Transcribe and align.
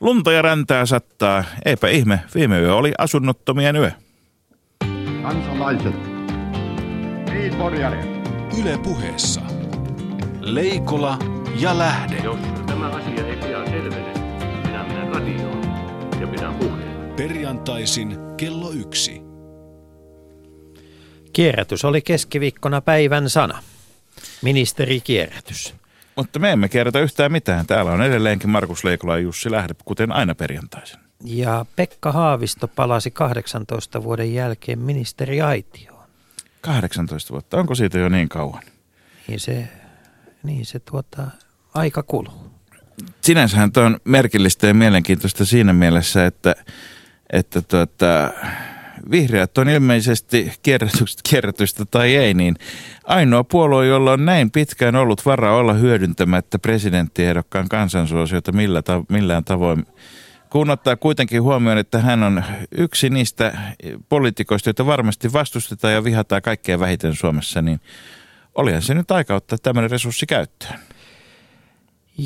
Lunta 0.00 0.32
ja 0.32 0.42
räntää 0.42 0.86
sattaa. 0.86 1.44
Eipä 1.64 1.88
ihme, 1.88 2.20
viime 2.34 2.60
yö 2.60 2.74
oli 2.74 2.92
asunnottomien 2.98 3.76
yö. 3.76 3.90
Kansalaiset. 5.22 5.94
Niin, 7.30 7.54
Yle 8.60 8.78
puheessa. 8.78 9.40
Leikola 10.40 11.18
ja 11.60 11.78
Lähde. 11.78 12.16
Jos 12.16 12.36
tämä 12.66 12.88
asia 12.88 13.26
ei 13.26 13.36
pian 13.36 13.66
selvene, 13.66 14.12
minä 14.66 14.84
menen 14.84 15.08
radioon 15.08 15.62
ja 16.20 16.26
pidän 16.26 16.54
puheen. 16.54 17.14
Perjantaisin 17.16 18.16
kello 18.36 18.70
yksi. 18.70 19.22
Kierrätys 21.32 21.84
oli 21.84 22.02
keskiviikkona 22.02 22.80
päivän 22.80 23.30
sana. 23.30 23.62
Ministeri 24.42 25.00
kierrätys. 25.00 25.74
Mutta 26.16 26.38
me 26.38 26.52
emme 26.52 26.68
kierrätä 26.68 27.00
yhtään 27.00 27.32
mitään. 27.32 27.66
Täällä 27.66 27.92
on 27.92 28.02
edelleenkin 28.02 28.50
Markus 28.50 28.84
Leikola 28.84 29.16
ja 29.16 29.22
Jussi 29.22 29.50
Lähde, 29.50 29.74
kuten 29.84 30.12
aina 30.12 30.34
perjantaisin. 30.34 31.00
Ja 31.24 31.66
Pekka 31.76 32.12
Haavisto 32.12 32.68
palasi 32.68 33.10
18 33.10 34.02
vuoden 34.02 34.34
jälkeen 34.34 34.78
ministeri 34.78 35.40
Aitioon. 35.40 36.06
18 36.60 37.32
vuotta, 37.32 37.56
onko 37.56 37.74
siitä 37.74 37.98
jo 37.98 38.08
niin 38.08 38.28
kauan? 38.28 38.62
Niin 39.28 39.40
se, 39.40 39.68
niin 40.42 40.66
se 40.66 40.78
tuota, 40.78 41.26
aika 41.74 42.02
kuluu. 42.02 42.50
Sinänsähän 43.20 43.72
tuo 43.72 43.82
on 43.82 44.00
merkillistä 44.04 44.66
ja 44.66 44.74
mielenkiintoista 44.74 45.44
siinä 45.44 45.72
mielessä, 45.72 46.26
että, 46.26 46.54
että 47.32 47.62
tuota, 47.62 48.30
vihreät 49.10 49.58
on 49.58 49.68
ilmeisesti 49.68 50.52
kierrätystä, 51.22 51.84
tai 51.90 52.16
ei, 52.16 52.34
niin 52.34 52.54
ainoa 53.04 53.44
puolue, 53.44 53.86
jolla 53.86 54.12
on 54.12 54.24
näin 54.24 54.50
pitkään 54.50 54.96
ollut 54.96 55.26
varaa 55.26 55.56
olla 55.56 55.72
hyödyntämättä 55.72 56.58
presidenttiehdokkaan 56.58 57.68
kansansuosiota 57.68 58.52
millä 58.52 58.82
ta- 58.82 59.04
millään 59.08 59.44
tavoin. 59.44 59.86
Kun 60.50 60.70
ottaa 60.70 60.96
kuitenkin 60.96 61.42
huomioon, 61.42 61.78
että 61.78 61.98
hän 61.98 62.22
on 62.22 62.44
yksi 62.72 63.10
niistä 63.10 63.58
poliitikoista, 64.08 64.68
joita 64.68 64.86
varmasti 64.86 65.32
vastustetaan 65.32 65.94
ja 65.94 66.04
vihataan 66.04 66.42
kaikkein 66.42 66.80
vähiten 66.80 67.14
Suomessa, 67.14 67.62
niin 67.62 67.80
olihan 68.54 68.82
se 68.82 68.94
nyt 68.94 69.10
aika 69.10 69.34
ottaa 69.34 69.58
tämmöinen 69.62 69.90
resurssi 69.90 70.26
käyttöön. 70.26 70.78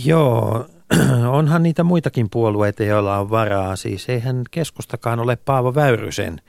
Joo, 0.05 0.67
onhan 1.39 1.63
niitä 1.63 1.85
muitakin 1.85 2.31
puolueita, 2.31 2.85
joilla 2.85 3.19
on 3.19 3.31
varaa. 3.31 3.77
Siis 3.77 4.09
eihän 4.09 4.43
keskustakaan 4.51 5.21
ole 5.21 5.37
Paavo 5.37 5.75
Väyrysen 5.75 6.41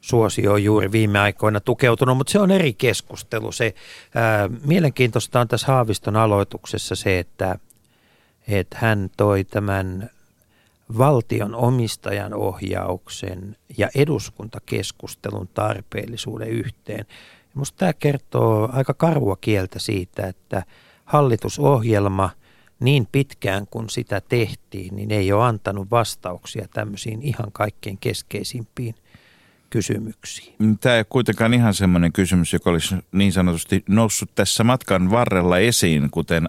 suosio 0.00 0.52
on 0.52 0.64
juuri 0.64 0.92
viime 0.92 1.18
aikoina 1.18 1.60
tukeutunut, 1.60 2.16
mutta 2.16 2.30
se 2.30 2.38
on 2.38 2.50
eri 2.50 2.74
keskustelu. 2.74 3.52
Se, 3.52 3.74
ää, 4.14 4.50
mielenkiintoista 4.64 5.40
on 5.40 5.48
tässä 5.48 5.66
Haaviston 5.66 6.16
aloituksessa 6.16 6.94
se, 6.94 7.18
että, 7.18 7.58
että 8.48 8.78
hän 8.80 9.10
toi 9.16 9.44
tämän 9.44 10.10
valtion 10.98 11.54
omistajan 11.54 12.34
ohjauksen 12.34 13.56
ja 13.78 13.88
eduskuntakeskustelun 13.94 15.48
tarpeellisuuden 15.54 16.48
yhteen. 16.48 17.06
Minusta 17.54 17.78
tämä 17.78 17.92
kertoo 17.92 18.68
aika 18.72 18.94
karua 18.94 19.36
kieltä 19.40 19.78
siitä, 19.78 20.26
että 20.26 20.62
hallitusohjelma 21.04 22.30
niin 22.80 23.08
pitkään 23.12 23.66
kuin 23.66 23.90
sitä 23.90 24.20
tehtiin, 24.20 24.96
niin 24.96 25.10
ei 25.10 25.32
ole 25.32 25.44
antanut 25.44 25.90
vastauksia 25.90 26.68
tämmöisiin 26.74 27.22
ihan 27.22 27.52
kaikkein 27.52 27.98
keskeisimpiin– 28.00 28.94
kysymyksiin. 29.70 30.78
Tämä 30.80 30.94
ei 30.94 30.98
ole 30.98 31.06
kuitenkaan 31.08 31.54
ihan 31.54 31.74
semmoinen 31.74 32.12
kysymys, 32.12 32.52
joka 32.52 32.70
olisi 32.70 32.94
niin 33.12 33.32
sanotusti 33.32 33.84
noussut 33.88 34.30
tässä 34.34 34.64
matkan 34.64 35.10
varrella 35.10 35.58
esiin, 35.58 36.10
kuten 36.10 36.46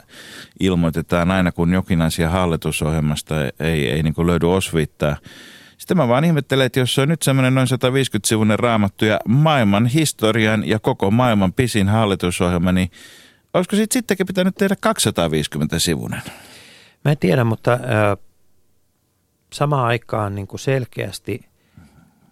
ilmoitetaan 0.60 1.32
aina, 1.32 1.52
kun 1.52 1.74
jokin 1.74 2.02
asia 2.02 2.30
hallitusohjelmasta 2.30 3.36
ei, 3.60 3.90
ei 3.92 4.04
niin 4.04 4.28
löydy 4.28 4.54
osviittaa. 4.54 5.18
Sitten 5.78 5.98
mä 5.98 6.08
vaan 6.08 6.24
ihmettelen, 6.24 6.66
että 6.66 6.80
jos 6.80 6.96
se 6.96 7.02
on 7.02 7.10
nyt 7.10 7.22
semmoinen 7.22 7.56
noin 7.56 7.68
150-sivuinen 7.68 8.60
raamattu 8.60 9.06
ja 9.06 9.20
maailman 9.28 9.86
historian 9.86 10.68
ja 10.68 10.80
koko 10.80 11.12
maailman 11.12 11.54
pisin 11.54 11.90
hallitusohjelma, 11.90 12.72
niin 12.72 12.92
olisiko 13.54 13.76
siitä 13.76 13.94
sittenkin 13.94 14.28
pitänyt 14.28 14.56
tehdä 14.56 14.76
250-sivunen? 14.76 16.22
Mä 17.06 17.12
en 17.12 17.18
tiedä, 17.18 17.44
mutta 17.44 17.74
äh, 17.74 17.80
samaan 19.54 19.86
aikaan 19.86 20.36
niin 20.36 20.48
kuin 20.48 20.60
selkeästi– 20.60 21.42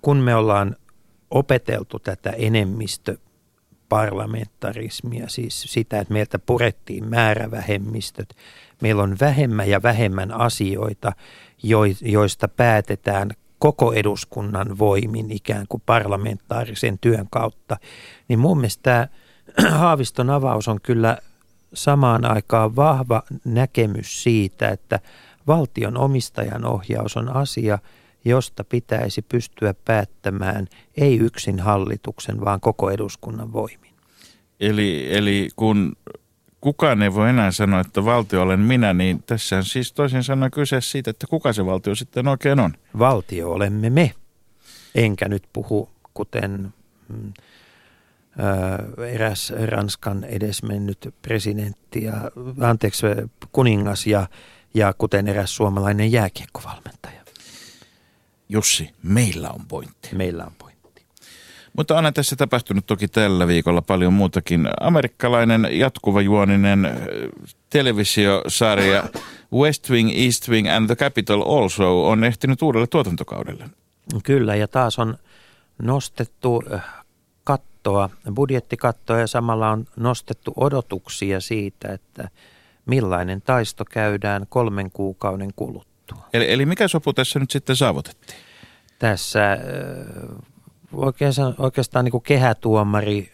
kun 0.07 0.18
me 0.18 0.35
ollaan 0.35 0.75
opeteltu 1.31 2.00
tätä 2.00 2.29
enemmistöparlamentarismia, 2.29 5.29
siis 5.29 5.62
sitä, 5.62 6.00
että 6.00 6.13
meiltä 6.13 6.40
purettiin 6.40 7.09
määrävähemmistöt, 7.09 8.35
meillä 8.81 9.03
on 9.03 9.18
vähemmän 9.22 9.69
ja 9.69 9.84
vähemmän 9.84 10.31
asioita, 10.31 11.12
joista 12.01 12.47
päätetään 12.47 13.31
koko 13.59 13.94
eduskunnan 13.94 14.79
voimin 14.79 15.31
ikään 15.31 15.66
kuin 15.69 15.84
parlamentaarisen 15.85 17.00
työn 17.00 17.28
kautta, 17.31 17.78
niin 18.28 18.39
mun 18.39 18.57
mielestä 18.57 18.81
tämä 18.81 19.07
Haaviston 19.79 20.29
avaus 20.29 20.68
on 20.68 20.79
kyllä 20.84 21.18
samaan 21.74 22.25
aikaan 22.25 22.75
vahva 22.75 23.24
näkemys 23.45 24.24
siitä, 24.24 24.69
että 24.69 25.00
valtion 25.47 25.97
omistajan 25.97 26.66
ohjaus 26.66 27.18
on 27.18 27.35
asia, 27.35 27.79
josta 28.27 28.63
pitäisi 28.63 29.21
pystyä 29.21 29.73
päättämään 29.85 30.67
ei 30.97 31.17
yksin 31.17 31.59
hallituksen, 31.59 32.45
vaan 32.45 32.59
koko 32.59 32.91
eduskunnan 32.91 33.53
voimin. 33.53 33.93
Eli, 34.59 35.07
eli 35.15 35.49
kun 35.55 35.95
kukaan 36.61 37.01
ei 37.01 37.13
voi 37.13 37.29
enää 37.29 37.51
sanoa, 37.51 37.79
että 37.79 38.05
valtio 38.05 38.41
olen 38.41 38.59
minä, 38.59 38.93
niin 38.93 39.23
tässä 39.23 39.57
on 39.57 39.63
siis 39.63 39.93
toisin 39.93 40.23
sanoen 40.23 40.51
kyse 40.51 40.81
siitä, 40.81 41.09
että 41.09 41.27
kuka 41.27 41.53
se 41.53 41.65
valtio 41.65 41.95
sitten 41.95 42.27
oikein 42.27 42.59
on. 42.59 42.73
Valtio 42.99 43.51
olemme 43.51 43.89
me. 43.89 44.13
Enkä 44.95 45.27
nyt 45.27 45.44
puhu, 45.53 45.89
kuten 46.13 46.73
mm, 47.09 47.33
eräs 49.13 49.53
Ranskan 49.65 50.23
edesmennyt 50.23 51.13
presidentti 51.21 52.03
ja, 52.03 52.31
anteeksi, 52.61 53.05
kuningas 53.51 54.07
ja, 54.07 54.27
ja 54.73 54.94
kuten 54.97 55.27
eräs 55.27 55.55
suomalainen 55.55 56.11
jääkiekkovalmentaja. 56.11 57.26
Jussi, 58.50 58.90
meillä 59.03 59.50
on 59.50 59.66
pointti. 59.68 60.09
Meillä 60.16 60.46
on 60.46 60.52
pointti. 60.58 60.78
Mutta 61.78 61.97
on 61.97 62.13
tässä 62.13 62.35
tapahtunut 62.35 62.85
toki 62.85 63.08
tällä 63.08 63.47
viikolla 63.47 63.81
paljon 63.81 64.13
muutakin. 64.13 64.69
Amerikkalainen 64.80 65.68
jatkuvajuoninen 65.72 66.90
televisiosarja 67.69 69.03
West 69.53 69.90
Wing, 69.90 70.12
East 70.16 70.50
Wing 70.50 70.72
and 70.72 70.86
the 70.88 70.96
Capital 70.96 71.41
Also 71.41 72.07
on 72.07 72.24
ehtinyt 72.24 72.62
uudelle 72.62 72.88
tuotantokaudelle. 72.88 73.69
Kyllä, 74.24 74.56
ja 74.56 74.68
taas 74.68 75.00
on 75.00 75.18
nostettu 75.81 76.63
kattoa, 77.44 78.09
budjettikattoa 78.36 79.19
ja 79.19 79.28
samalla 79.28 79.69
on 79.69 79.86
nostettu 79.96 80.53
odotuksia 80.56 81.41
siitä, 81.41 81.94
että 81.94 82.30
millainen 82.86 83.41
taisto 83.41 83.86
käydään 83.86 84.46
kolmen 84.50 84.91
kuukauden 84.91 85.50
kuluttua 85.56 85.97
sovittua. 86.09 86.29
Eli, 86.34 86.51
eli 86.51 86.66
mikä 86.66 86.88
sopu 86.88 87.13
tässä 87.13 87.40
nyt 87.40 87.51
sitten 87.51 87.75
saavutettiin? 87.75 88.40
Tässä 89.00 89.57
oikeastaan, 90.94 91.56
oikeastaan 91.57 92.06
niin 92.06 92.12
kuin 92.12 92.23
kehätuomari 92.23 93.31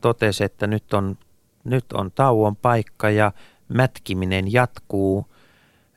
totesi, 0.00 0.44
että 0.44 0.66
nyt 0.66 0.94
on, 0.94 1.18
nyt 1.64 1.92
on 1.92 2.10
tauon 2.10 2.56
paikka 2.56 3.10
ja 3.10 3.32
mätkiminen 3.68 4.52
jatkuu, 4.52 5.26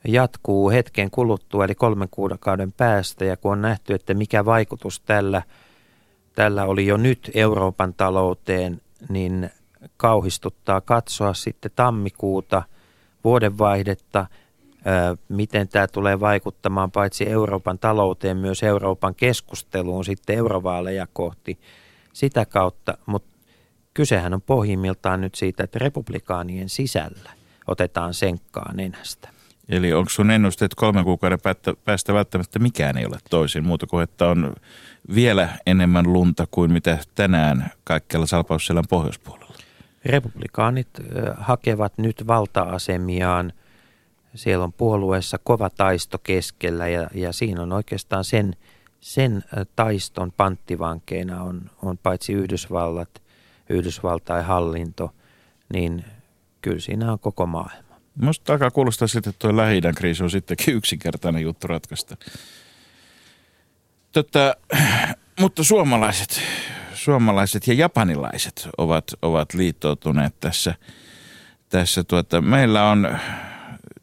jatkuu 0.08 0.70
hetken 0.70 1.10
kuluttua, 1.10 1.64
eli 1.64 1.74
kolmen 1.74 2.08
kuukauden 2.10 2.72
päästä. 2.72 3.24
Ja 3.24 3.36
kun 3.36 3.52
on 3.52 3.62
nähty, 3.62 3.94
että 3.94 4.14
mikä 4.14 4.44
vaikutus 4.44 5.00
tällä, 5.00 5.42
tällä 6.34 6.64
oli 6.64 6.86
jo 6.86 6.96
nyt 6.96 7.30
Euroopan 7.34 7.94
talouteen, 7.94 8.80
niin 9.08 9.50
kauhistuttaa 9.96 10.80
katsoa 10.80 11.34
sitten 11.34 11.70
tammikuuta 11.76 12.62
vuodenvaihdetta– 13.24 14.26
miten 15.28 15.68
tämä 15.68 15.86
tulee 15.86 16.20
vaikuttamaan 16.20 16.90
paitsi 16.90 17.28
Euroopan 17.28 17.78
talouteen, 17.78 18.36
myös 18.36 18.62
Euroopan 18.62 19.14
keskusteluun 19.14 20.04
sitten 20.04 20.36
eurovaaleja 20.36 21.06
kohti 21.12 21.58
sitä 22.12 22.46
kautta, 22.46 22.98
mutta 23.06 23.38
kysehän 23.94 24.34
on 24.34 24.42
pohjimmiltaan 24.42 25.20
nyt 25.20 25.34
siitä, 25.34 25.64
että 25.64 25.78
republikaanien 25.78 26.68
sisällä 26.68 27.30
otetaan 27.66 28.14
senkkaa 28.14 28.72
nenästä. 28.74 29.28
Eli 29.68 29.92
onko 29.92 30.10
sun 30.10 30.30
ennusteet 30.30 30.74
kolmen 30.74 31.04
kuukauden 31.04 31.38
päästä 31.84 32.14
välttämättä 32.14 32.58
mikään 32.58 32.96
ei 32.96 33.06
ole 33.06 33.18
toisin, 33.30 33.64
muuta 33.64 33.86
kuin 33.86 34.04
että 34.04 34.28
on 34.28 34.52
vielä 35.14 35.48
enemmän 35.66 36.12
lunta 36.12 36.46
kuin 36.50 36.72
mitä 36.72 36.98
tänään 37.14 37.70
kaikkialla 37.84 38.26
salpausselän 38.26 38.84
pohjoispuolella? 38.88 39.54
Republikaanit 40.04 40.88
hakevat 41.38 41.98
nyt 41.98 42.26
valta-asemiaan– 42.26 43.52
siellä 44.34 44.64
on 44.64 44.72
puolueessa 44.72 45.38
kova 45.38 45.70
taisto 45.70 46.18
keskellä 46.18 46.88
ja, 46.88 47.08
ja 47.14 47.32
siinä 47.32 47.62
on 47.62 47.72
oikeastaan 47.72 48.24
sen, 48.24 48.56
sen 49.00 49.44
taiston 49.76 50.32
panttivankeina 50.32 51.42
on, 51.42 51.70
on 51.82 51.98
paitsi 51.98 52.32
Yhdysvallat, 52.32 53.22
Yhdysvaltain 53.68 54.44
hallinto, 54.44 55.14
niin 55.72 56.04
kyllä 56.62 56.80
siinä 56.80 57.12
on 57.12 57.18
koko 57.18 57.46
maailma. 57.46 57.94
Musta 58.14 58.52
alkaa 58.52 58.70
kuulostaa 58.70 59.08
siltä, 59.08 59.30
että 59.30 59.38
tuo 59.38 59.56
lähi 59.56 59.80
kriisi 59.96 60.22
on 60.22 60.30
sittenkin 60.30 60.74
yksinkertainen 60.74 61.42
juttu 61.42 61.66
ratkaista. 61.66 62.16
Tota, 64.12 64.56
mutta 65.40 65.64
suomalaiset, 65.64 66.40
suomalaiset 66.94 67.66
ja 67.66 67.74
japanilaiset 67.74 68.68
ovat, 68.78 69.04
ovat 69.22 69.54
liittoutuneet 69.54 70.40
tässä. 70.40 70.74
tässä 71.68 72.04
tuota, 72.04 72.40
meillä 72.40 72.90
on 72.90 73.18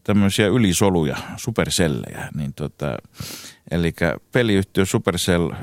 tämmöisiä 0.03 0.47
ylisoluja, 0.47 1.17
supersellejä. 1.37 2.29
Niin 2.35 2.53
tota, 2.53 2.97
eli 3.71 3.93
peliyhtiö 4.31 4.85
Supercell 4.85 5.51
äh, 5.51 5.59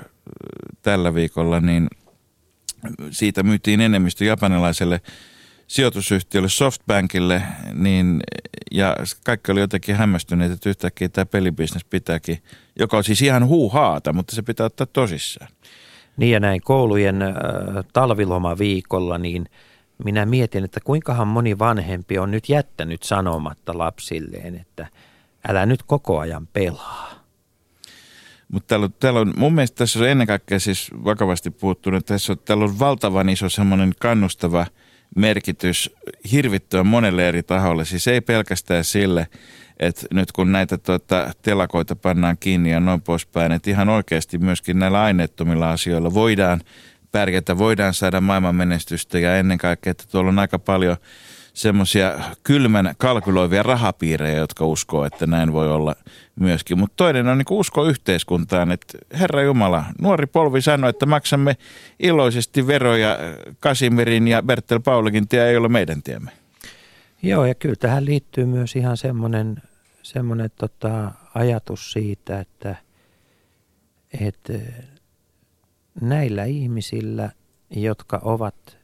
tällä 0.83 1.15
viikolla, 1.15 1.61
niin 1.61 1.89
siitä 3.11 3.43
myytiin 3.43 3.81
enemmistö 3.81 4.25
japanilaiselle 4.25 5.01
sijoitusyhtiölle 5.67 6.49
Softbankille, 6.49 7.43
niin, 7.73 8.21
ja 8.71 8.97
kaikki 9.25 9.53
oli 9.53 9.61
jotenkin 9.61 9.97
hämmästyneet, 9.97 10.53
että 10.53 10.69
yhtäkkiä 10.69 11.09
tämä 11.09 11.27
pelibisnes 11.27 11.85
pitääkin, 11.85 12.43
joka 12.79 12.97
on 12.97 13.05
siis 13.05 13.23
ihan 13.23 13.47
huuhaata, 13.47 14.13
mutta 14.13 14.37
se 14.37 14.43
pitää 14.43 14.67
ottaa 14.67 14.87
tosissaan. 14.87 15.51
Niin 16.17 16.33
ja 16.33 16.41
näin 16.41 16.61
koulujen 16.61 17.23
äh, 17.23 17.33
talvilomaviikolla, 17.93 19.19
niin 19.19 19.49
minä 20.05 20.27
mietin, 20.27 20.65
että 20.65 20.81
kuinkahan 20.85 21.29
moni 21.29 21.59
vanhempi 21.59 22.19
on 22.19 22.31
nyt 22.31 22.49
jättänyt 22.49 23.03
sanomatta 23.03 23.79
lapsilleen, 23.79 24.55
että 24.55 24.87
älä 25.49 25.67
nyt 25.67 25.83
koko 25.83 26.19
ajan 26.19 26.47
pelaa. 26.47 27.19
Mutta 28.53 28.67
täällä, 28.67 28.89
täällä 29.01 29.21
on, 29.21 29.35
mun 29.37 29.55
mielestä 29.55 29.77
tässä 29.77 29.99
on 29.99 30.09
ennen 30.09 30.27
kaikkea 30.27 30.61
siis 30.61 30.91
vakavasti 31.05 31.51
puuttunut, 31.51 32.07
tässä 32.07 32.33
on, 32.33 32.39
täällä 32.39 32.65
on 32.65 32.79
valtavan 32.79 33.29
iso 33.29 33.49
semmoinen 33.49 33.93
kannustava 34.01 34.67
merkitys 35.17 35.91
hirvittävän 36.33 36.87
monelle 36.87 37.29
eri 37.29 37.43
taholle. 37.43 37.85
Siis 37.85 38.09
ei 38.09 38.21
pelkästään 38.21 38.85
sille, 38.85 39.27
että 39.79 40.07
nyt 40.11 40.33
kun 40.33 40.53
näitä 40.53 40.79
tuota, 40.79 41.31
telakoita 41.43 41.97
pannaan 41.97 42.37
kiinni 42.41 42.71
ja 42.71 42.81
noin 42.81 43.03
poispäin, 43.03 43.53
että 43.53 43.71
ihan 43.71 43.89
oikeasti 43.89 44.39
myöskin 44.39 44.79
näillä 44.79 45.03
aineettomilla 45.03 45.71
asioilla 45.71 46.15
voidaan 46.15 46.61
pärjätä, 47.13 47.59
voidaan 47.59 47.95
saada 47.95 48.21
maailman 48.21 48.55
menestystä 48.55 49.19
ja 49.19 49.37
ennen 49.37 49.59
kaikkea, 49.59 49.91
että 49.91 50.05
tuolla 50.11 50.29
on 50.29 50.39
aika 50.39 50.59
paljon 50.59 50.97
semmoisia 51.59 52.19
kylmän 52.43 52.95
kalkyloivia 52.99 53.63
rahapiirejä, 53.63 54.39
jotka 54.39 54.67
uskoo, 54.67 55.05
että 55.05 55.27
näin 55.27 55.53
voi 55.53 55.73
olla 55.73 55.97
myöskin. 56.41 56.79
Mutta 56.79 56.97
toinen 56.97 57.29
on 57.29 57.39
niin 57.39 57.47
usko 57.51 57.85
yhteiskuntaan, 57.85 58.73
että 58.73 58.99
Herra 59.21 59.43
Jumala, 59.43 59.85
nuori 60.01 60.27
polvi 60.27 60.63
sanoi, 60.63 60.91
että 60.91 61.07
maksamme 61.07 61.57
iloisesti 62.01 62.67
veroja 62.67 63.19
Kasimirin 63.61 64.29
ja 64.29 64.43
Bertel 64.43 64.81
Paulikin 64.81 65.29
tie 65.29 65.49
ei 65.49 65.57
ole 65.57 65.69
meidän 65.69 66.03
tiemme. 66.03 66.31
Joo, 67.23 67.47
ja 67.47 67.55
kyllä 67.55 67.77
tähän 67.77 68.05
liittyy 68.05 68.47
myös 68.47 68.77
ihan 68.77 68.97
semmoinen, 68.97 69.63
semmoinen 70.03 70.51
tota, 70.57 71.13
ajatus 71.35 71.93
siitä, 71.93 72.41
että, 72.41 72.77
että 74.21 74.53
näillä 76.01 76.45
ihmisillä, 76.45 77.31
jotka 77.71 78.21
ovat 78.23 78.79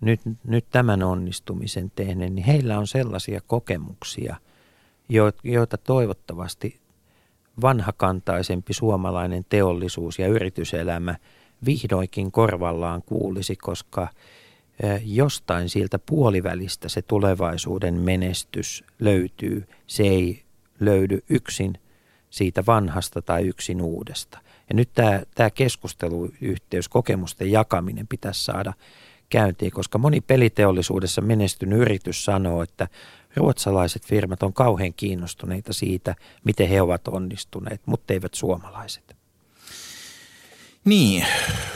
nyt, 0.00 0.20
nyt 0.44 0.64
tämän 0.70 1.02
onnistumisen 1.02 1.92
tehneet, 1.96 2.32
niin 2.32 2.46
heillä 2.46 2.78
on 2.78 2.86
sellaisia 2.86 3.40
kokemuksia, 3.46 4.36
joita 5.44 5.78
toivottavasti 5.78 6.80
vanhakantaisempi 7.62 8.72
suomalainen 8.72 9.44
teollisuus 9.48 10.18
ja 10.18 10.28
yrityselämä 10.28 11.14
vihdoinkin 11.64 12.32
korvallaan 12.32 13.02
kuulisi, 13.02 13.56
koska 13.56 14.08
jostain 15.04 15.68
siltä 15.68 15.98
puolivälistä 15.98 16.88
se 16.88 17.02
tulevaisuuden 17.02 17.94
menestys 17.94 18.84
löytyy. 19.00 19.68
Se 19.86 20.02
ei 20.02 20.42
löydy 20.80 21.24
yksin 21.28 21.74
siitä 22.30 22.66
vanhasta 22.66 23.22
tai 23.22 23.46
yksin 23.46 23.82
uudesta. 23.82 24.38
Ja 24.70 24.76
nyt 24.76 24.90
tämä, 24.94 25.22
tämä 25.34 25.50
keskusteluyhteys, 25.50 26.88
kokemusten 26.88 27.50
jakaminen 27.50 28.06
pitäisi 28.06 28.44
saada 28.44 28.72
käyntiin, 29.30 29.72
koska 29.72 29.98
moni 29.98 30.20
peliteollisuudessa 30.20 31.20
menestynyt 31.20 31.78
yritys 31.78 32.24
sanoo, 32.24 32.62
että 32.62 32.88
ruotsalaiset 33.36 34.06
firmat 34.06 34.42
on 34.42 34.52
kauhean 34.52 34.94
kiinnostuneita 34.94 35.72
siitä, 35.72 36.14
miten 36.44 36.68
he 36.68 36.82
ovat 36.82 37.08
onnistuneet, 37.08 37.80
mutta 37.86 38.12
eivät 38.12 38.34
suomalaiset. 38.34 39.16
Niin, 40.84 41.26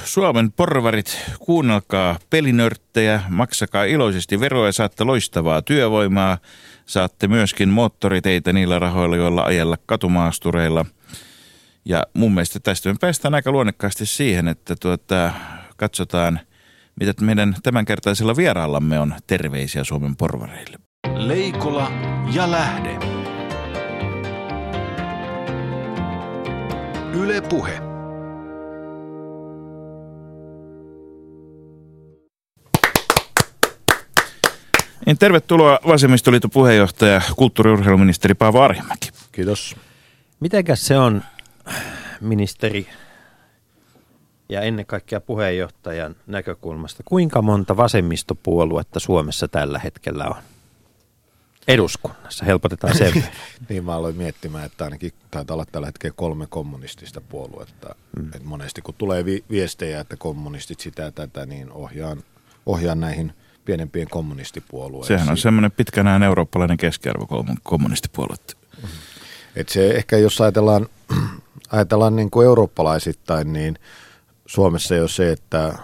Suomen 0.04 0.52
porvarit, 0.52 1.18
kuunnelkaa 1.38 2.18
pelinörttejä, 2.30 3.22
maksakaa 3.28 3.84
iloisesti 3.84 4.40
veroja, 4.40 4.72
saatte 4.72 5.04
loistavaa 5.04 5.62
työvoimaa, 5.62 6.38
saatte 6.86 7.28
myöskin 7.28 7.68
moottoriteitä 7.68 8.52
niillä 8.52 8.78
rahoilla, 8.78 9.16
joilla 9.16 9.42
ajella 9.42 9.76
katumaastureilla– 9.86 10.86
ja 11.84 12.02
mun 12.14 12.34
mielestä 12.34 12.60
tästä 12.60 12.88
me 12.88 12.96
päästään 13.00 13.34
aika 13.34 13.52
luonnekkaasti 13.52 14.06
siihen, 14.06 14.48
että 14.48 14.74
tuota, 14.80 15.32
katsotaan, 15.76 16.40
mitä 17.00 17.24
meidän 17.24 17.56
tämänkertaisella 17.62 18.36
vieraallamme 18.36 19.00
on 19.00 19.14
terveisiä 19.26 19.84
Suomen 19.84 20.16
porvareille. 20.16 20.78
Leikola 21.14 21.92
ja 22.34 22.50
lähde. 22.50 22.98
Yle 27.14 27.40
Puhe. 27.40 27.80
Niin, 35.06 35.18
tervetuloa 35.18 35.78
Vasemmistoliiton 35.86 36.50
puheenjohtaja, 36.50 37.20
kulttuuri- 37.36 37.70
ja 37.70 37.72
urheiluministeri 37.72 38.34
Paavo 38.34 38.60
Arhimäki. 38.62 39.10
Kiitos. 39.32 39.76
Mitenkäs 40.40 40.86
se 40.86 40.98
on 40.98 41.22
ministeri 42.20 42.88
ja 44.48 44.60
ennen 44.60 44.86
kaikkea 44.86 45.20
puheenjohtajan 45.20 46.16
näkökulmasta, 46.26 47.02
kuinka 47.04 47.42
monta 47.42 47.76
vasemmistopuoluetta 47.76 49.00
Suomessa 49.00 49.48
tällä 49.48 49.78
hetkellä 49.78 50.24
on? 50.24 50.36
Eduskunnassa, 51.68 52.44
helpotetaan 52.44 52.96
sen 52.96 53.12
Niin 53.68 53.84
mä 53.84 53.94
aloin 53.94 54.16
miettimään, 54.16 54.64
että 54.64 54.84
ainakin 54.84 55.12
taitaa 55.30 55.54
olla 55.54 55.66
tällä 55.72 55.86
hetkellä 55.86 56.14
kolme 56.16 56.46
kommunistista 56.46 57.20
puoluetta. 57.20 57.94
Mm. 58.18 58.28
Et 58.34 58.44
monesti 58.44 58.82
kun 58.82 58.94
tulee 58.98 59.24
vi- 59.24 59.44
viestejä, 59.50 60.00
että 60.00 60.16
kommunistit 60.16 60.80
sitä 60.80 61.02
ja 61.02 61.12
tätä, 61.12 61.46
niin 61.46 61.72
ohjaan, 61.72 62.22
ohjaan 62.66 63.00
näihin 63.00 63.32
pienempien 63.64 64.08
kommunistipuolueisiin. 64.08 65.18
Sehän 65.18 65.30
on 65.30 65.38
semmoinen 65.38 65.72
pitkänään 65.72 66.22
eurooppalainen 66.22 66.76
keskiarvo 66.76 67.44
kommunistipuoluetta. 67.62 68.56
Mm. 68.82 68.88
Et 69.56 69.68
se 69.68 69.90
ehkä, 69.90 70.16
jos 70.16 70.40
ajatellaan 70.40 70.88
ajatellaan 71.70 72.16
niin 72.16 72.30
kuin 72.30 72.46
eurooppalaisittain, 72.46 73.52
niin 73.52 73.78
Suomessa 74.46 74.94
jo 74.94 75.08
se, 75.08 75.32
että 75.32 75.78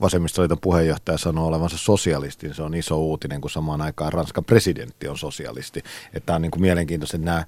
vasemmistoliiton 0.00 0.60
puheenjohtaja 0.60 1.18
sanoo 1.18 1.46
olevansa 1.46 1.78
sosialisti, 1.78 2.46
niin 2.46 2.54
se 2.54 2.62
on 2.62 2.74
iso 2.74 2.98
uutinen, 2.98 3.40
kun 3.40 3.50
samaan 3.50 3.80
aikaan 3.80 4.12
Ranskan 4.12 4.44
presidentti 4.44 5.08
on 5.08 5.18
sosialisti. 5.18 5.82
Että 6.14 6.34
on 6.34 6.42
niin 6.42 6.50
kuin 6.50 6.62
mielenkiintoista, 6.62 7.16
että 7.16 7.24
nämä, 7.24 7.44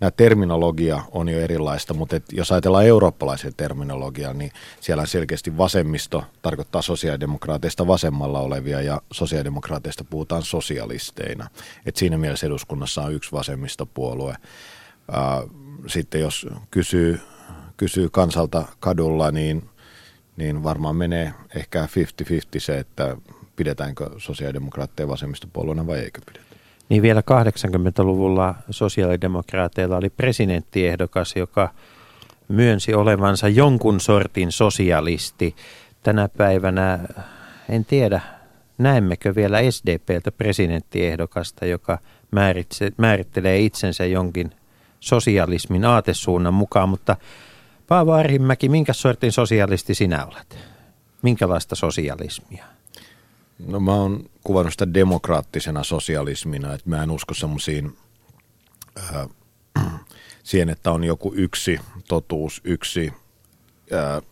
nämä 0.00 0.10
terminologia 0.10 1.02
on 1.12 1.28
jo 1.28 1.40
erilaista, 1.40 1.94
mutta 1.94 2.16
että 2.16 2.36
jos 2.36 2.52
ajatellaan 2.52 2.86
eurooppalaisen 2.86 3.52
terminologiaa, 3.56 4.32
niin 4.32 4.50
siellä 4.80 5.06
selkeästi 5.06 5.56
vasemmisto 5.56 6.24
tarkoittaa 6.42 6.82
sosiaalidemokraateista 6.82 7.86
vasemmalla 7.86 8.40
olevia 8.40 8.82
ja 8.82 9.02
sosiaalidemokraateista 9.12 10.04
puhutaan 10.04 10.42
sosialisteina. 10.42 11.48
Että 11.86 11.98
siinä 11.98 12.18
mielessä 12.18 12.46
eduskunnassa 12.46 13.02
on 13.02 13.14
yksi 13.14 13.32
vasemmistopuolue 13.32 14.36
sitten 15.86 16.20
jos 16.20 16.46
kysyy, 16.70 17.20
kysyy 17.76 18.08
kansalta 18.10 18.64
kadulla, 18.80 19.30
niin, 19.30 19.62
niin 20.36 20.62
varmaan 20.62 20.96
menee 20.96 21.32
ehkä 21.56 21.88
50-50 22.24 22.28
se, 22.58 22.78
että 22.78 23.16
pidetäänkö 23.56 24.10
sosiaalidemokraatteja 24.18 25.08
vasemmistopuolueena 25.08 25.86
vai 25.86 25.98
eikö 25.98 26.20
pidetä. 26.26 26.46
Niin 26.88 27.02
vielä 27.02 27.20
80-luvulla 27.20 28.54
sosiaalidemokraateilla 28.70 29.96
oli 29.96 30.10
presidenttiehdokas, 30.10 31.36
joka 31.36 31.70
myönsi 32.48 32.94
olevansa 32.94 33.48
jonkun 33.48 34.00
sortin 34.00 34.52
sosialisti. 34.52 35.56
Tänä 36.02 36.28
päivänä 36.28 36.98
en 37.68 37.84
tiedä, 37.84 38.20
näemmekö 38.78 39.34
vielä 39.34 39.58
SDPltä 39.70 40.32
presidenttiehdokasta, 40.32 41.66
joka 41.66 41.98
määrittelee 42.96 43.58
itsensä 43.58 44.04
jonkin 44.04 44.50
sosialismin 45.00 45.84
aatesuunnan 45.84 46.54
mukaan, 46.54 46.88
mutta 46.88 47.16
Paavo 47.88 48.12
Arhimäki, 48.12 48.68
minkä 48.68 48.92
sortin 48.92 49.32
sosialisti 49.32 49.94
sinä 49.94 50.26
olet? 50.26 50.58
Minkälaista 51.22 51.74
sosialismia? 51.74 52.64
No 53.66 53.80
mä 53.80 53.94
oon 53.94 54.30
kuvannut 54.44 54.72
sitä 54.72 54.94
demokraattisena 54.94 55.84
sosialismina, 55.84 56.74
että 56.74 56.90
mä 56.90 57.02
en 57.02 57.10
usko 57.10 57.34
semmoisiin 57.34 57.96
äh, 58.98 59.28
siihen, 60.42 60.68
että 60.68 60.92
on 60.92 61.04
joku 61.04 61.32
yksi 61.36 61.80
totuus, 62.08 62.60
yksi 62.64 63.12
äh, 63.92 64.22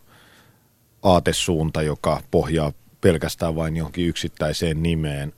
aatesuunta, 1.03 1.83
joka 1.83 2.21
pohjaa 2.31 2.73
pelkästään 3.01 3.57
vain 3.57 3.77
johonkin 3.77 4.09
yksittäiseen 4.09 4.83
nimeen. 4.83 5.33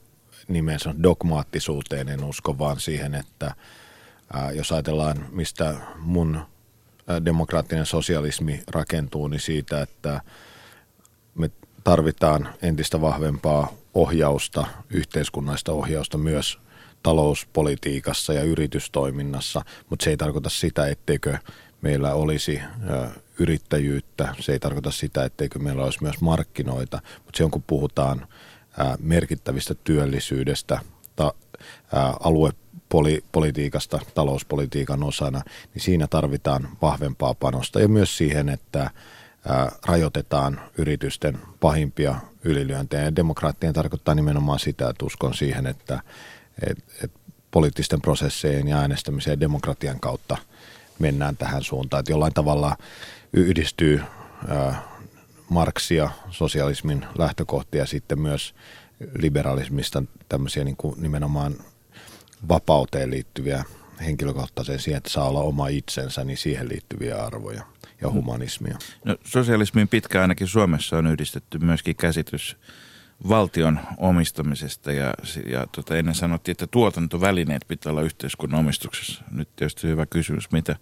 nimensä 0.49 0.95
dogmaattisuuteen 1.03 2.09
en 2.09 2.25
usko, 2.25 2.59
vaan 2.59 2.81
siihen, 2.81 3.15
että 3.15 3.55
jos 4.55 4.73
ajatellaan, 4.73 5.27
mistä 5.31 5.75
mun 5.99 6.41
demokraattinen 7.25 7.87
sosialismi 7.87 8.63
rakentuu, 8.69 9.29
niin 9.29 9.41
siitä, 9.41 9.83
että 9.83 10.21
me 11.35 11.51
tarvitaan 11.85 12.49
entistä 12.63 13.01
vahvempaa 13.01 13.73
ohjausta, 13.95 14.67
yhteiskunnallista 14.91 15.73
ohjausta 15.73 16.19
myös 16.19 16.59
talouspolitiikassa 17.03 18.33
ja 18.33 18.43
yritystoiminnassa, 18.43 19.63
mutta 19.91 20.05
se 20.05 20.11
ei 20.11 20.17
tarkoita 20.17 20.51
sitä, 20.51 20.89
etteikö 20.89 21.39
meillä 21.81 22.15
olisi 22.15 22.61
yrittäjyyttä, 23.39 24.35
se 24.41 24.53
ei 24.53 24.59
tarkoita 24.59 24.91
sitä, 24.91 25.25
etteikö 25.25 25.59
meillä 25.59 25.85
olisi 25.85 26.03
myös 26.03 26.21
markkinoita, 26.21 27.01
mutta 27.25 27.45
on 27.45 27.51
kun 27.51 27.65
puhutaan 27.67 28.27
merkittävistä 28.99 29.75
työllisyydestä, 29.75 30.81
ta, 31.17 31.35
ää, 32.95 32.99
aluepolitiikasta 32.99 34.01
talouspolitiikan 34.15 35.03
osana, 35.03 35.43
niin 35.75 35.83
siinä 35.83 36.07
tarvitaan 36.07 36.69
vahvempaa 36.83 37.35
panosta 37.35 37.81
ja 37.81 37.89
myös 37.89 38.17
siihen, 38.17 38.49
että 38.49 38.91
ää, 39.49 39.73
rajoitetaan 39.87 40.61
yritysten 40.79 41.39
pahimpia 41.61 42.15
ylilyöntejä. 42.45 43.03
Ja 43.03 43.17
demokraattien 43.17 43.73
tarkoittaa 43.73 44.15
nimenomaan 44.15 44.59
sitä, 44.59 44.89
että 44.89 45.05
uskon 45.05 45.35
siihen, 45.35 45.67
että 45.67 46.01
et, 46.71 46.79
et 47.05 47.13
poliittisten 47.51 48.01
prosessejen 48.01 48.69
ja 48.69 48.79
äänestämisen 48.79 49.33
ja 49.33 49.41
demokratian 49.41 50.01
kautta 50.01 50.37
mennään 50.99 51.37
tähän 51.37 51.63
suuntaan, 51.63 52.01
että 52.01 52.13
jollain 52.13 52.35
tavalla 52.35 52.77
yhdistyy 53.33 54.03
ää, 54.49 54.97
Marksia, 55.49 56.11
sosialismin 56.31 57.07
lähtökohtia 57.19 57.87
sitten 57.87 58.21
myös 58.21 58.55
liberalismista 59.19 60.03
tämmöisiä 60.29 60.65
niin 60.65 60.77
kuin 60.77 61.03
nimenomaan 61.03 61.55
vapauteen 62.49 63.11
liittyviä 63.11 63.65
henkilökohtaiseen 64.01 64.79
siihen, 64.79 64.99
että 64.99 65.11
saa 65.11 65.29
olla 65.29 65.41
oma 65.41 65.69
itsensä, 65.69 66.25
niin 66.25 66.39
siihen 66.39 66.69
liittyviä 66.69 67.25
arvoja 67.25 67.63
ja 68.01 68.11
humanismia. 68.11 68.79
No, 69.05 69.17
sosialismin 69.25 69.89
pitkä 69.89 70.23
ainakin 70.23 70.49
Suomessa 70.49 70.99
on 70.99 71.07
yhdistetty 71.07 71.59
myöskin 71.59 71.97
käsitys 71.97 72.57
valtion 73.29 73.81
omistamisesta 73.97 74.93
ja, 74.93 75.15
ja 75.47 75.67
tota, 75.73 75.97
ennen 75.97 76.15
sanottiin, 76.15 76.53
että 76.53 76.67
tuotantovälineet 76.67 77.63
pitää 77.69 77.93
olla 77.93 78.03
yhteiskunnan 78.03 78.61
omistuksessa. 78.61 79.25
Nyt 79.31 79.49
tietysti 79.57 79.89
hyvä 79.89 80.07
kysymys, 80.07 80.53
mitä 80.53 80.77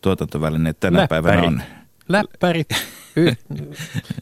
tuotantovälineet 0.00 0.80
tänä 0.80 0.98
Läppärit. 0.98 1.24
päivänä 1.24 1.46
on. 1.46 1.62
Läppärit 2.08 2.68
y- 3.16 3.32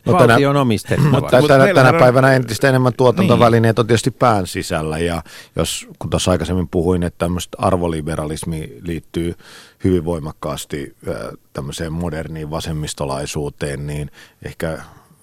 valtion 0.07 0.29
tänä- 0.29 0.61
omistettava. 0.61 1.11
Mutta 1.11 1.43
tänä, 1.49 1.75
tänä 1.75 1.93
päivänä 1.93 2.33
entistä 2.33 2.69
enemmän 2.69 2.93
tuotantovälineet 2.97 3.79
on 3.79 3.87
tietysti 3.87 4.11
pään 4.11 4.47
sisällä 4.47 4.99
ja 4.99 5.23
jos, 5.57 5.89
kun 5.99 6.11
tuossa 6.11 6.31
aikaisemmin 6.31 6.69
puhuin, 6.69 7.03
että 7.03 7.19
tämmöistä 7.19 7.59
arvoliberalismi 7.61 8.79
liittyy 8.83 9.35
hyvin 9.85 10.05
voimakkaasti 10.05 10.97
tämmöiseen 11.53 11.93
moderniin 11.93 12.51
vasemmistolaisuuteen, 12.51 13.87
niin 13.87 14.11
ehkä 14.45 14.79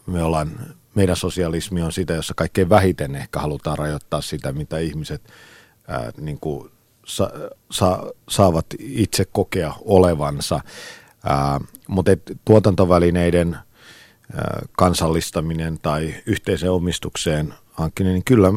me 0.05 0.23
ollaan, 0.23 0.51
meidän 0.95 1.15
sosialismi 1.15 1.81
on 1.81 1.91
sitä, 1.91 2.13
jossa 2.13 2.33
kaikkein 2.33 2.69
vähiten 2.69 3.15
ehkä 3.15 3.39
halutaan 3.39 3.77
rajoittaa 3.77 4.21
sitä, 4.21 4.51
mitä 4.51 4.77
ihmiset 4.77 5.21
äh, 5.91 6.13
niin 6.17 6.39
kuin 6.39 6.71
sa, 7.05 7.29
sa, 7.71 8.13
saavat 8.29 8.65
itse 8.79 9.25
kokea 9.25 9.73
olevansa. 9.85 10.59
Mutta 11.87 12.11
tuotantovälineiden 12.45 13.57
kansallistaminen 14.77 15.79
tai 15.81 16.15
yhteiseen 16.25 16.71
omistukseen 16.71 17.53
hankkinen, 17.71 18.13
niin 18.13 18.23
kyllä 18.23 18.51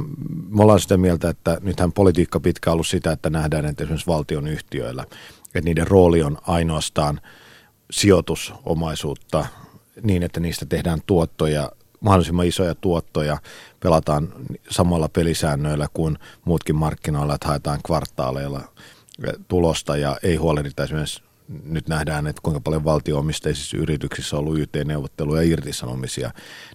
me 0.49 0.63
ollaan 0.63 0.81
sitä 0.81 0.97
mieltä, 0.97 1.29
että 1.29 1.59
nythän 1.63 1.93
politiikka 1.93 2.41
pitkään 2.41 2.73
ollut 2.73 2.87
sitä, 2.87 3.13
että 3.13 3.31
nähdään, 3.31 3.65
että 3.67 3.85
esimerkiksi 3.85 4.07
valtion 4.07 4.47
yhtiöillä, 4.47 5.05
että 5.47 5.61
niiden 5.65 5.87
rooli 5.87 6.23
on 6.23 6.39
ainoastaan 6.47 7.21
sijoitusomaisuutta 7.91 9.47
niin, 10.03 10.23
että 10.23 10.41
niistä 10.41 10.67
tehdään 10.67 11.03
tuottoja, 11.07 11.73
mahdollisimman 12.01 12.47
isoja 12.47 12.75
tuottoja, 12.75 13.39
pelataan 13.81 14.33
samalla 14.71 15.09
pelisäännöillä 15.09 15.87
kuin 15.95 16.19
muutkin 16.45 16.77
markkinoilla, 16.77 17.35
että 17.35 17.49
haetaan 17.49 17.81
kvartaaleilla 17.87 18.61
tulosta 19.49 19.97
ja 19.97 20.17
ei 20.23 20.37
huolehdita 20.37 20.85
esimerkiksi 20.85 21.23
nyt 21.49 21.89
nähdään, 21.89 22.27
että 22.27 22.43
kuinka 22.43 22.61
paljon 22.61 22.85
valtio-omisteisissa 22.85 23.77
yrityksissä 23.77 24.37
on 24.37 24.41
ollut 24.41 24.59
YT-neuvotteluja 24.59 25.43
ja 25.43 25.49
irtisanomisia, 25.49 26.31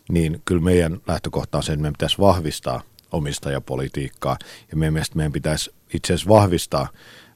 niin 0.09 0.41
kyllä 0.45 0.61
meidän 0.61 1.01
lähtökohta 1.07 1.57
on 1.57 1.63
se, 1.63 1.71
että 1.71 1.81
meidän 1.81 1.93
pitäisi 1.93 2.17
vahvistaa 2.19 2.81
omistajapolitiikkaa 3.11 4.37
ja 4.71 4.77
meidän 4.77 4.93
mielestä 4.93 5.15
meidän 5.15 5.31
pitäisi 5.31 5.71
itse 5.93 6.13
asiassa 6.13 6.29
vahvistaa 6.29 6.87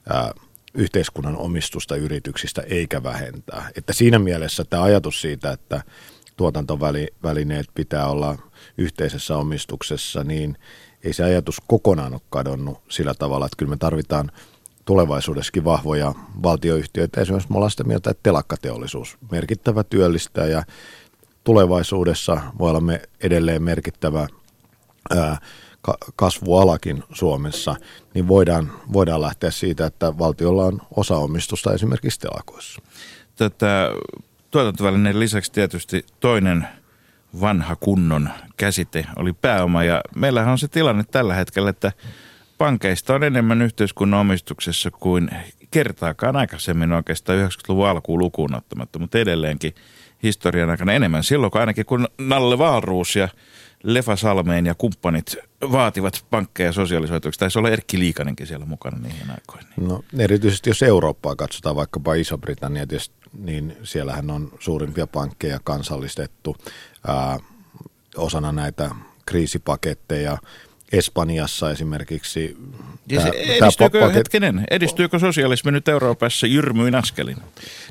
ää, 0.10 0.34
yhteiskunnan 0.74 1.38
omistusta 1.38 1.96
yrityksistä 1.96 2.62
eikä 2.62 3.04
vähentää. 3.04 3.70
Että 3.75 3.94
siinä 3.94 4.20
mielessä 4.20 4.65
tämä 4.65 4.84
ajatus 4.84 5.22
siitä, 5.22 5.51
että 5.51 5.84
tuotantovälineet 6.38 7.65
pitää 7.75 8.08
olla 8.08 8.38
yhteisessä 8.77 9.38
omistuksessa, 9.38 10.24
niin 10.24 10.58
ei 11.04 11.13
se 11.13 11.24
ajatus 11.24 11.62
kokonaan 11.68 12.13
ole 12.13 12.22
kadonnut 12.30 12.82
sillä 12.89 13.13
tavalla, 13.13 13.46
että 13.46 13.58
kyllä 13.58 13.70
me 13.70 13.77
tarvitaan 13.77 14.32
tulevaisuudessakin 14.86 15.63
vahvoja 15.63 16.13
valtioyhtiöitä. 16.44 17.22
Esimerkiksi 17.22 17.51
me 17.51 17.56
ollaan 17.56 17.72
sitä 17.72 17.84
mieltä, 17.84 18.10
että 18.10 18.24
telakkateollisuus 18.24 19.18
merkittävä 19.32 19.84
työllistää 19.84 20.46
ja 20.46 20.63
tulevaisuudessa 21.44 22.42
voi 22.60 22.70
olla 22.70 22.82
me 22.82 23.01
edelleen 23.22 23.63
merkittävä 23.63 24.27
ää, 25.15 25.38
ka- 25.82 25.98
kasvualakin 26.15 27.04
Suomessa, 27.13 27.75
niin 28.13 28.27
voidaan, 28.27 28.72
voidaan 28.94 29.22
lähteä 29.22 29.51
siitä, 29.51 29.86
että 29.86 30.18
valtiolla 30.18 30.65
on 30.65 30.82
osaomistusta 30.96 31.74
esimerkiksi 31.74 32.20
telakoissa. 32.20 32.82
Tätä 33.36 33.92
tuotantovälineen 34.51 35.20
lisäksi 35.20 35.51
tietysti 35.51 36.06
toinen 36.20 36.68
vanha 37.42 37.75
kunnon 37.75 38.30
käsite 38.58 39.06
oli 39.15 39.34
pääoma 39.34 39.84
ja 39.84 40.01
meillähän 40.15 40.51
on 40.51 40.60
se 40.60 40.68
tilanne 40.68 41.04
tällä 41.12 41.34
hetkellä, 41.34 41.70
että 41.70 41.92
pankeista 42.58 43.16
on 43.16 43.24
enemmän 43.24 43.62
yhteiskunnan 43.62 44.20
omistuksessa 44.20 44.92
kuin 44.92 45.30
kertaakaan 45.72 46.36
aikaisemmin 46.36 46.94
oikeastaan 46.94 47.40
90-luvun 47.50 47.88
alkuun 47.88 48.20
lukuun 48.20 48.56
ottamatta, 48.56 49.00
mutta 49.00 49.20
edelleenkin 49.20 49.76
historian 50.24 50.70
aikana 50.70 50.94
enemmän 50.94 51.24
silloin, 51.24 51.52
kun 51.52 51.62
ainakin 51.62 51.86
kun 51.86 52.08
Nalle 52.18 52.58
Vaalruus 52.58 53.16
ja 53.16 53.28
Lefa 53.84 54.16
Salmeen 54.16 54.66
ja 54.66 54.76
kumppanit 54.76 55.36
vaativat 55.72 56.26
pankkeja 56.30 56.72
sosiaalisoituiksi. 56.72 57.40
Taisi 57.40 57.60
olla 57.60 57.70
Erkki 57.70 58.00
Liikanenkin 58.00 58.48
siellä 58.48 58.66
mukana 58.66 58.98
niihin 58.98 59.32
aikoihin. 59.32 59.68
No 59.78 60.04
erityisesti 60.18 60.70
jos 60.70 60.84
Eurooppaa 60.84 61.36
katsotaan, 61.36 61.76
vaikkapa 61.76 62.14
Iso-Britannia, 62.14 62.86
niin 63.40 63.78
siellähän 63.84 64.30
on 64.30 64.52
suurimpia 64.60 65.08
pankkeja 65.08 65.60
kansallistettu 65.64 66.56
ää, 67.08 67.40
osana 68.18 68.52
näitä 68.52 68.90
kriisipaketteja. 69.26 70.38
Espanjassa 70.98 71.72
esimerkiksi. 71.72 72.58
Ja 73.10 73.22
se, 73.22 73.32
tää 73.32 73.42
edistyykö, 73.42 74.00
paket- 74.00 74.16
hetkinen, 74.16 74.64
edistyykö 74.72 75.20
sosialismi 75.20 75.72
nyt 75.72 75.88
Euroopassa 75.88 76.48
jyrmyin 76.48 76.96
askelin? 76.96 77.38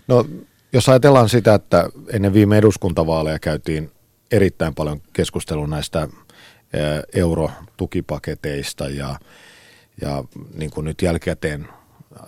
No, 0.08 0.24
jos 0.72 0.88
ajatellaan 0.88 1.28
sitä, 1.28 1.54
että 1.54 1.88
ennen 2.12 2.34
viime 2.34 2.58
eduskuntavaaleja 2.58 3.38
käytiin 3.38 3.90
erittäin 4.30 4.74
paljon 4.74 5.02
keskustelua 5.12 5.66
näistä 5.66 5.98
ää, 5.98 6.08
eurotukipaketeista 7.14 8.88
ja, 8.88 9.18
ja 10.00 10.24
niin 10.54 10.70
kuin 10.70 10.84
nyt 10.84 11.02
jälkikäteen 11.02 11.68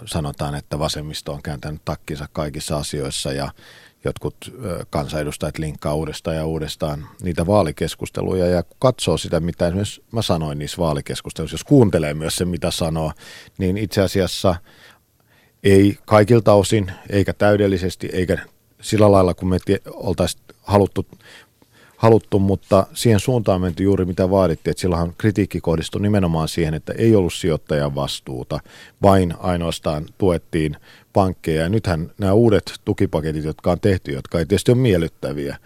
sanotaan, 0.05 0.55
että 0.55 0.79
vasemmisto 0.79 1.33
on 1.33 1.43
kääntänyt 1.43 1.85
takkinsa 1.85 2.29
kaikissa 2.33 2.77
asioissa 2.77 3.33
ja 3.33 3.51
jotkut 4.07 4.37
kansanedustajat 4.91 5.59
linkkaa 5.59 5.95
uudestaan 5.95 6.37
ja 6.37 6.47
uudestaan 6.47 7.07
niitä 7.23 7.47
vaalikeskusteluja. 7.47 8.47
Ja 8.47 8.63
kun 8.63 8.77
katsoo 8.79 9.19
sitä, 9.19 9.41
mitä 9.41 9.67
esimerkiksi 9.67 10.03
mä 10.13 10.23
sanoin 10.23 10.59
niissä 10.59 10.79
vaalikeskusteluissa, 10.79 11.55
jos 11.55 11.65
kuuntelee 11.65 12.15
myös 12.15 12.37
se, 12.37 12.45
mitä 12.45 12.71
sanoo, 12.71 13.13
niin 13.59 13.77
itse 13.77 14.03
asiassa 14.03 14.55
ei 15.65 15.99
kaikilta 16.07 16.53
osin, 16.53 16.93
eikä 17.11 17.33
täydellisesti, 17.33 18.09
eikä 18.13 18.39
sillä 18.81 19.13
lailla, 19.13 19.35
kun 19.35 19.49
me 19.49 19.59
oltaisiin 19.87 20.43
haluttu, 20.63 21.07
haluttu, 21.97 22.39
mutta 22.39 22.87
siihen 22.95 23.21
suuntaan 23.21 23.61
menty 23.61 23.83
juuri 23.83 24.05
mitä 24.05 24.31
vaadittiin, 24.31 24.71
että 24.71 24.81
silloinhan 24.81 25.15
kritiikki 25.19 25.61
kohdistui 25.61 26.01
nimenomaan 26.01 26.49
siihen, 26.49 26.75
että 26.75 26.93
ei 26.99 27.17
ollut 27.17 27.35
sijoittajan 27.35 27.95
vastuuta, 27.95 28.61
vain 29.03 29.35
ainoastaan 29.39 30.07
tuettiin 30.19 30.77
pankkeja. 31.13 31.63
Ja 31.63 31.69
nythän 31.69 32.11
nämä 32.19 32.33
uudet 32.33 32.73
tukipaketit, 32.85 33.45
jotka 33.45 33.73
on 33.73 33.81
tehty, 33.81 34.13
jotka 34.13 34.39
ei 34.39 34.47
tietysti 34.47 34.73
ole 34.73 34.79
miellyttäviä, 34.79 35.57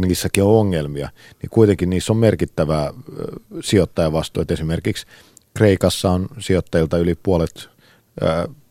niissäkin 0.00 0.44
on 0.44 0.50
ongelmia, 0.50 1.10
niin 1.42 1.50
kuitenkin 1.50 1.90
niissä 1.90 2.12
on 2.12 2.16
merkittävää 2.16 2.86
ö, 2.86 2.92
sijoittajavastuu. 3.60 4.40
Että 4.40 4.54
esimerkiksi 4.54 5.06
Kreikassa 5.54 6.10
on 6.10 6.28
sijoittajilta 6.38 6.98
yli 6.98 7.14
puolet 7.14 7.68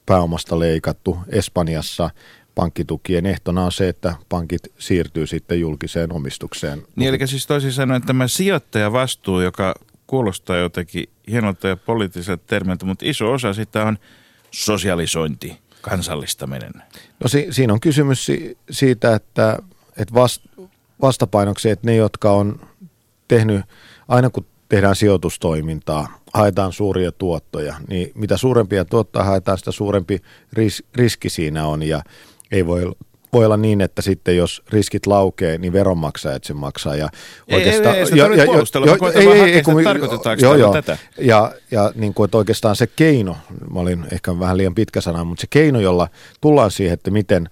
pääomasta 0.05 0.59
leikattu, 0.59 1.17
Espanjassa 1.29 2.09
pankkitukien 2.57 3.25
ehtona 3.25 3.65
on 3.65 3.71
se, 3.71 3.89
että 3.89 4.15
pankit 4.29 4.61
siirtyy 4.79 5.27
sitten 5.27 5.59
julkiseen 5.59 6.13
omistukseen. 6.13 6.83
Niin 6.95 7.09
eli 7.09 7.27
siis 7.27 7.47
toisin 7.47 7.71
sanoen 7.71 8.01
tämä 8.01 8.27
sijoittajavastuu, 8.27 9.41
joka 9.41 9.75
kuulostaa 10.07 10.57
jotenkin 10.57 11.09
hienolta 11.31 11.67
ja 11.67 11.77
poliittiselta 11.77 12.43
termiltä, 12.47 12.85
mutta 12.85 13.05
iso 13.07 13.31
osa 13.31 13.53
sitä 13.53 13.83
on 13.85 13.97
sosialisointi, 14.51 15.57
kansallistaminen. 15.81 16.73
No 17.19 17.27
si- 17.27 17.47
siinä 17.49 17.73
on 17.73 17.79
kysymys 17.79 18.25
si- 18.25 18.57
siitä, 18.71 19.15
että, 19.15 19.57
että 19.97 20.13
vast- 20.13 20.67
vastapainoksi, 21.01 21.69
että 21.69 21.87
ne, 21.87 21.95
jotka 21.95 22.31
on 22.31 22.59
tehnyt, 23.27 23.61
aina 24.07 24.29
kun 24.29 24.45
tehdään 24.69 24.95
sijoitustoimintaa, 24.95 26.19
haetaan 26.33 26.73
suuria 26.73 27.11
tuottoja, 27.11 27.75
niin 27.87 28.11
mitä 28.15 28.37
suurempia 28.37 28.85
tuottoja 28.85 29.25
haetaan, 29.25 29.57
sitä 29.57 29.71
suurempi 29.71 30.21
ris- 30.59 30.85
riski 30.95 31.29
siinä 31.29 31.65
on 31.67 31.83
ja 31.83 32.01
ei 32.51 32.65
voi 32.65 32.91
voi 33.33 33.45
olla 33.45 33.57
niin, 33.57 33.81
että 33.81 34.01
sitten 34.01 34.37
jos 34.37 34.63
riskit 34.69 35.07
laukee, 35.07 35.57
niin 35.57 35.73
veronmaksajat 35.73 36.43
sen 36.43 36.57
maksaa. 36.57 36.95
Ja 36.95 37.09
oikeastaan, 37.51 37.95
ei, 37.95 38.01
ei, 38.01 38.39
ei, 38.39 38.45
puolustella, 38.45 38.87
jo, 38.87 38.97
ei, 39.15 39.27
ei, 39.27 39.53
ei, 39.53 39.61
kun, 39.61 39.83
tarkoitetaanko 39.83 40.45
joo, 40.45 40.55
joo, 40.55 40.73
tätä. 40.73 40.97
Ja, 41.17 41.51
ja 41.71 41.91
niin 41.95 42.13
kuin, 42.13 42.25
että 42.25 42.37
oikeastaan 42.37 42.75
se 42.75 42.87
keino, 42.87 43.37
mä 43.73 43.79
olin 43.79 44.05
ehkä 44.11 44.39
vähän 44.39 44.57
liian 44.57 44.75
pitkä 44.75 45.01
sana, 45.01 45.23
mutta 45.23 45.41
se 45.41 45.47
keino, 45.49 45.79
jolla 45.79 46.07
tullaan 46.41 46.71
siihen, 46.71 46.93
että 46.93 47.11
miten 47.11 47.49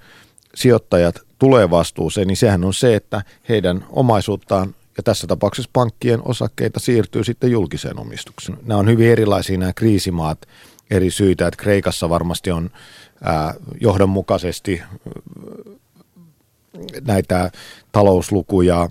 sijoittajat 0.55 1.21
tulee 1.39 1.69
vastuuseen, 1.69 2.27
niin 2.27 2.37
sehän 2.37 2.63
on 2.63 2.73
se, 2.73 2.95
että 2.95 3.23
heidän 3.49 3.85
omaisuuttaan 3.89 4.75
ja 4.97 5.03
tässä 5.03 5.27
tapauksessa 5.27 5.69
pankkien 5.73 6.19
osakkeita 6.25 6.79
siirtyy 6.79 7.23
sitten 7.23 7.51
julkiseen 7.51 7.99
omistukseen. 7.99 8.57
Nämä 8.65 8.79
on 8.79 8.89
hyvin 8.89 9.09
erilaisia 9.09 9.57
nämä 9.57 9.73
kriisimaat 9.73 10.47
eri 10.91 11.11
syitä, 11.11 11.47
että 11.47 11.63
Kreikassa 11.63 12.09
varmasti 12.09 12.51
on 12.51 12.69
johdonmukaisesti 13.81 14.81
näitä 17.07 17.51
talouslukuja 17.91 18.89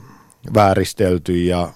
vääristelty 0.54 1.44
ja, 1.44 1.72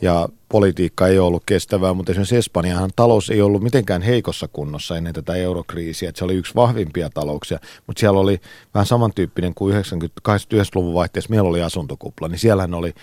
ja 0.00 0.28
politiikka 0.48 1.06
ei 1.06 1.18
ollut 1.18 1.42
kestävää, 1.46 1.94
mutta 1.94 2.12
esimerkiksi 2.12 2.36
Espanjahan 2.36 2.90
talous 2.96 3.30
ei 3.30 3.42
ollut 3.42 3.62
mitenkään 3.62 4.02
heikossa 4.02 4.48
kunnossa 4.48 4.96
ennen 4.96 5.14
tätä 5.14 5.34
eurokriisiä. 5.34 6.08
Että 6.08 6.18
se 6.18 6.24
oli 6.24 6.34
yksi 6.34 6.54
vahvimpia 6.54 7.10
talouksia, 7.10 7.58
mutta 7.86 8.00
siellä 8.00 8.20
oli 8.20 8.40
vähän 8.74 8.86
samantyyppinen 8.86 9.54
kuin 9.54 9.74
90-luvun 9.74 10.94
vaihteessa 10.94 11.30
meillä 11.30 11.48
oli 11.48 11.62
asuntokupla, 11.62 12.28
niin 12.28 12.38
siellähän 12.38 12.74
oli 12.74 12.94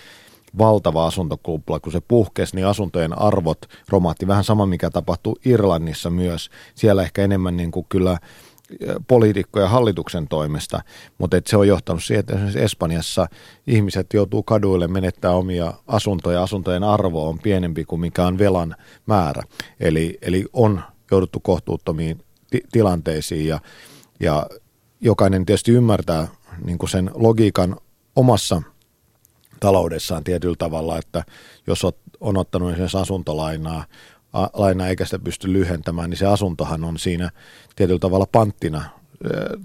valtava 0.58 1.06
asuntokupla, 1.06 1.80
kun 1.80 1.92
se 1.92 2.00
puhkesi, 2.00 2.56
niin 2.56 2.66
asuntojen 2.66 3.18
arvot 3.18 3.58
romahti. 3.88 4.26
Vähän 4.26 4.44
sama, 4.44 4.66
mikä 4.66 4.90
tapahtuu 4.90 5.38
Irlannissa 5.44 6.10
myös. 6.10 6.50
Siellä 6.74 7.02
ehkä 7.02 7.22
enemmän 7.22 7.56
niin 7.56 7.70
kuin 7.70 7.86
kyllä 7.88 8.18
poliitikkoja 9.08 9.68
hallituksen 9.68 10.28
toimesta, 10.28 10.80
mutta 11.18 11.36
et 11.36 11.46
se 11.46 11.56
on 11.56 11.68
johtanut 11.68 12.04
siihen, 12.04 12.20
että 12.20 12.32
esimerkiksi 12.32 12.62
Espanjassa 12.62 13.26
ihmiset 13.66 14.06
joutuu 14.14 14.42
kaduille 14.42 14.88
menettää 14.88 15.30
omia 15.30 15.72
asuntoja, 15.86 16.42
asuntojen 16.42 16.84
arvo 16.84 17.28
on 17.28 17.38
pienempi 17.38 17.84
kuin 17.84 18.00
mikä 18.00 18.26
on 18.26 18.38
velan 18.38 18.76
määrä. 19.06 19.42
Eli, 19.80 20.18
eli 20.22 20.44
on 20.52 20.82
jouduttu 21.10 21.40
kohtuuttomiin 21.40 22.24
ti- 22.50 22.64
tilanteisiin 22.72 23.46
ja, 23.46 23.60
ja 24.20 24.46
jokainen 25.00 25.46
tietysti 25.46 25.72
ymmärtää 25.72 26.28
niin 26.64 26.78
kuin 26.78 26.90
sen 26.90 27.10
logiikan 27.14 27.76
omassa 28.16 28.62
taloudessaan 29.60 30.24
tietyllä 30.24 30.56
tavalla, 30.58 30.98
että 30.98 31.24
jos 31.66 31.86
on 32.20 32.36
ottanut 32.36 32.70
esimerkiksi 32.70 32.98
asuntolainaa, 32.98 33.84
lainaa 34.54 34.88
eikä 34.88 35.04
sitä 35.04 35.18
pysty 35.18 35.52
lyhentämään, 35.52 36.10
niin 36.10 36.18
se 36.18 36.26
asuntohan 36.26 36.84
on 36.84 36.98
siinä 36.98 37.30
tietyllä 37.76 37.98
tavalla 37.98 38.26
panttina 38.32 38.82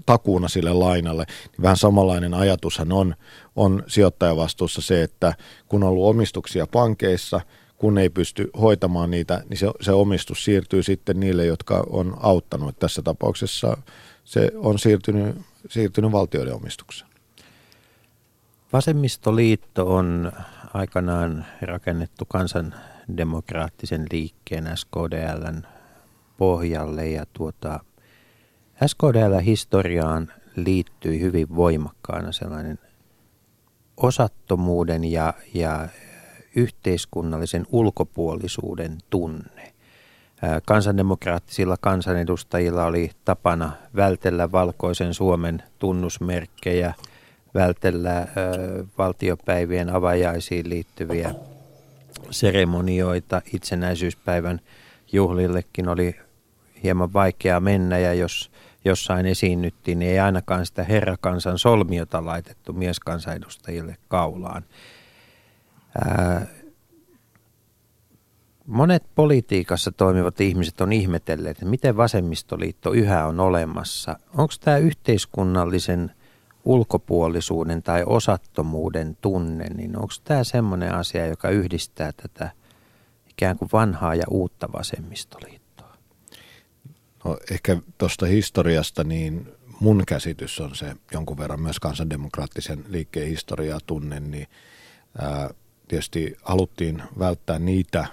takuuna 0.06 0.48
sille 0.48 0.72
lainalle. 0.72 1.24
Niin 1.28 1.62
vähän 1.62 1.76
samanlainen 1.76 2.34
ajatushan 2.34 2.92
on, 2.92 3.14
on 3.56 3.82
sijoittajavastuussa 3.86 4.80
se, 4.80 5.02
että 5.02 5.34
kun 5.68 5.82
on 5.82 5.88
ollut 5.88 6.06
omistuksia 6.06 6.66
pankeissa, 6.66 7.40
kun 7.78 7.98
ei 7.98 8.10
pysty 8.10 8.50
hoitamaan 8.60 9.10
niitä, 9.10 9.42
niin 9.48 9.58
se, 9.58 9.66
se 9.80 9.92
omistus 9.92 10.44
siirtyy 10.44 10.82
sitten 10.82 11.20
niille, 11.20 11.46
jotka 11.46 11.86
on 11.90 12.16
auttanut. 12.20 12.78
Tässä 12.78 13.02
tapauksessa 13.02 13.76
se 14.24 14.50
on 14.54 14.78
siirtynyt, 14.78 15.36
siirtynyt 15.68 16.12
valtioiden 16.12 16.54
omistukseen. 16.54 17.10
Vasemmistoliitto 18.72 19.94
on 19.94 20.32
aikanaan 20.74 21.46
rakennettu 21.62 22.24
kansan 22.24 22.74
demokraattisen 23.16 24.06
liikkeen 24.12 24.70
SKDLn 24.76 25.62
pohjalle 26.36 27.08
ja 27.08 27.24
tuota, 27.32 27.80
SKDL-historiaan 28.86 30.32
liittyi 30.56 31.20
hyvin 31.20 31.56
voimakkaana 31.56 32.32
sellainen 32.32 32.78
osattomuuden 33.96 35.04
ja, 35.04 35.34
ja 35.54 35.88
yhteiskunnallisen 36.56 37.66
ulkopuolisuuden 37.72 38.98
tunne. 39.10 39.72
Kansandemokraattisilla 40.66 41.76
kansanedustajilla 41.80 42.84
oli 42.84 43.10
tapana 43.24 43.72
vältellä 43.96 44.52
valkoisen 44.52 45.14
Suomen 45.14 45.62
tunnusmerkkejä, 45.78 46.94
vältellä 47.54 48.26
valtiopäivien 48.98 49.90
avajaisiin 49.90 50.70
liittyviä 50.70 51.34
seremonioita 52.30 53.42
itsenäisyyspäivän 53.52 54.60
juhlillekin 55.12 55.88
oli 55.88 56.16
hieman 56.82 57.12
vaikeaa 57.12 57.60
mennä 57.60 57.98
ja 57.98 58.14
jos 58.14 58.50
jossain 58.84 59.26
esiinnyttiin, 59.26 59.98
niin 59.98 60.10
ei 60.10 60.18
ainakaan 60.18 60.66
sitä 60.66 60.84
herrakansan 60.84 61.58
solmiota 61.58 62.26
laitettu 62.26 62.72
mieskansanedustajille 62.72 63.96
kaulaan. 64.08 64.62
Ää, 66.04 66.46
monet 68.66 69.02
politiikassa 69.14 69.92
toimivat 69.92 70.40
ihmiset 70.40 70.80
on 70.80 70.92
ihmetelleet, 70.92 71.56
että 71.56 71.64
miten 71.64 71.96
vasemmistoliitto 71.96 72.92
yhä 72.92 73.26
on 73.26 73.40
olemassa. 73.40 74.18
Onko 74.34 74.54
tämä 74.60 74.76
yhteiskunnallisen– 74.76 76.10
ulkopuolisuuden 76.64 77.82
tai 77.82 78.02
osattomuuden 78.06 79.16
tunne, 79.20 79.64
niin 79.64 79.96
onko 79.96 80.14
tämä 80.24 80.44
semmoinen 80.44 80.94
asia, 80.94 81.26
joka 81.26 81.48
yhdistää 81.48 82.12
tätä 82.12 82.50
ikään 83.30 83.58
kuin 83.58 83.68
vanhaa 83.72 84.14
ja 84.14 84.24
uutta 84.30 84.68
vasemmistoliittoa? 84.72 85.96
No, 87.24 87.38
ehkä 87.50 87.76
tuosta 87.98 88.26
historiasta, 88.26 89.04
niin 89.04 89.48
mun 89.80 90.02
käsitys 90.06 90.60
on 90.60 90.74
se 90.74 90.96
jonkun 91.12 91.38
verran 91.38 91.60
myös 91.60 91.80
kansandemokraattisen 91.80 92.84
liikkeen 92.88 93.28
historiaa 93.28 93.78
tunnen, 93.86 94.30
niin 94.30 94.46
ää, 95.18 95.50
tietysti 95.88 96.36
haluttiin 96.42 97.02
välttää 97.18 97.58
niitä 97.58 98.06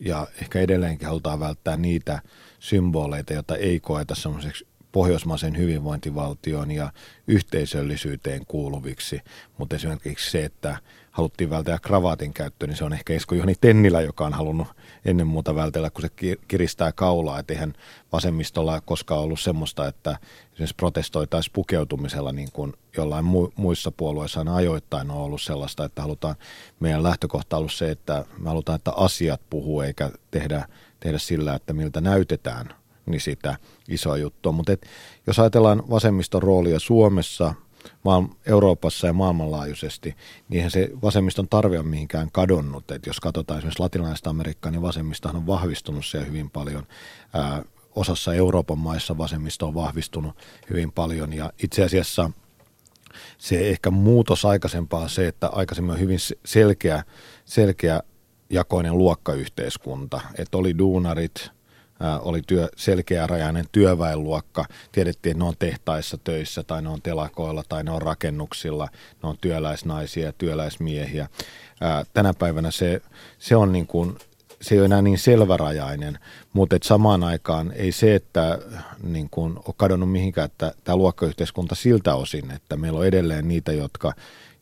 ja 0.00 0.26
ehkä 0.42 0.60
edelleenkin 0.60 1.08
halutaan 1.08 1.40
välttää 1.40 1.76
niitä 1.76 2.22
symboleita, 2.58 3.32
joita 3.32 3.56
ei 3.56 3.80
koeta 3.80 4.14
semmoiseksi 4.14 4.66
pohjoismaisen 4.92 5.58
hyvinvointivaltion 5.58 6.70
ja 6.70 6.92
yhteisöllisyyteen 7.26 8.46
kuuluviksi, 8.46 9.20
mutta 9.58 9.76
esimerkiksi 9.76 10.30
se, 10.30 10.44
että 10.44 10.76
haluttiin 11.10 11.50
vältellä 11.50 11.78
kravaatin 11.78 12.34
käyttö, 12.34 12.66
niin 12.66 12.76
se 12.76 12.84
on 12.84 12.92
ehkä 12.92 13.12
Esko 13.12 13.34
Juhani 13.34 13.54
Tennilä, 13.60 14.00
joka 14.00 14.26
on 14.26 14.32
halunnut 14.32 14.68
ennen 15.04 15.26
muuta 15.26 15.54
vältellä, 15.54 15.90
kun 15.90 16.02
se 16.02 16.36
kiristää 16.48 16.92
kaulaa, 16.92 17.38
että 17.38 17.52
eihän 17.52 17.74
vasemmistolla 18.12 18.80
koskaan 18.80 19.20
ollut 19.20 19.40
semmoista, 19.40 19.86
että 19.86 20.18
esimerkiksi 20.52 20.74
protestoitaisiin 20.76 21.52
pukeutumisella 21.52 22.32
niin 22.32 22.52
kuin 22.52 22.72
jollain 22.96 23.24
muissa 23.56 23.90
puolueissa 23.90 24.40
on 24.40 24.48
ajoittain 24.48 25.10
on 25.10 25.16
ollut 25.16 25.42
sellaista, 25.42 25.84
että 25.84 26.02
halutaan, 26.02 26.34
meidän 26.80 27.02
lähtökohta 27.02 27.56
on 27.56 27.58
ollut 27.58 27.72
se, 27.72 27.90
että 27.90 28.24
me 28.38 28.48
halutaan, 28.48 28.76
että 28.76 28.92
asiat 28.96 29.40
puhuu 29.50 29.80
eikä 29.80 30.10
tehdä, 30.30 30.68
tehdä 31.00 31.18
sillä, 31.18 31.54
että 31.54 31.72
miltä 31.72 32.00
näytetään 32.00 32.79
niin 33.06 33.20
sitä 33.20 33.56
isoa 33.88 34.16
juttua. 34.16 34.52
Mutta 34.52 34.72
jos 35.26 35.38
ajatellaan 35.38 35.82
vasemmiston 35.90 36.42
roolia 36.42 36.78
Suomessa, 36.78 37.54
Euroopassa 38.46 39.06
ja 39.06 39.12
maailmanlaajuisesti, 39.12 40.16
niin 40.48 40.70
se 40.70 40.90
vasemmiston 41.02 41.48
tarve 41.48 41.78
on 41.78 41.86
mihinkään 41.86 42.28
kadonnut. 42.32 42.90
Et 42.90 43.06
jos 43.06 43.20
katsotaan 43.20 43.58
esimerkiksi 43.58 43.82
latinalaista 43.82 44.30
Amerikkaa, 44.30 44.70
niin 44.70 44.82
vasemmistohan 44.82 45.36
on 45.36 45.46
vahvistunut 45.46 46.06
siellä 46.06 46.26
hyvin 46.26 46.50
paljon. 46.50 46.86
Ää, 47.32 47.62
osassa 47.96 48.34
Euroopan 48.34 48.78
maissa 48.78 49.18
vasemmisto 49.18 49.66
on 49.66 49.74
vahvistunut 49.74 50.36
hyvin 50.70 50.92
paljon 50.92 51.32
ja 51.32 51.52
itse 51.62 51.84
asiassa 51.84 52.30
se 53.38 53.68
ehkä 53.68 53.90
muutos 53.90 54.44
aikaisempaa 54.44 55.08
se, 55.08 55.28
että 55.28 55.48
aikaisemmin 55.48 55.92
on 55.92 56.00
hyvin 56.00 56.18
selkeä, 56.44 57.04
selkeä 57.44 58.02
jakoinen 58.50 58.98
luokkayhteiskunta, 58.98 60.20
että 60.38 60.58
oli 60.58 60.78
duunarit, 60.78 61.50
oli 62.20 62.42
työ, 62.46 62.68
selkeärajainen 62.76 63.64
työväenluokka. 63.72 64.64
Tiedettiin, 64.92 65.30
että 65.30 65.44
ne 65.44 65.48
on 65.48 65.54
tehtaissa 65.58 66.18
töissä 66.24 66.62
tai 66.62 66.82
ne 66.82 66.88
on 66.88 67.02
telakoilla 67.02 67.62
tai 67.68 67.84
ne 67.84 67.90
on 67.90 68.02
rakennuksilla, 68.02 68.88
ne 69.22 69.28
on 69.28 69.36
työläisnaisia 69.40 70.26
ja 70.26 70.32
työläismiehiä. 70.32 71.28
Tänä 72.12 72.34
päivänä 72.38 72.70
se, 72.70 73.02
se 73.38 73.56
on 73.56 73.72
niin 73.72 73.86
kuin, 73.86 74.18
se 74.60 74.74
ei 74.74 74.78
ole 74.78 74.84
enää 74.84 75.02
niin 75.02 75.18
selvärajainen, 75.18 76.18
mutta 76.52 76.76
et 76.76 76.82
samaan 76.82 77.24
aikaan 77.24 77.72
ei 77.72 77.92
se, 77.92 78.14
että 78.14 78.58
niin 79.02 79.28
kuin, 79.30 79.56
ole 79.56 79.74
kadonnut 79.76 80.12
mihinkään, 80.12 80.44
että 80.44 80.72
tämä 80.84 80.96
luokkayhteiskunta 80.96 81.74
siltä 81.74 82.14
osin, 82.14 82.50
että 82.50 82.76
meillä 82.76 82.98
on 82.98 83.06
edelleen 83.06 83.48
niitä, 83.48 83.72
jotka 83.72 84.12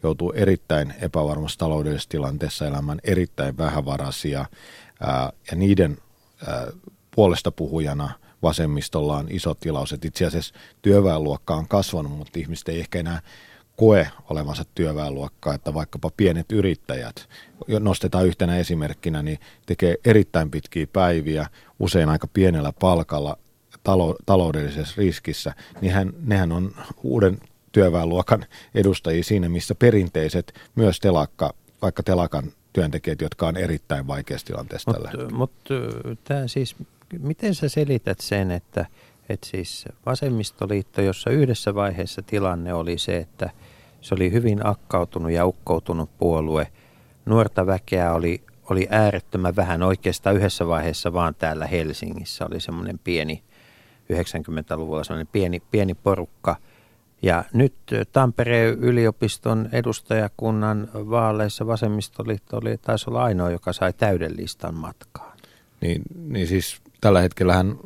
joutuu 0.02 0.32
erittäin 0.32 0.94
epävarmassa 1.00 1.58
taloudellisessa 1.58 2.08
tilanteessa 2.08 2.66
elämään 2.66 3.00
erittäin 3.04 3.58
vähävaraisia 3.58 4.46
ja 5.50 5.56
niiden 5.56 5.98
ää, 6.46 6.66
puolesta 7.18 7.50
puhujana 7.52 8.10
vasemmistolla 8.42 9.16
on 9.16 9.26
iso 9.30 9.54
tilaus. 9.54 9.92
Et 9.92 10.04
itse 10.04 10.26
asiassa 10.26 10.54
työväenluokka 10.82 11.54
on 11.54 11.68
kasvanut, 11.68 12.12
mutta 12.12 12.38
ihmiset 12.38 12.68
ei 12.68 12.80
ehkä 12.80 12.98
enää 12.98 13.20
koe 13.76 14.08
olevansa 14.30 14.64
työväenluokkaa, 14.74 15.54
että 15.54 15.74
vaikkapa 15.74 16.10
pienet 16.16 16.52
yrittäjät, 16.52 17.28
nostetaan 17.80 18.26
yhtenä 18.26 18.58
esimerkkinä, 18.58 19.22
niin 19.22 19.38
tekee 19.66 19.94
erittäin 20.04 20.50
pitkiä 20.50 20.86
päiviä, 20.92 21.46
usein 21.78 22.08
aika 22.08 22.26
pienellä 22.26 22.72
palkalla, 22.72 23.36
talo, 23.82 24.16
taloudellisessa 24.26 24.94
riskissä, 24.98 25.54
niin 25.80 25.92
hän, 25.92 26.12
nehän 26.20 26.52
on 26.52 26.74
uuden 27.02 27.38
työväenluokan 27.72 28.46
edustajia 28.74 29.24
siinä, 29.24 29.48
missä 29.48 29.74
perinteiset 29.74 30.54
myös 30.74 31.00
telakka, 31.00 31.54
vaikka 31.82 32.02
telakan 32.02 32.52
työntekijät, 32.72 33.20
jotka 33.20 33.48
on 33.48 33.56
erittäin 33.56 34.06
vaikeassa 34.06 34.46
tilanteessa 34.46 34.92
tällä 34.92 35.10
Mutta 35.32 35.34
mut, 35.36 35.52
tämä 36.24 36.48
siis, 36.48 36.76
miten 37.18 37.54
sä 37.54 37.68
selität 37.68 38.20
sen, 38.20 38.50
että, 38.50 38.86
että 39.28 39.46
siis 39.46 39.84
vasemmistoliitto, 40.06 41.02
jossa 41.02 41.30
yhdessä 41.30 41.74
vaiheessa 41.74 42.22
tilanne 42.22 42.74
oli 42.74 42.98
se, 42.98 43.16
että 43.16 43.50
se 44.00 44.14
oli 44.14 44.32
hyvin 44.32 44.66
akkautunut 44.66 45.32
ja 45.32 45.46
ukkoutunut 45.46 46.10
puolue, 46.18 46.66
nuorta 47.26 47.66
väkeä 47.66 48.12
oli, 48.12 48.42
oli 48.70 48.86
äärettömän 48.90 49.56
vähän 49.56 49.82
oikeastaan 49.82 50.36
yhdessä 50.36 50.66
vaiheessa 50.66 51.12
vaan 51.12 51.34
täällä 51.34 51.66
Helsingissä 51.66 52.46
oli 52.46 52.60
semmoinen 52.60 52.98
pieni 53.04 53.42
90-luvulla 54.12 55.04
semmoinen 55.04 55.28
pieni, 55.32 55.62
pieni 55.70 55.94
porukka. 55.94 56.56
Ja 57.22 57.44
nyt 57.52 57.74
Tampereen 58.12 58.78
yliopiston 58.78 59.68
edustajakunnan 59.72 60.88
vaaleissa 60.94 61.66
vasemmistoliitto 61.66 62.56
oli, 62.56 62.78
taisi 62.78 63.10
olla 63.10 63.24
ainoa, 63.24 63.50
joka 63.50 63.72
sai 63.72 63.92
täyden 63.92 64.36
matkaan. 64.72 65.27
Niin, 65.80 66.02
niin 66.14 66.46
siis 66.46 66.76
tällä 67.00 67.20
hetkellähän 67.20 67.76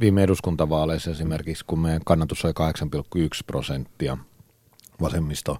viime 0.00 0.22
eduskuntavaaleissa 0.22 1.10
esimerkiksi, 1.10 1.64
kun 1.66 1.78
meidän 1.78 2.02
kannatus 2.04 2.44
oli 2.44 2.52
8,1 2.52 3.28
prosenttia 3.46 4.18
vasemmisto 5.00 5.58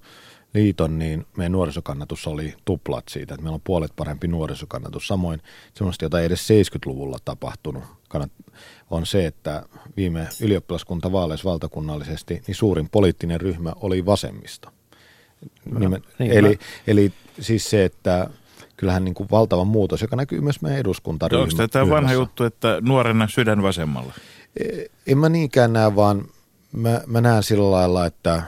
liiton, 0.54 0.98
niin 0.98 1.26
meidän 1.36 1.52
nuorisokannatus 1.52 2.26
oli 2.26 2.54
tuplat 2.64 3.08
siitä, 3.08 3.34
että 3.34 3.42
meillä 3.42 3.54
on 3.54 3.60
puolet 3.64 3.92
parempi 3.96 4.28
nuorisokannatus. 4.28 5.06
Samoin 5.06 5.42
semmoista, 5.74 6.04
jota 6.04 6.20
ei 6.20 6.26
edes 6.26 6.48
70-luvulla 6.50 7.18
tapahtunut, 7.24 7.84
on 8.90 9.06
se, 9.06 9.26
että 9.26 9.62
viime 9.96 10.28
ylioppilaskuntavaaleissa 10.40 11.48
valtakunnallisesti 11.48 12.42
niin 12.46 12.54
suurin 12.54 12.88
poliittinen 12.88 13.40
ryhmä 13.40 13.72
oli 13.76 14.06
vasemmisto. 14.06 14.68
No, 15.64 15.78
Nimen, 15.78 16.02
niin, 16.18 16.32
eli, 16.32 16.58
eli 16.86 17.12
siis 17.40 17.70
se, 17.70 17.84
että 17.84 18.30
kyllähän 18.78 19.04
niin 19.04 19.14
kuin 19.14 19.28
valtava 19.30 19.64
muutos, 19.64 20.02
joka 20.02 20.16
näkyy 20.16 20.40
myös 20.40 20.62
meidän 20.62 20.80
eduskuntaryhmässä. 20.80 21.62
Onko 21.62 21.72
tämä 21.72 21.88
vanha 21.88 22.12
juttu, 22.12 22.44
että 22.44 22.78
nuorena 22.80 23.28
sydän 23.28 23.62
vasemmalla? 23.62 24.12
En 25.06 25.18
mä 25.18 25.28
niinkään 25.28 25.72
näe, 25.72 25.96
vaan 25.96 26.24
mä, 26.72 27.00
mä 27.06 27.20
näen 27.20 27.42
sillä 27.42 27.70
lailla, 27.70 28.06
että, 28.06 28.42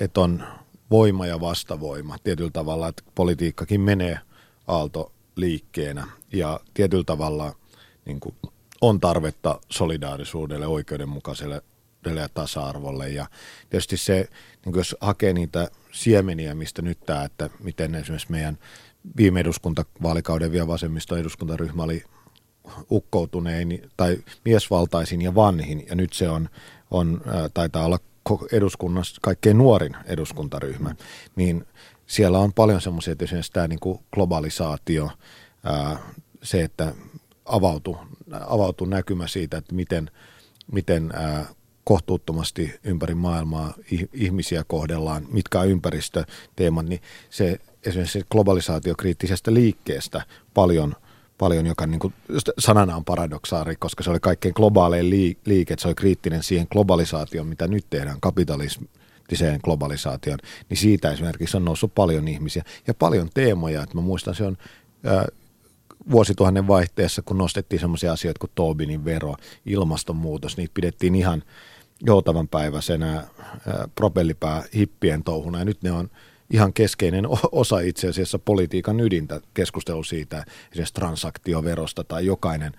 että 0.00 0.20
on 0.20 0.42
voima 0.90 1.26
ja 1.26 1.40
vastavoima 1.40 2.16
tietyllä 2.24 2.50
tavalla, 2.50 2.88
että 2.88 3.02
politiikkakin 3.14 3.80
menee 3.80 4.18
aaltoliikkeenä 4.66 6.06
ja 6.32 6.60
tietyllä 6.74 7.04
tavalla 7.04 7.54
niin 8.04 8.20
kuin 8.20 8.34
on 8.80 9.00
tarvetta 9.00 9.60
solidaarisuudelle, 9.68 10.66
oikeudenmukaiselle 10.66 11.62
ja 12.06 12.28
tasa-arvolle 12.34 13.08
ja 13.08 13.26
tietysti 13.70 13.96
se, 13.96 14.28
niin 14.64 14.72
kuin 14.72 14.80
jos 14.80 14.96
hakee 15.00 15.32
niitä 15.32 15.68
siemeniä, 15.92 16.54
mistä 16.54 16.82
nyt 16.82 17.00
tämä, 17.06 17.24
että 17.24 17.50
miten 17.62 17.94
esimerkiksi 17.94 18.30
meidän 18.30 18.58
viime 19.16 19.40
eduskuntavaalikauden 19.40 20.52
vielä 20.52 20.66
vasemmiston 20.66 21.18
eduskuntaryhmä 21.18 21.82
oli 21.82 22.04
ukkoutunein 22.90 23.90
tai 23.96 24.18
miesvaltaisin 24.44 25.22
ja 25.22 25.34
vanhin, 25.34 25.86
ja 25.88 25.94
nyt 25.94 26.12
se 26.12 26.28
on, 26.28 26.48
on 26.90 27.20
taitaa 27.54 27.84
olla 27.84 27.98
eduskunnassa 28.52 29.18
kaikkein 29.22 29.58
nuorin 29.58 29.96
eduskuntaryhmä, 30.04 30.94
niin 31.36 31.66
siellä 32.06 32.38
on 32.38 32.52
paljon 32.52 32.80
semmoisia, 32.80 33.12
että 33.12 33.24
esimerkiksi 33.24 33.52
tämä 33.52 33.68
niin 33.68 33.80
kuin 33.80 33.98
globalisaatio, 34.14 35.10
se, 36.42 36.62
että 36.62 36.94
avautuu, 37.44 37.96
avautuu 38.46 38.86
näkymä 38.86 39.26
siitä, 39.26 39.56
että 39.56 39.74
miten, 39.74 40.10
miten 40.72 41.12
kohtuuttomasti 41.84 42.74
ympäri 42.84 43.14
maailmaa 43.14 43.74
ih- 43.78 44.08
ihmisiä 44.12 44.64
kohdellaan, 44.66 45.26
mitkä 45.32 45.60
on 45.60 45.68
ympäristöteemat, 45.68 46.86
niin 46.86 47.00
se 47.30 47.58
esimerkiksi 47.86 48.18
se 48.18 48.24
globalisaatiokriittisestä 48.30 49.54
liikkeestä 49.54 50.22
paljon, 50.54 50.94
paljon 51.38 51.66
joka 51.66 51.86
niin 51.86 52.00
kuin, 52.00 52.14
sanana 52.58 52.96
on 52.96 53.04
paradoksaari, 53.04 53.76
koska 53.76 54.02
se 54.02 54.10
oli 54.10 54.20
kaikkein 54.20 54.54
globaalein 54.56 55.10
lii- 55.10 55.36
liike, 55.44 55.74
se 55.78 55.88
oli 55.88 55.94
kriittinen 55.94 56.42
siihen 56.42 56.66
globalisaatioon, 56.70 57.46
mitä 57.46 57.68
nyt 57.68 57.86
tehdään, 57.90 58.20
kapitalistiseen 58.20 59.60
globalisaatioon, 59.64 60.38
niin 60.68 60.76
siitä 60.78 61.12
esimerkiksi 61.12 61.56
on 61.56 61.64
noussut 61.64 61.94
paljon 61.94 62.28
ihmisiä. 62.28 62.62
Ja 62.86 62.94
paljon 62.94 63.28
teemoja, 63.34 63.82
että 63.82 63.94
mä 63.94 64.00
muistan 64.00 64.34
se 64.34 64.44
on 64.44 64.56
ää, 65.04 65.26
vuosituhannen 66.10 66.68
vaihteessa, 66.68 67.22
kun 67.22 67.38
nostettiin 67.38 67.80
sellaisia 67.80 68.12
asioita 68.12 68.38
kuin 68.38 68.50
Tobinin 68.54 69.04
vero, 69.04 69.34
ilmastonmuutos, 69.66 70.56
niitä 70.56 70.74
pidettiin 70.74 71.14
ihan 71.14 71.42
joutavan 72.06 72.48
päiväisenä 72.48 73.12
ää, 73.12 73.26
propellipää 73.94 74.62
hippien 74.74 75.24
touhuna 75.24 75.58
ja 75.58 75.64
nyt 75.64 75.82
ne 75.82 75.92
on 75.92 76.10
ihan 76.52 76.72
keskeinen 76.72 77.24
osa 77.52 77.80
itse 77.80 78.08
asiassa 78.08 78.38
politiikan 78.38 79.00
ydintä 79.00 79.40
keskustelu 79.54 80.04
siitä 80.04 80.44
esimerkiksi 80.72 80.94
transaktioverosta 80.94 82.04
tai 82.04 82.26
jokainen 82.26 82.72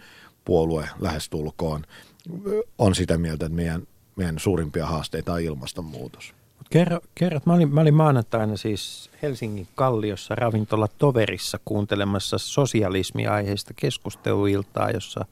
puolue 0.46 0.90
lähestulkoon 1.00 1.84
on 2.78 2.96
sitä 2.96 3.18
mieltä, 3.18 3.46
että 3.46 3.56
meidän, 3.56 3.88
meidän 4.16 4.40
suurimpia 4.40 4.86
haasteita 4.86 5.34
on 5.34 5.42
ilmastonmuutos. 5.42 6.34
Kerro, 6.70 7.00
kerro 7.16 7.40
mä, 7.46 7.54
olin, 7.54 7.74
mä 7.74 7.82
olin 7.82 7.94
maanantaina 7.94 8.58
siis 8.58 9.10
Helsingin 9.22 9.68
Kalliossa 9.76 10.36
ravintola 10.36 10.88
Toverissa 10.98 11.60
kuuntelemassa 11.66 12.38
sosialismiaiheista 12.38 13.74
keskusteluiltaa, 13.76 14.92
jossa, 14.92 15.26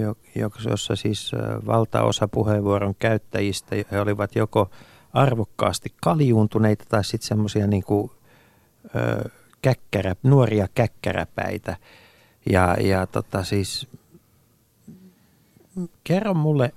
jo- 0.00 0.16
jo- 0.34 0.50
jossa 0.70 0.96
siis 0.96 1.32
valtaosa 1.66 2.28
puheenvuoron 2.28 2.94
käyttäjistä 2.98 3.76
he 3.90 4.00
olivat 4.00 4.36
joko 4.36 4.70
arvokkaasti 5.12 5.94
kaljuuntuneita 6.02 6.84
tai 6.88 7.04
sitten 7.04 7.28
semmoisia 7.28 7.66
niin 7.66 7.84
käkkärä, 9.62 10.16
nuoria 10.22 10.68
käkkäräpäitä. 10.74 11.76
Ja, 12.50 12.76
ja 12.80 13.06
tota 13.06 13.44
siis, 13.44 13.88
kerro 16.04 16.34
mulle, 16.34 16.72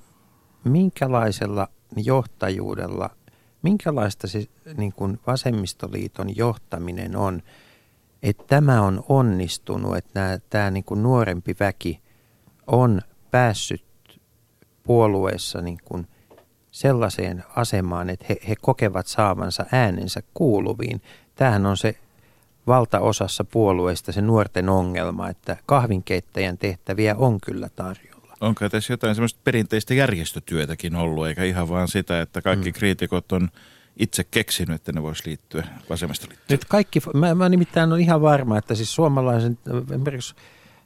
minkälaisella 0.63 1.67
johtajuudella, 1.95 3.10
minkälaista 3.62 4.28
se 4.28 4.48
niin 4.78 4.93
kuin 4.93 5.19
vasemmistoliiton 5.28 6.38
johtaminen 6.38 7.15
on, 7.15 7.41
että 8.24 8.43
tämä 8.48 8.82
on 8.82 9.04
onnistunut, 9.10 9.98
että 9.98 10.19
nämä, 10.19 10.39
tämä 10.50 10.71
niin 10.71 10.84
kuin 10.84 11.04
nuorempi 11.04 11.56
väki 11.60 12.02
on 12.67 13.02
päässyt 13.32 13.86
puolueessa 14.84 15.62
niin 15.62 15.80
kuin 15.86 16.08
sellaiseen 16.76 17.44
asemaan, 17.56 18.10
että 18.10 18.26
he, 18.30 18.38
he 18.50 18.56
kokevat 18.62 19.08
saavansa 19.08 19.66
äänensä 19.72 20.24
kuuluviin. 20.34 21.02
Tämähän 21.36 21.66
on 21.66 21.78
se 21.78 21.96
valtaosassa 22.68 23.44
puolueista 23.44 24.12
se 24.12 24.22
nuorten 24.22 24.70
ongelma, 24.70 25.30
että 25.30 25.58
kahvinkeittäjän 25.66 26.58
tehtäviä 26.58 27.16
on 27.16 27.42
kyllä 27.42 27.70
tarjolla. 27.70 28.34
Onko 28.42 28.70
tässä 28.70 28.94
jotain 28.94 29.16
semmoista 29.16 29.40
perinteistä 29.44 29.94
järjestötyötäkin 29.94 30.96
ollut, 30.96 31.28
eikä 31.28 31.44
ihan 31.44 31.70
vaan 31.70 31.88
sitä, 31.88 32.22
että 32.22 32.42
kaikki 32.42 32.70
mm. 32.70 32.74
kriitikot 32.74 33.32
on 33.32 33.50
itse 33.98 34.24
keksinyt, 34.24 34.76
että 34.76 34.92
ne 34.92 35.02
voisi 35.02 35.24
liittyä 35.26 35.68
vasemmistoliittoon? 35.90 36.48
Nyt 36.50 36.66
kaikki, 36.66 37.00
mä, 37.14 37.36
mä 37.36 37.50
nimittäin 37.50 37.94
on 37.94 38.00
ihan 38.00 38.22
varma, 38.22 38.58
että 38.58 38.76
siis 38.76 38.96
suomalaisen, 38.96 39.58
esimerkiksi 39.92 40.36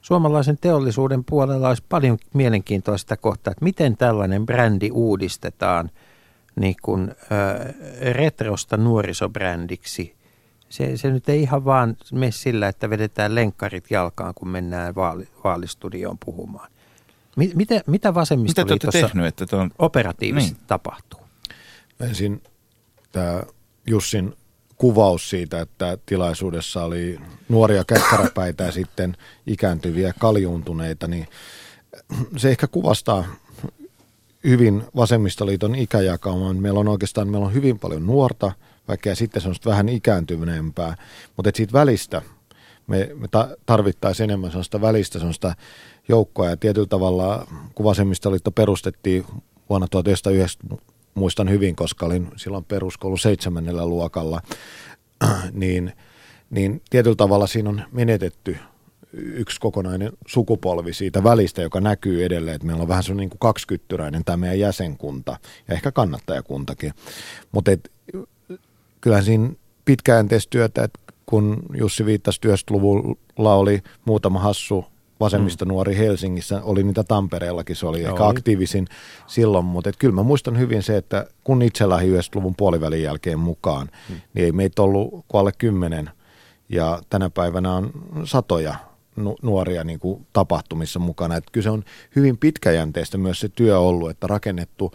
suomalaisen 0.00 0.58
teollisuuden 0.60 1.24
puolella 1.24 1.68
olisi 1.68 1.84
paljon 1.88 2.18
mielenkiintoista 2.34 3.16
kohtaa, 3.16 3.50
että 3.50 3.64
miten 3.64 3.96
tällainen 3.96 4.46
brändi 4.46 4.90
uudistetaan 4.92 5.90
niin 6.56 6.76
kuin, 6.82 7.10
ö, 7.10 7.14
retrosta 8.12 8.76
nuorisobrändiksi. 8.76 10.14
Se, 10.68 10.96
se 10.96 11.10
nyt 11.10 11.28
ei 11.28 11.42
ihan 11.42 11.64
vaan 11.64 11.96
mene 12.12 12.32
sillä, 12.32 12.68
että 12.68 12.90
vedetään 12.90 13.34
lenkkarit 13.34 13.90
jalkaan, 13.90 14.34
kun 14.34 14.48
mennään 14.48 14.94
vaali, 14.94 15.28
vaalistudioon 15.44 16.18
puhumaan. 16.24 16.70
Mi, 17.36 17.52
mitä, 17.54 17.74
mitä 17.74 17.84
Mitä 17.86 18.14
vasemmistoliitossa 18.14 19.08
tehnyt, 19.08 19.26
että 19.26 19.46
te 19.46 19.56
on... 19.56 19.70
operatiivisesti 19.78 20.54
Niin. 20.54 20.66
tapahtuu? 20.66 21.20
Ensin 22.00 22.42
tämä 23.12 23.42
Jussin 23.86 24.36
kuvaus 24.80 25.30
siitä, 25.30 25.60
että 25.60 25.98
tilaisuudessa 26.06 26.84
oli 26.84 27.18
nuoria 27.48 27.84
käkkäräpäitä 27.84 28.64
ja 28.64 28.72
sitten 28.72 29.16
ikääntyviä 29.46 30.14
kaljuuntuneita, 30.18 31.06
niin 31.06 31.28
se 32.36 32.50
ehkä 32.50 32.66
kuvastaa 32.66 33.24
hyvin 34.44 34.82
vasemmistoliiton 34.96 35.74
ikäjakauman. 35.74 36.56
Meillä 36.56 36.80
on 36.80 36.88
oikeastaan 36.88 37.28
meillä 37.28 37.46
on 37.46 37.54
hyvin 37.54 37.78
paljon 37.78 38.06
nuorta 38.06 38.52
väkeä, 38.88 39.14
sitten 39.14 39.42
se 39.42 39.48
on 39.48 39.54
vähän 39.66 39.88
ikääntyneempää, 39.88 40.96
mutta 41.36 41.50
siitä 41.54 41.72
välistä 41.72 42.22
me, 42.86 43.10
me 43.14 43.28
ta, 43.28 43.48
tarvittaisiin 43.66 44.30
enemmän 44.30 44.50
sellaista 44.50 44.80
välistä 44.80 45.18
sellaista 45.18 45.54
joukkoa 46.08 46.50
ja 46.50 46.56
tietyllä 46.56 46.86
tavalla, 46.86 47.46
kun 47.74 47.84
vasemmistoliitto 47.84 48.50
perustettiin 48.50 49.24
vuonna 49.68 49.88
1990, 49.90 50.89
muistan 51.14 51.50
hyvin, 51.50 51.76
koska 51.76 52.06
olin 52.06 52.28
silloin 52.36 52.64
peruskoulu 52.64 53.16
seitsemännellä 53.16 53.86
luokalla, 53.86 54.40
niin, 55.52 55.92
niin 56.50 56.82
tietyllä 56.90 57.16
tavalla 57.16 57.46
siinä 57.46 57.70
on 57.70 57.82
menetetty 57.92 58.56
yksi 59.12 59.60
kokonainen 59.60 60.12
sukupolvi 60.26 60.92
siitä 60.92 61.24
välistä, 61.24 61.62
joka 61.62 61.80
näkyy 61.80 62.24
edelleen, 62.24 62.54
että 62.54 62.66
meillä 62.66 62.82
on 62.82 62.88
vähän 62.88 63.02
semmoinen 63.02 63.28
niin 63.28 63.38
kaksikyttyräinen 63.38 64.24
tämä 64.24 64.36
meidän 64.36 64.58
jäsenkunta 64.58 65.36
ja 65.68 65.74
ehkä 65.74 65.92
kannattajakuntakin. 65.92 66.92
Mutta 67.52 67.70
kyllähän 69.00 69.24
siinä 69.24 69.50
pitkäjänteistä 69.84 70.50
työtä, 70.50 70.84
että 70.84 71.00
kun 71.26 71.62
Jussi 71.78 72.04
viittasi 72.04 72.40
90-luvulla 72.46 73.54
oli 73.54 73.82
muutama 74.04 74.40
hassu 74.40 74.84
vasemmista 75.20 75.64
nuori 75.64 75.96
Helsingissä, 75.96 76.60
oli 76.62 76.82
niitä 76.82 77.04
Tampereellakin, 77.04 77.76
se 77.76 77.86
oli 77.86 78.02
Joo, 78.02 78.10
ehkä 78.10 78.26
aktiivisin 78.26 78.86
silloin, 79.26 79.64
mutta 79.64 79.90
et 79.90 79.96
kyllä 79.96 80.14
mä 80.14 80.22
muistan 80.22 80.58
hyvin 80.58 80.82
se, 80.82 80.96
että 80.96 81.26
kun 81.44 81.62
itse 81.62 81.88
lähdin 81.88 82.14
90-luvun 82.14 82.54
puolivälin 82.56 83.02
jälkeen 83.02 83.38
mukaan, 83.38 83.88
hmm. 84.08 84.20
niin 84.34 84.44
ei 84.44 84.52
meitä 84.52 84.82
ollut 84.82 85.10
kuin 85.28 85.40
alle 85.40 85.52
kymmenen, 85.58 86.10
ja 86.68 87.02
tänä 87.10 87.30
päivänä 87.30 87.74
on 87.74 87.92
satoja 88.24 88.74
nu- 89.16 89.36
nuoria 89.42 89.84
niin 89.84 89.98
kuin 89.98 90.26
tapahtumissa 90.32 90.98
mukana. 90.98 91.36
Et 91.36 91.44
kyllä 91.52 91.64
se 91.64 91.70
on 91.70 91.84
hyvin 92.16 92.38
pitkäjänteistä 92.38 93.18
myös 93.18 93.40
se 93.40 93.48
työ 93.48 93.78
ollut, 93.78 94.10
että 94.10 94.26
rakennettu 94.26 94.92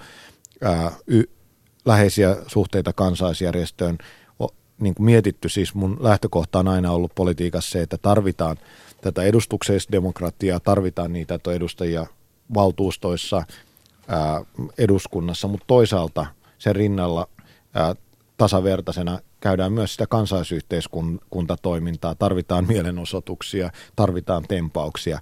ää, 0.62 0.92
y- 1.08 1.30
läheisiä 1.86 2.38
suhteita 2.48 2.94
kansaisjärjestöön, 2.94 3.98
o, 4.44 4.48
niin 4.80 4.96
kuin 4.96 5.06
mietitty, 5.06 5.50
siis 5.50 5.76
mun 5.76 5.98
lähtökohta 6.00 6.60
on 6.60 6.68
aina 6.68 6.92
ollut 6.92 7.16
politiikassa 7.16 7.72
se, 7.72 7.82
että 7.82 7.98
tarvitaan 7.98 8.58
tätä 9.06 9.24
edustuksellista 9.24 9.92
demokratiaa, 9.92 10.60
tarvitaan 10.60 11.14
niitä 11.14 11.40
edustajia 11.56 12.06
valtuustoissa, 12.54 13.44
ää, 14.08 14.42
eduskunnassa, 14.78 15.48
mutta 15.48 15.66
toisaalta 15.68 16.26
sen 16.58 16.76
rinnalla 16.76 17.28
ää, 17.74 17.96
tasavertaisena 18.38 19.20
käydään 19.40 19.74
myös 19.74 19.92
sitä 19.92 20.08
kansaisyhteiskuntatoimintaa, 20.08 22.16
tarvitaan 22.16 22.68
mielenosoituksia, 22.68 23.70
tarvitaan 23.96 24.44
tempauksia. 24.48 25.20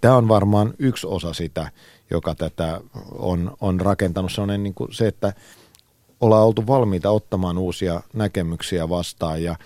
Tämä 0.00 0.16
on 0.16 0.28
varmaan 0.28 0.74
yksi 0.78 1.06
osa 1.06 1.32
sitä, 1.32 1.70
joka 2.10 2.34
tätä 2.34 2.80
on, 3.12 3.56
on 3.60 3.80
rakentanut. 3.80 4.32
Se 4.32 4.40
on 4.40 4.62
niin 4.62 4.74
kuin 4.74 4.94
se, 4.94 5.08
että 5.08 5.32
ollaan 6.20 6.44
oltu 6.44 6.66
valmiita 6.66 7.10
ottamaan 7.10 7.58
uusia 7.58 8.00
näkemyksiä 8.12 8.88
vastaan 8.88 9.42
ja 9.42 9.56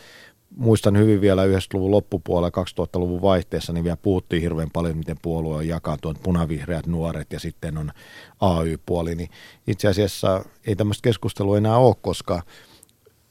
muistan 0.57 0.99
hyvin 0.99 1.21
vielä 1.21 1.47
90-luvun 1.47 1.91
loppupuolella 1.91 2.63
2000-luvun 2.83 3.23
vaihteessa, 3.23 3.73
niin 3.73 3.85
vielä 3.85 3.97
puhuttiin 3.97 4.43
hirveän 4.43 4.71
paljon, 4.71 4.97
miten 4.97 5.17
puolue 5.23 5.57
on 5.57 5.69
jakaantunut, 5.69 6.23
punavihreät 6.23 6.87
nuoret 6.87 7.33
ja 7.33 7.41
sitten 7.41 7.79
on 7.79 7.93
AY-puoli, 8.41 9.15
niin 9.15 9.29
itse 9.67 9.89
asiassa 9.89 10.45
ei 10.67 10.77
tämmöistä 10.77 11.03
keskustelua 11.03 11.59
enää 11.59 11.77
ole, 11.77 11.95
koska 12.01 12.43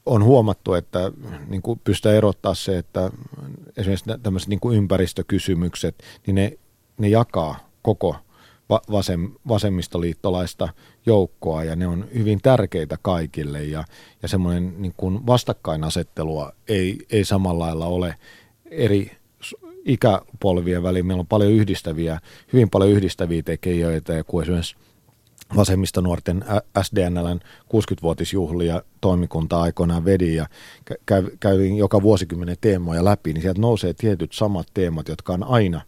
on 0.06 0.24
huomattu, 0.24 0.74
että 0.74 1.12
niin 1.48 1.62
kuin 1.62 1.80
pystytään 1.84 2.16
erottaa 2.16 2.54
se, 2.54 2.78
että 2.78 3.10
esimerkiksi 3.76 4.10
tämmöiset 4.22 4.48
niin 4.48 4.60
kuin 4.60 4.76
ympäristökysymykset, 4.76 6.02
niin 6.26 6.34
ne, 6.34 6.58
ne 6.98 7.08
jakaa 7.08 7.68
koko 7.82 8.16
vasem, 8.70 9.30
vasemmistoliittolaista 9.48 10.68
joukkoa 11.06 11.64
ja 11.64 11.76
ne 11.76 11.86
on 11.86 12.08
hyvin 12.14 12.40
tärkeitä 12.42 12.98
kaikille 13.02 13.64
ja, 13.64 13.84
ja 14.22 14.28
semmoinen 14.28 14.74
niin 14.78 14.94
kuin 14.96 15.26
vastakkainasettelua 15.26 16.52
ei, 16.68 16.98
ei 17.10 17.24
samalla 17.24 17.64
lailla 17.64 17.86
ole 17.86 18.14
eri 18.70 19.10
ikäpolvien 19.84 20.82
väliin. 20.82 21.06
Meillä 21.06 21.20
on 21.20 21.26
paljon 21.26 21.52
yhdistäviä, 21.52 22.20
hyvin 22.52 22.70
paljon 22.70 22.90
yhdistäviä 22.90 23.42
tekijöitä 23.42 24.12
ja 24.12 24.24
kuin 24.24 24.42
esimerkiksi 24.42 24.76
vasemmista 25.56 26.00
nuorten 26.00 26.44
SDNLn 26.82 27.40
60-vuotisjuhlia 27.64 28.82
toimikunta 29.00 29.60
aikoinaan 29.60 30.04
vedi 30.04 30.34
ja 30.34 30.46
kävin 31.40 31.76
joka 31.76 32.02
vuosikymmenen 32.02 32.56
teemoja 32.60 33.04
läpi, 33.04 33.32
niin 33.32 33.42
sieltä 33.42 33.60
nousee 33.60 33.94
tietyt 33.94 34.32
samat 34.32 34.66
teemat, 34.74 35.08
jotka 35.08 35.32
on 35.32 35.44
aina 35.44 35.80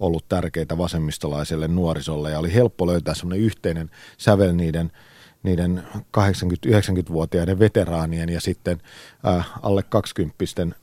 ollut 0.00 0.28
tärkeitä 0.28 0.78
vasemmistolaiselle 0.78 1.68
nuorisolle 1.68 2.30
ja 2.30 2.38
oli 2.38 2.54
helppo 2.54 2.86
löytää 2.86 3.14
semmoinen 3.14 3.44
yhteinen 3.44 3.90
sävel 4.18 4.52
niiden, 4.52 4.92
niiden 5.42 5.82
80-90-vuotiaiden 5.96 7.58
veteraanien 7.58 8.28
ja 8.28 8.40
sitten 8.40 8.80
äh, 9.26 9.50
alle 9.62 9.82
20 9.82 10.34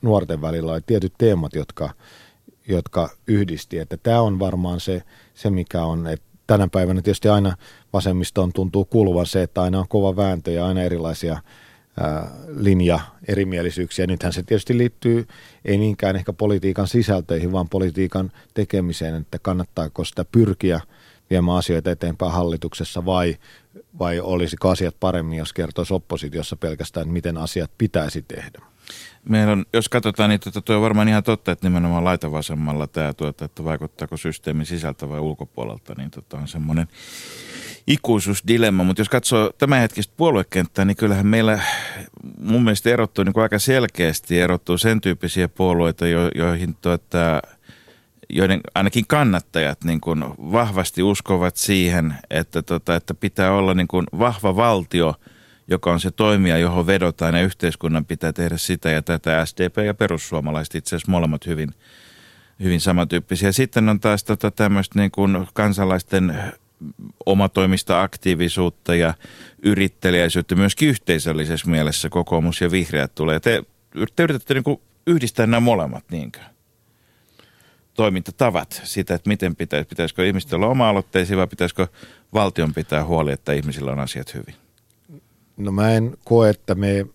nuorten 0.02 0.40
välillä 0.40 0.72
oli 0.72 0.80
tietyt 0.86 1.12
teemat, 1.18 1.54
jotka, 1.54 1.90
jotka 2.68 3.08
yhdisti. 3.26 3.78
Että 3.78 3.96
tämä 3.96 4.20
on 4.20 4.38
varmaan 4.38 4.80
se, 4.80 5.02
se 5.34 5.50
mikä 5.50 5.82
on, 5.82 6.06
että 6.06 6.26
tänä 6.46 6.68
päivänä 6.72 7.02
tietysti 7.02 7.28
aina 7.28 7.56
vasemmistoon 7.92 8.52
tuntuu 8.52 8.84
kuuluvan 8.84 9.26
se, 9.26 9.42
että 9.42 9.62
aina 9.62 9.78
on 9.78 9.88
kova 9.88 10.16
vääntö 10.16 10.50
ja 10.50 10.66
aina 10.66 10.82
erilaisia 10.82 11.38
linja 12.48 13.00
erimielisyyksiä. 13.28 14.06
Nythän 14.06 14.32
se 14.32 14.42
tietysti 14.42 14.78
liittyy 14.78 15.26
ei 15.64 15.78
niinkään 15.78 16.16
ehkä 16.16 16.32
politiikan 16.32 16.88
sisältöihin, 16.88 17.52
vaan 17.52 17.68
politiikan 17.68 18.32
tekemiseen, 18.54 19.14
että 19.14 19.38
kannattaako 19.38 20.04
sitä 20.04 20.24
pyrkiä 20.32 20.80
viemään 21.30 21.58
asioita 21.58 21.90
eteenpäin 21.90 22.32
hallituksessa 22.32 23.04
vai, 23.04 23.36
vai 23.98 24.20
olisiko 24.20 24.68
asiat 24.68 24.96
paremmin, 25.00 25.38
jos 25.38 25.52
kertoisi 25.52 25.94
oppositiossa 25.94 26.56
pelkästään, 26.56 27.08
miten 27.08 27.36
asiat 27.36 27.70
pitäisi 27.78 28.22
tehdä. 28.22 28.75
Meillä 29.28 29.52
on, 29.52 29.64
jos 29.72 29.88
katsotaan, 29.88 30.30
niin 30.30 30.40
tuota, 30.40 30.62
tuo 30.62 30.76
on 30.76 30.82
varmaan 30.82 31.08
ihan 31.08 31.22
totta, 31.22 31.52
että 31.52 31.66
nimenomaan 31.66 32.04
laitavasemmalla 32.04 32.86
tämä, 32.86 33.14
tuota, 33.14 33.44
että 33.44 33.64
vaikuttaako 33.64 34.16
systeemi 34.16 34.64
sisältä 34.64 35.08
vai 35.08 35.20
ulkopuolelta, 35.20 35.94
niin 35.98 36.10
tuota, 36.10 36.36
on 36.36 36.48
semmoinen 36.48 36.88
ikuisuusdilemma. 37.86 38.84
Mutta 38.84 39.00
jos 39.00 39.08
katsoo 39.08 39.50
tämänhetkistä 39.58 40.14
puoluekenttää, 40.16 40.84
niin 40.84 40.96
kyllähän 40.96 41.26
meillä 41.26 41.58
mun 42.40 42.64
mielestä 42.64 42.90
erottuu 42.90 43.24
niin 43.24 43.32
kuin 43.32 43.42
aika 43.42 43.58
selkeästi, 43.58 44.40
erottuu 44.40 44.78
sen 44.78 45.00
tyyppisiä 45.00 45.48
puolueita, 45.48 46.06
jo, 46.06 46.30
joihin 46.34 46.74
tuota, 46.74 47.42
joiden 48.30 48.60
ainakin 48.74 49.06
kannattajat 49.06 49.84
niin 49.84 50.00
kuin 50.00 50.24
vahvasti 50.38 51.02
uskovat 51.02 51.56
siihen, 51.56 52.14
että, 52.30 52.62
tota, 52.62 52.96
että 52.96 53.14
pitää 53.14 53.52
olla 53.52 53.74
niin 53.74 53.88
kuin 53.88 54.06
vahva 54.18 54.56
valtio– 54.56 55.14
joka 55.68 55.92
on 55.92 56.00
se 56.00 56.10
toimija, 56.10 56.58
johon 56.58 56.86
vedotaan 56.86 57.34
ja 57.34 57.42
yhteiskunnan 57.42 58.04
pitää 58.04 58.32
tehdä 58.32 58.56
sitä 58.56 58.90
ja 58.90 59.02
tätä. 59.02 59.46
SDP 59.46 59.76
ja 59.86 59.94
perussuomalaiset 59.94 60.74
itse 60.74 60.96
asiassa 60.96 61.10
molemmat 61.10 61.46
hyvin, 61.46 61.74
hyvin 62.62 62.80
samantyyppisiä. 62.80 63.52
Sitten 63.52 63.88
on 63.88 64.00
taas 64.00 64.24
tota 64.24 64.50
tämmöistä 64.50 64.98
niin 64.98 65.10
kuin 65.10 65.46
kansalaisten 65.54 66.42
omatoimista 67.26 68.02
aktiivisuutta 68.02 68.94
ja 68.94 69.14
yrittelijäisyyttä 69.62 70.54
myöskin 70.54 70.88
yhteisöllisessä 70.88 71.70
mielessä 71.70 72.08
kokoomus 72.08 72.60
ja 72.60 72.70
vihreät 72.70 73.14
tulee. 73.14 73.40
Te, 73.40 73.62
te 74.16 74.22
yritätte 74.22 74.54
niin 74.54 74.64
kuin 74.64 74.80
yhdistää 75.06 75.46
nämä 75.46 75.60
molemmat 75.60 76.04
niinkö? 76.10 76.40
toimintatavat 77.96 78.80
sitä, 78.84 79.14
että 79.14 79.28
miten 79.28 79.56
pitäisi, 79.56 79.88
pitäisikö 79.88 80.26
ihmiset 80.26 80.52
olla 80.52 80.66
oma-aloitteisia 80.66 81.36
vai 81.36 81.46
pitäisikö 81.46 81.86
valtion 82.34 82.74
pitää 82.74 83.04
huoli, 83.04 83.32
että 83.32 83.52
ihmisillä 83.52 83.92
on 83.92 83.98
asiat 83.98 84.34
hyvin? 84.34 84.65
No 85.56 85.72
mä 85.72 85.90
en 85.90 86.16
koe, 86.24 86.50
että 86.50 86.74
me... 86.74 87.06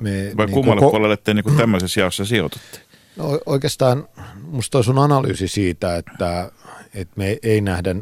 me 0.00 0.32
Vai 0.36 0.46
niin 0.46 0.54
kummalle 0.54 0.86
ko- 0.86 0.90
puolelle 0.90 1.16
te 1.16 1.34
niin 1.34 1.56
tämmöisessä 1.56 2.00
jaossa 2.00 2.24
sijoitutte? 2.24 2.78
No 3.16 3.40
oikeastaan 3.46 4.08
musta 4.42 4.78
on 4.78 4.84
sun 4.84 4.98
analyysi 4.98 5.48
siitä, 5.48 5.96
että, 5.96 6.52
että 6.94 7.14
me 7.16 7.38
ei 7.42 7.60
nähdä 7.60 7.96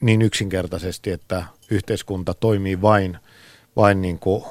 niin 0.00 0.22
yksinkertaisesti, 0.22 1.10
että 1.10 1.44
yhteiskunta 1.70 2.34
toimii 2.34 2.82
vain, 2.82 3.18
vain 3.76 4.02
niin 4.02 4.18
kuin 4.18 4.44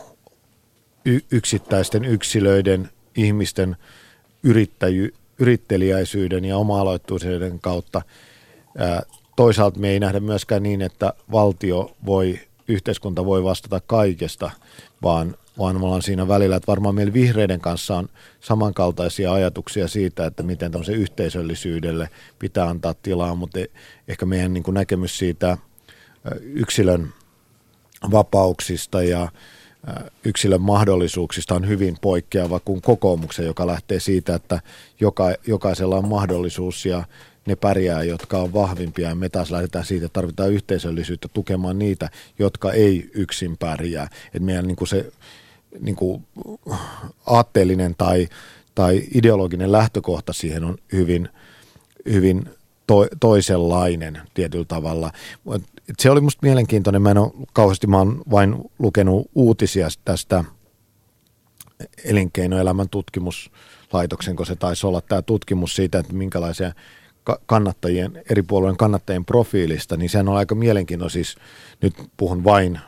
y- 1.05 1.21
yksittäisten 1.32 2.05
yksilöiden, 2.05 2.89
ihmisten 3.15 3.77
yrittäjy, 4.43 5.13
yrittelijäisyyden 5.39 6.45
ja 6.45 6.58
oma-aloittuisuuden 6.58 7.60
kautta. 7.60 8.01
Toisaalta 9.36 9.79
me 9.79 9.89
ei 9.89 9.99
nähdä 9.99 10.19
myöskään 10.19 10.63
niin, 10.63 10.82
että 10.82 11.13
valtio 11.32 11.95
voi 12.05 12.39
yhteiskunta 12.69 13.25
voi 13.25 13.43
vastata 13.43 13.79
kaikesta, 13.88 14.51
vaan, 15.03 15.36
vaan 15.58 15.79
me 15.79 15.86
ollaan 15.86 16.01
siinä 16.01 16.27
välillä, 16.27 16.55
että 16.55 16.67
varmaan 16.67 16.95
meillä 16.95 17.13
vihreiden 17.13 17.62
kanssa 17.62 17.97
on 17.97 18.10
samankaltaisia 18.39 19.34
ajatuksia 19.34 19.88
siitä, 19.88 20.25
että 20.25 20.43
miten 20.43 20.71
tämmöisen 20.71 20.95
yhteisöllisyydelle 20.95 22.10
pitää 22.39 22.69
antaa 22.69 22.93
tilaa, 22.93 23.36
mutta 23.36 23.60
e- 23.60 23.65
ehkä 24.08 24.25
meidän 24.25 24.53
niin 24.53 24.63
kuin 24.63 24.75
näkemys 24.75 25.17
siitä 25.17 25.58
yksilön 26.41 27.13
vapauksista 28.12 29.03
ja 29.03 29.32
yksilön 30.23 30.62
mahdollisuuksista 30.62 31.55
on 31.55 31.67
hyvin 31.67 31.97
poikkeava 32.01 32.60
kuin 32.60 32.82
kokoomuksen, 32.82 33.45
joka 33.45 33.67
lähtee 33.67 33.99
siitä, 33.99 34.36
että 34.36 34.62
joka, 34.99 35.34
jokaisella 35.47 35.97
on 35.97 36.08
mahdollisuus 36.08 36.86
ja 36.86 37.03
ne 37.45 37.56
pärjää, 37.56 38.04
jotka 38.04 38.38
on 38.38 38.54
vahvimpia. 38.54 39.15
Me 39.15 39.30
taas 39.30 39.52
lähdetään 39.52 39.86
siitä, 39.86 40.06
että 40.06 40.13
tarvitaan 40.13 40.52
yhteisöllisyyttä 40.52 41.28
tukemaan 41.34 41.80
niitä, 41.80 42.10
jotka 42.39 42.71
ei 42.71 43.10
yksin 43.13 43.58
pärjää. 43.58 44.08
Et 44.34 44.41
meidän 44.41 44.67
niin 44.67 44.75
kuin 44.75 44.88
se 44.88 45.12
niin 45.80 45.95
kuin 45.95 46.28
aatteellinen 47.25 47.95
tai, 47.97 48.28
tai 48.75 49.04
ideologinen 49.13 49.71
lähtökohta 49.71 50.34
siihen 50.34 50.63
on 50.63 50.78
hyvin, 50.91 51.30
hyvin 52.06 52.49
to, 52.88 53.08
toisenlainen 53.19 54.21
tietyllä 54.34 54.65
tavalla. 54.65 55.12
Et 55.89 55.99
se 55.99 56.12
oli 56.12 56.21
musta 56.21 56.45
mielenkiintoinen. 56.45 57.02
Mä 57.02 57.12
en 57.12 57.17
ole 57.17 57.32
kauheasti, 57.54 57.88
mä 57.88 57.97
oon 57.97 58.21
vain 58.32 58.56
lukenut 58.80 59.32
uutisia 59.36 59.88
tästä 60.06 60.43
elinkeinoelämän 62.04 62.89
tutkimuslaitoksen, 62.89 64.36
kun 64.36 64.45
se 64.45 64.56
taisi 64.56 64.88
olla 64.88 65.02
tämä 65.02 65.21
tutkimus 65.21 65.75
siitä, 65.75 65.99
että 65.99 66.13
minkälaisia 66.13 66.73
kannattajien, 67.45 68.21
eri 68.29 68.43
puolueen 68.43 68.77
kannattajien 68.77 69.25
profiilista, 69.25 69.97
niin 69.97 70.10
sehän 70.10 70.29
on 70.29 70.38
aika 70.38 70.55
mielenkiintoinen. 70.55 71.12
Siis 71.12 71.36
nyt 71.82 71.93
puhun 72.17 72.43
vain 72.43 72.79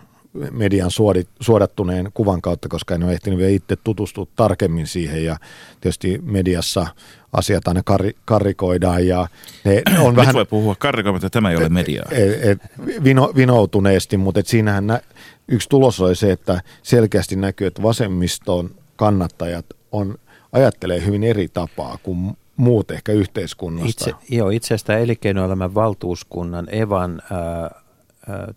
median 0.52 0.92
suodit, 0.92 1.28
suodattuneen 1.40 2.10
kuvan 2.14 2.42
kautta, 2.42 2.70
koska 2.70 2.96
en 2.96 3.04
ole 3.04 3.12
ehtinyt 3.12 3.40
vielä 3.40 3.52
itse 3.52 3.76
tutustua 3.84 4.28
tarkemmin 4.36 4.88
siihen 4.88 5.26
ja 5.26 5.38
tietysti 5.82 6.20
mediassa 6.24 6.88
asiat 7.34 7.68
aina 7.68 7.82
kar, 7.84 8.02
karikoidaan 8.26 9.08
ja 9.08 9.28
ne 9.64 9.82
on 10.00 10.14
Nyt 10.14 10.16
vähän... 10.16 10.36
voi 10.36 10.46
puhua 10.46 10.76
karrikoimatta, 10.76 11.30
tämä 11.30 11.52
ei 11.52 11.58
ole 11.58 11.70
mediaa. 11.70 12.06
Et, 12.12 12.46
et, 12.46 12.60
vino, 13.04 13.32
vinoutuneesti, 13.36 14.18
mutta 14.18 14.40
et 14.40 14.48
siinähän 14.48 14.88
nä, 14.88 15.02
yksi 15.48 15.70
tulos 15.70 16.02
oli 16.02 16.16
se, 16.16 16.32
että 16.32 16.62
selkeästi 16.84 17.36
näkyy, 17.36 17.68
että 17.68 17.84
vasemmiston 17.84 18.76
kannattajat 18.96 19.66
on, 19.92 20.18
ajattelee 20.52 21.06
hyvin 21.06 21.24
eri 21.24 21.48
tapaa 21.48 21.98
kuin 22.04 22.38
muut 22.62 22.92
ehkä 22.92 23.12
yhteiskunnasta. 23.12 24.10
Itse, 24.10 24.36
joo, 24.36 24.50
itse 24.50 24.74
asiassa 24.74 24.98
elinkeinoelämän 24.98 25.76
valtuuskunnan 25.76 26.68
Evan 26.76 27.22
ää, 27.32 27.42
ää, 28.30 28.54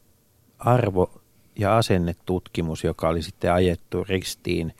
arvo- 0.59 1.21
ja 1.59 1.77
asennetutkimus, 1.77 2.85
joka 2.85 3.09
oli 3.09 3.23
sitten 3.23 3.53
ajettu 3.53 4.05
ristiin 4.09 4.75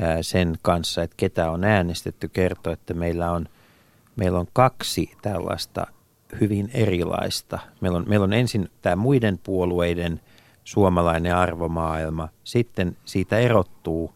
ää, 0.00 0.22
sen 0.22 0.58
kanssa, 0.62 1.02
että 1.02 1.14
ketä 1.16 1.50
on 1.50 1.64
äänestetty, 1.64 2.28
kertoo, 2.28 2.72
että 2.72 2.94
meillä 2.94 3.32
on, 3.32 3.48
meillä 4.16 4.38
on 4.38 4.48
kaksi 4.52 5.10
tällaista 5.22 5.86
hyvin 6.40 6.70
erilaista. 6.74 7.58
Meillä 7.80 7.98
on, 7.98 8.04
meillä 8.08 8.24
on 8.24 8.32
ensin 8.32 8.70
tämä 8.82 8.96
muiden 8.96 9.38
puolueiden 9.38 10.20
suomalainen 10.64 11.36
arvomaailma, 11.36 12.28
sitten 12.44 12.96
siitä 13.04 13.38
erottuu 13.38 14.14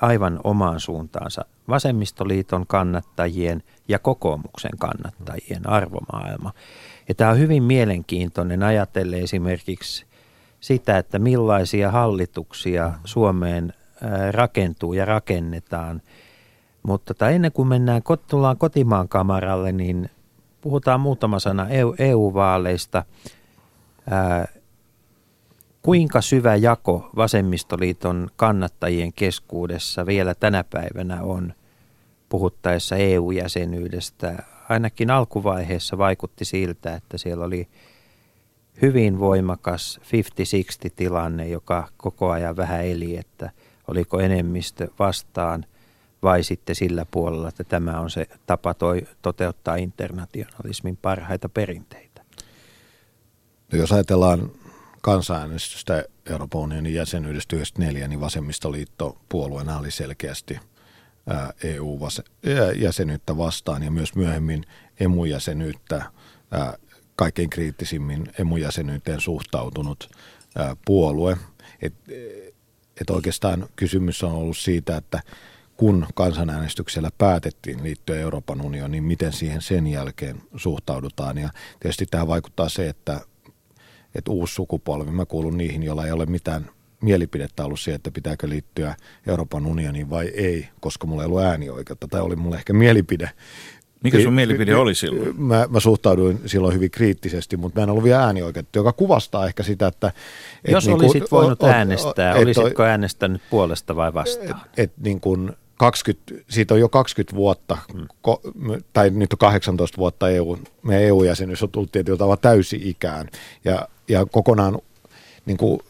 aivan 0.00 0.40
omaan 0.44 0.80
suuntaansa 0.80 1.44
vasemmistoliiton 1.68 2.66
kannattajien 2.66 3.62
ja 3.88 3.98
kokoomuksen 3.98 4.78
kannattajien 4.78 5.68
arvomaailma. 5.68 6.52
Ja 7.08 7.14
tämä 7.14 7.30
on 7.30 7.38
hyvin 7.38 7.62
mielenkiintoinen 7.62 8.62
ajatellen 8.62 9.22
esimerkiksi 9.22 10.06
sitä, 10.60 10.98
että 10.98 11.18
millaisia 11.18 11.90
hallituksia 11.90 12.92
Suomeen 13.04 13.72
rakentuu 14.30 14.92
ja 14.92 15.04
rakennetaan. 15.04 16.02
Mutta 16.82 17.14
tai 17.14 17.34
ennen 17.34 17.52
kuin 17.52 17.68
mennään, 17.68 18.02
tullaan 18.26 18.58
kotimaan 18.58 19.08
kamaralle, 19.08 19.72
niin 19.72 20.10
puhutaan 20.60 21.00
muutama 21.00 21.38
sana 21.38 21.66
EU-vaaleista. 21.98 23.04
Kuinka 25.82 26.20
syvä 26.20 26.56
jako 26.56 27.10
vasemmistoliiton 27.16 28.30
kannattajien 28.36 29.12
keskuudessa 29.12 30.06
vielä 30.06 30.34
tänä 30.34 30.64
päivänä 30.64 31.22
on 31.22 31.54
puhuttaessa 32.28 32.96
EU-jäsenyydestä? 32.96 34.42
Ainakin 34.68 35.10
alkuvaiheessa 35.10 35.98
vaikutti 35.98 36.44
siltä, 36.44 36.94
että 36.94 37.18
siellä 37.18 37.44
oli 37.44 37.68
hyvin 38.82 39.18
voimakas 39.18 40.00
50-60 40.86 40.90
tilanne, 40.96 41.48
joka 41.48 41.88
koko 41.96 42.30
ajan 42.30 42.56
vähän 42.56 42.84
eli, 42.84 43.16
että 43.16 43.50
oliko 43.88 44.20
enemmistö 44.20 44.88
vastaan 44.98 45.64
vai 46.22 46.42
sitten 46.42 46.76
sillä 46.76 47.06
puolella, 47.10 47.48
että 47.48 47.64
tämä 47.64 48.00
on 48.00 48.10
se 48.10 48.26
tapa 48.46 48.74
toi, 48.74 49.02
toteuttaa 49.22 49.76
internationalismin 49.76 50.96
parhaita 50.96 51.48
perinteitä. 51.48 52.22
No 53.72 53.78
jos 53.78 53.92
ajatellaan 53.92 54.50
kansanäänestystä 55.08 56.04
Euroopan 56.30 56.60
unionin 56.60 56.94
jäsenyydestä 56.94 57.56
94, 57.56 58.08
niin 58.08 58.20
vasemmistoliitto 58.20 59.18
puolueena 59.28 59.78
oli 59.78 59.90
selkeästi 59.90 60.60
EU-jäsenyyttä 61.64 63.36
vastaan 63.36 63.82
ja 63.82 63.90
myös 63.90 64.14
myöhemmin 64.14 64.64
emu-jäsenyyttä 65.00 66.04
kaikkein 67.16 67.50
kriittisimmin 67.50 68.26
emu-jäsenyyteen 68.38 69.20
suhtautunut 69.20 70.10
puolue. 70.84 71.36
Et, 71.82 71.94
et 73.00 73.10
oikeastaan 73.10 73.68
kysymys 73.76 74.22
on 74.22 74.32
ollut 74.32 74.56
siitä, 74.56 74.96
että 74.96 75.20
kun 75.76 76.06
kansanäänestyksellä 76.14 77.10
päätettiin 77.18 77.82
liittyä 77.82 78.16
Euroopan 78.16 78.60
unioniin, 78.60 78.92
niin 78.92 79.04
miten 79.04 79.32
siihen 79.32 79.62
sen 79.62 79.86
jälkeen 79.86 80.42
suhtaudutaan. 80.56 81.38
Ja 81.38 81.50
tietysti 81.80 82.06
tähän 82.06 82.28
vaikuttaa 82.28 82.68
se, 82.68 82.88
että 82.88 83.20
että 84.14 84.30
uusi 84.30 84.54
sukupolvi, 84.54 85.10
mä 85.10 85.26
kuulun 85.26 85.58
niihin, 85.58 85.82
joilla 85.82 86.06
ei 86.06 86.12
ole 86.12 86.26
mitään 86.26 86.70
mielipidettä 87.00 87.64
ollut 87.64 87.80
siihen, 87.80 87.96
että 87.96 88.10
pitääkö 88.10 88.48
liittyä 88.48 88.96
Euroopan 89.26 89.66
unioniin 89.66 90.10
vai 90.10 90.26
ei, 90.26 90.68
koska 90.80 91.06
mulla 91.06 91.22
ei 91.22 91.26
ollut 91.26 91.42
äänioikeutta, 91.42 92.08
tai 92.08 92.20
oli 92.20 92.36
mulla 92.36 92.56
ehkä 92.56 92.72
mielipide. 92.72 93.30
Mikä 94.04 94.20
sun 94.20 94.32
mielipide 94.32 94.76
oli 94.76 94.94
silloin? 94.94 95.42
Mä, 95.42 95.66
mä 95.70 95.80
suhtauduin 95.80 96.40
silloin 96.46 96.74
hyvin 96.74 96.90
kriittisesti, 96.90 97.56
mutta 97.56 97.80
mä 97.80 97.82
en 97.82 97.90
ollut 97.90 98.04
vielä 98.04 98.24
äänioikeutta, 98.24 98.78
joka 98.78 98.92
kuvastaa 98.92 99.46
ehkä 99.46 99.62
sitä, 99.62 99.86
että... 99.86 100.12
Et 100.64 100.72
Jos 100.72 100.86
niin 100.86 100.94
olisit 100.94 101.28
kun, 101.28 101.38
voinut 101.38 101.62
o, 101.62 101.66
äänestää, 101.66 102.32
et, 102.32 102.42
olisitko 102.42 102.84
et, 102.84 102.88
äänestänyt 102.88 103.42
puolesta 103.50 103.96
vai 103.96 104.14
vastaan? 104.14 104.60
Et, 104.60 104.78
et 104.84 104.92
niin 105.00 105.20
kuin 105.20 105.52
20, 105.76 106.34
siitä 106.50 106.74
on 106.74 106.80
jo 106.80 106.88
20 106.88 107.36
vuotta, 107.36 107.78
hmm. 107.92 108.06
ko, 108.22 108.40
tai 108.92 109.10
nyt 109.10 109.32
on 109.32 109.38
18 109.38 109.98
vuotta 109.98 110.30
EU, 110.30 110.58
meidän 110.82 111.04
EU-jäsenyys 111.04 111.62
on 111.62 111.70
tullut 111.70 111.92
tietyllä 111.92 112.18
tavalla 112.18 112.36
täysi-ikään, 112.36 113.28
ja 113.64 113.88
ja 114.08 114.26
kokonaan 114.26 114.78
niin 115.46 115.56
kuin 115.56 115.80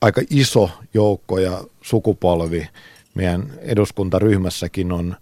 aika 0.00 0.22
iso 0.30 0.70
joukko 0.94 1.38
ja 1.38 1.64
sukupolvi 1.82 2.68
meidän 3.14 3.52
eduskuntaryhmässäkin 3.60 4.92
on, 4.92 5.16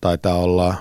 taitaa 0.00 0.38
olla, 0.38 0.74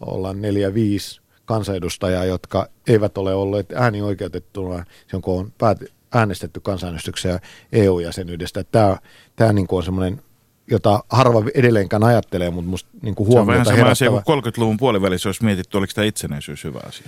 olla 0.00 0.32
neljä, 0.32 0.74
viisi 0.74 1.20
kansanedustajaa, 1.44 2.24
jotka 2.24 2.68
eivät 2.86 3.18
ole 3.18 3.34
olleet 3.34 3.72
äänioikeutettuna, 3.72 4.84
se 5.10 5.20
kun 5.22 5.40
on 5.40 5.52
päät, 5.58 5.78
äänestetty 6.14 6.60
kansanäänestyksiä 6.60 7.40
EU-jäsenyydestä. 7.72 8.64
Tämä, 8.64 8.96
tämä 9.36 9.52
niin 9.52 9.66
kuin 9.66 9.76
on 9.76 9.82
semmoinen 9.82 10.22
jota 10.70 11.04
harva 11.08 11.42
edelleenkään 11.54 12.04
ajattelee, 12.04 12.50
mutta 12.50 12.70
musta 12.70 12.90
niin 13.02 13.14
kuin 13.14 13.26
huomiota 13.26 13.64
Se 13.64 13.70
on 13.70 13.76
vähän 13.76 13.96
sama 13.96 14.10
asia 14.14 14.22
kuin 14.22 14.44
30-luvun 14.44 14.76
puolivälissä 14.76 15.28
olisi 15.28 15.44
mietitty, 15.44 15.78
oliko 15.78 15.92
tämä 15.94 16.04
itsenäisyys 16.04 16.64
hyvä 16.64 16.80
asia. 16.86 17.06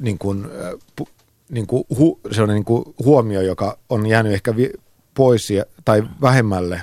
Niin 0.00 0.18
kuin, 0.18 0.46
niin 1.48 1.66
kuin 1.66 1.84
hu, 1.98 2.20
sellainen 2.30 2.54
niin 2.54 2.64
kuin 2.64 2.84
huomio, 3.04 3.40
joka 3.40 3.78
on 3.88 4.06
jäänyt 4.06 4.32
ehkä 4.32 4.56
vi, 4.56 4.72
pois 5.14 5.48
tai 5.84 6.02
vähemmälle 6.20 6.82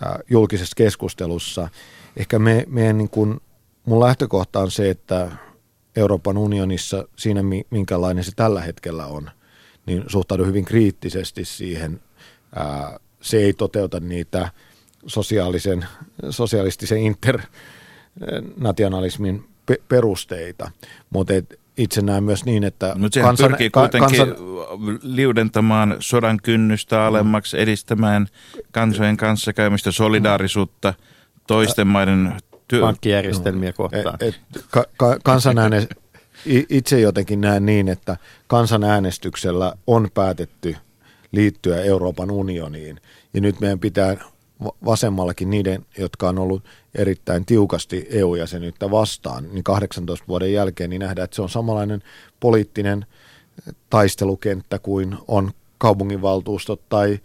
ää, 0.00 0.20
julkisessa 0.30 0.74
keskustelussa. 0.76 1.68
Ehkä 2.16 2.38
me, 2.38 2.64
meidän 2.68 2.98
niin 2.98 3.10
kuin, 3.10 3.40
mun 3.84 4.00
lähtökohta 4.00 4.60
on 4.60 4.70
se, 4.70 4.90
että 4.90 5.30
Euroopan 5.96 6.38
unionissa 6.38 7.08
siinä, 7.16 7.40
minkälainen 7.70 8.24
se 8.24 8.32
tällä 8.36 8.60
hetkellä 8.60 9.06
on, 9.06 9.30
niin 9.86 10.04
suhtaudun 10.06 10.46
hyvin 10.46 10.64
kriittisesti 10.64 11.44
siihen. 11.44 12.00
Ää, 12.56 13.00
se 13.20 13.36
ei 13.36 13.52
toteuta 13.52 14.00
niitä 14.00 14.50
sosiaalisen, 15.06 15.86
sosialistisen 16.30 16.98
internationalismin 16.98 19.44
perusteita, 19.88 20.70
mutta 21.10 21.32
itse 21.76 22.02
näen 22.02 22.24
myös 22.24 22.44
niin, 22.44 22.64
että... 22.64 22.94
Mutta 22.98 23.14
sehän 23.14 23.28
kansan, 23.28 23.48
pyrkii 23.48 23.70
kuitenkin 23.70 24.18
kansan, 24.18 24.36
liudentamaan 25.02 25.96
sodan 26.00 26.38
kynnystä 26.42 27.06
alemmaksi, 27.06 27.60
edistämään 27.60 28.26
kansojen 28.72 29.16
kanssakäymistä, 29.16 29.90
solidaarisuutta 29.90 30.94
toisten 31.46 31.86
maiden... 31.86 32.32
Työ... 32.68 32.80
Pankkijärjestelmiä 32.80 33.72
kohtaan. 33.72 34.16
Et, 34.20 34.34
et, 34.56 34.64
ka, 34.70 34.84
ka, 34.96 35.18
kansanääne, 35.24 35.88
itse 36.68 37.00
jotenkin 37.00 37.40
näen 37.40 37.66
niin, 37.66 37.88
että 37.88 38.16
kansanäänestyksellä 38.46 39.72
on 39.86 40.08
päätetty 40.14 40.76
liittyä 41.32 41.80
Euroopan 41.80 42.30
unioniin. 42.30 43.00
Ja 43.34 43.40
nyt 43.40 43.60
meidän 43.60 43.78
pitää 43.78 44.16
vasemmallakin 44.84 45.50
niiden, 45.50 45.86
jotka 45.98 46.28
on 46.28 46.38
ollut 46.38 46.64
erittäin 46.94 47.46
tiukasti 47.46 48.06
EU-jäsenyyttä 48.10 48.90
vastaan, 48.90 49.48
niin 49.52 49.64
18 49.64 50.26
vuoden 50.28 50.52
jälkeen 50.52 50.90
niin 50.90 51.00
nähdään, 51.00 51.24
että 51.24 51.34
se 51.34 51.42
on 51.42 51.48
samanlainen 51.48 52.02
poliittinen 52.40 53.06
taistelukenttä 53.90 54.78
kuin 54.78 55.16
on 55.28 55.50
kaupunginvaltuustot 55.78 56.88
tai, 56.88 57.18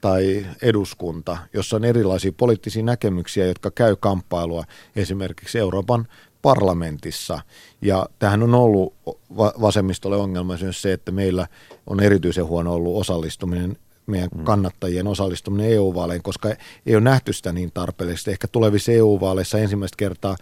tai 0.00 0.46
eduskunta, 0.62 1.38
jossa 1.52 1.76
on 1.76 1.84
erilaisia 1.84 2.32
poliittisia 2.32 2.82
näkemyksiä, 2.82 3.46
jotka 3.46 3.70
käy 3.70 3.96
kamppailua 3.96 4.64
esimerkiksi 4.96 5.58
Euroopan 5.58 6.06
parlamentissa. 6.42 7.40
Ja 7.82 8.08
tähän 8.18 8.42
on 8.42 8.54
ollut 8.54 8.94
vasemmistolle 9.38 10.16
ongelma 10.16 10.56
myös 10.62 10.82
se, 10.82 10.92
että 10.92 11.12
meillä 11.12 11.46
on 11.86 12.00
erityisen 12.00 12.46
huono 12.46 12.74
ollut 12.74 12.96
osallistuminen 12.96 13.76
meidän 14.10 14.30
kannattajien 14.44 15.06
osallistuminen 15.06 15.70
EU-vaaleihin, 15.70 16.22
koska 16.22 16.48
ei 16.86 16.94
ole 16.94 17.00
nähty 17.00 17.32
sitä 17.32 17.52
niin 17.52 17.70
tarpeellisesti. 17.74 18.30
Ehkä 18.30 18.48
tulevissa 18.48 18.92
EU-vaaleissa 18.92 19.58
ensimmäistä 19.58 19.96
kertaa 19.96 20.36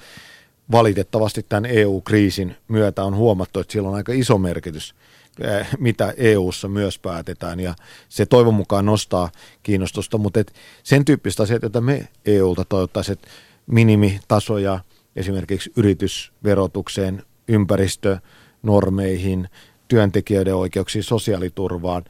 valitettavasti 0.73 1.47
tämän 1.49 1.67
EU-kriisin 1.67 2.57
myötä 2.69 3.05
on 3.05 3.17
huomattu, 3.17 3.61
että 3.61 3.73
sillä 3.73 3.89
on 3.89 3.95
aika 3.95 4.13
iso 4.13 4.39
merkitys, 4.39 4.95
eh, 5.41 5.69
mitä 5.79 6.15
EU-ssa 6.17 6.69
myös 6.69 6.99
päätetään, 6.99 7.61
ja 7.61 7.75
se 8.09 8.27
toivon 8.27 8.55
mukaan 8.55 8.87
nostaa 8.87 9.31
kiinnostusta, 9.63 10.19
mutta 10.19 10.41
et 10.41 10.53
sen 10.83 11.05
tyyppistä 11.05 11.43
asiat, 11.43 11.63
joita 11.63 11.81
me 11.81 12.09
EUlta 12.27 12.65
toivottaisiin, 12.65 13.13
että 13.13 13.29
minimitasoja 13.67 14.81
esimerkiksi 15.17 15.73
yritysverotukseen, 15.77 17.23
ympäristönormeihin, 17.49 19.49
työntekijöiden 19.89 20.55
oikeuksiin, 20.55 21.03
sosiaaliturvaan, 21.03 22.05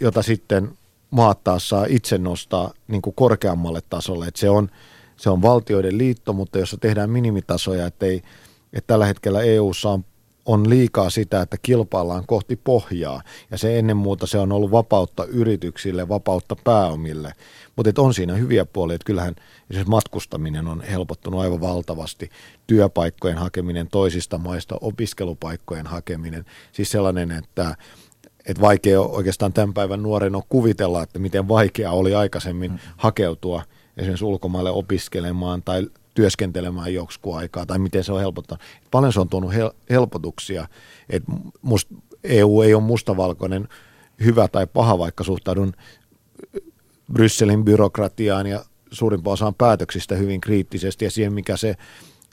jota 0.00 0.22
sitten 0.22 0.77
maat 1.10 1.44
taas 1.44 1.68
saa 1.68 1.86
itse 1.88 2.18
nostaa 2.18 2.72
niin 2.88 3.02
kuin 3.02 3.14
korkeammalle 3.14 3.80
tasolle. 3.90 4.26
Että 4.26 4.40
se, 4.40 4.50
on, 4.50 4.68
se 5.16 5.30
on 5.30 5.42
valtioiden 5.42 5.98
liitto, 5.98 6.32
mutta 6.32 6.58
jos 6.58 6.76
tehdään 6.80 7.10
minimitasoja, 7.10 7.86
että 7.86 8.06
tällä 8.86 9.06
hetkellä 9.06 9.42
EU:ssa 9.42 9.90
on 9.90 10.04
on 10.48 10.70
liikaa 10.70 11.10
sitä, 11.10 11.42
että 11.42 11.56
kilpaillaan 11.62 12.24
kohti 12.26 12.56
pohjaa. 12.56 13.22
Ja 13.50 13.58
se 13.58 13.78
ennen 13.78 13.96
muuta 13.96 14.26
se 14.26 14.38
on 14.38 14.52
ollut 14.52 14.70
vapautta 14.70 15.24
yrityksille, 15.24 16.08
vapautta 16.08 16.56
pääomille. 16.64 17.32
Mutta 17.76 18.02
on 18.02 18.14
siinä 18.14 18.34
hyviä 18.34 18.64
puolia, 18.64 18.94
että 18.94 19.04
kyllähän 19.04 19.34
esimerkiksi 19.70 19.90
matkustaminen 19.90 20.68
on 20.68 20.80
helpottunut 20.80 21.40
aivan 21.40 21.60
valtavasti. 21.60 22.30
Työpaikkojen 22.66 23.38
hakeminen 23.38 23.88
toisista 23.88 24.38
maista, 24.38 24.78
opiskelupaikkojen 24.80 25.86
hakeminen. 25.86 26.44
Siis 26.72 26.90
sellainen, 26.90 27.30
että 27.30 27.76
että 28.48 28.60
vaikea 28.60 29.00
oikeastaan 29.00 29.52
tämän 29.52 29.74
päivän 29.74 30.02
nuoren 30.02 30.34
on 30.34 30.42
kuvitella, 30.48 31.02
että 31.02 31.18
miten 31.18 31.48
vaikeaa 31.48 31.92
oli 31.92 32.14
aikaisemmin 32.14 32.70
mm. 32.70 32.78
hakeutua 32.96 33.62
esimerkiksi 33.96 34.24
ulkomaille 34.24 34.70
opiskelemaan 34.70 35.62
tai 35.62 35.86
työskentelemään 36.14 36.94
joksikin 36.94 37.34
aikaa, 37.34 37.66
tai 37.66 37.78
miten 37.78 38.04
se 38.04 38.12
on 38.12 38.20
helpottanut. 38.20 38.62
Paljon 38.90 39.12
se 39.12 39.20
on 39.20 39.28
tuonut 39.28 39.52
hel- 39.52 39.74
helpotuksia, 39.90 40.68
että 41.10 41.32
must, 41.62 41.88
EU 42.24 42.62
ei 42.62 42.74
ole 42.74 42.82
mustavalkoinen 42.82 43.68
hyvä 44.24 44.48
tai 44.48 44.66
paha, 44.66 44.98
vaikka 44.98 45.24
suhtaudun 45.24 45.72
Brysselin 47.12 47.64
byrokratiaan 47.64 48.46
ja 48.46 48.64
suurimpaan 48.90 49.32
osaan 49.32 49.54
päätöksistä 49.54 50.14
hyvin 50.14 50.40
kriittisesti 50.40 51.04
ja 51.04 51.10
siihen, 51.10 51.32
mikä 51.32 51.56
se 51.56 51.74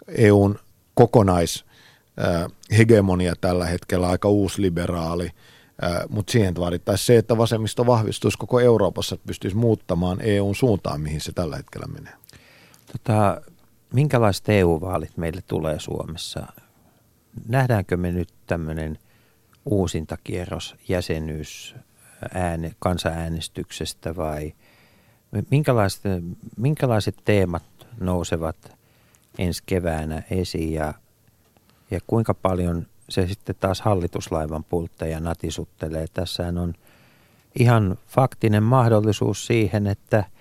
EUn 0.08 0.60
kokonaishegemonia 0.94 3.34
tällä 3.42 3.66
hetkellä 3.66 4.08
aika 4.08 4.30
uusliberaali, 4.30 5.30
mutta 6.10 6.32
siihen 6.32 6.56
vaadittaisiin 6.56 7.06
se, 7.06 7.18
että 7.18 7.38
vasemmisto 7.38 7.86
vahvistuisi 7.86 8.38
koko 8.38 8.60
Euroopassa, 8.60 9.16
että 9.16 9.28
pystyisi 9.28 9.58
muuttamaan 9.58 10.22
EUn 10.22 10.56
suuntaan, 10.56 11.02
mihin 11.02 11.22
se 11.22 11.32
tällä 11.32 11.56
hetkellä 11.56 11.88
menee. 11.88 12.14
Tota, 12.92 13.42
minkälaiset 13.94 14.50
EU-vaalit 14.50 15.18
meille 15.18 15.42
tulee 15.48 15.80
Suomessa? 15.80 16.48
Nähdäänkö 17.48 17.98
me 17.98 18.12
nyt 18.12 18.30
tämmöinen 18.48 19.00
uusintakierros 19.66 20.76
jäsenyys 20.88 21.76
ääne, 22.34 22.76
kansanäänestyksestä 22.80 24.16
vai 24.16 24.54
minkälaiset, 25.52 26.02
minkälaiset 26.58 27.16
teemat 27.26 27.64
nousevat 28.00 28.78
ensi 29.38 29.64
keväänä 29.66 30.24
esiin 30.32 30.74
ja, 30.74 30.94
ja 31.92 32.00
kuinka 32.08 32.34
paljon 32.34 32.88
se 33.10 33.28
sitten 33.28 33.56
taas 33.60 33.82
hallituslaivan 33.82 34.64
pultteja 34.64 35.20
natisuttelee. 35.20 36.06
Tässä 36.14 36.44
on 36.48 36.74
ihan 37.60 37.98
faktinen 38.08 38.64
mahdollisuus 38.64 39.48
siihen, 39.48 39.88
että– 39.88 40.24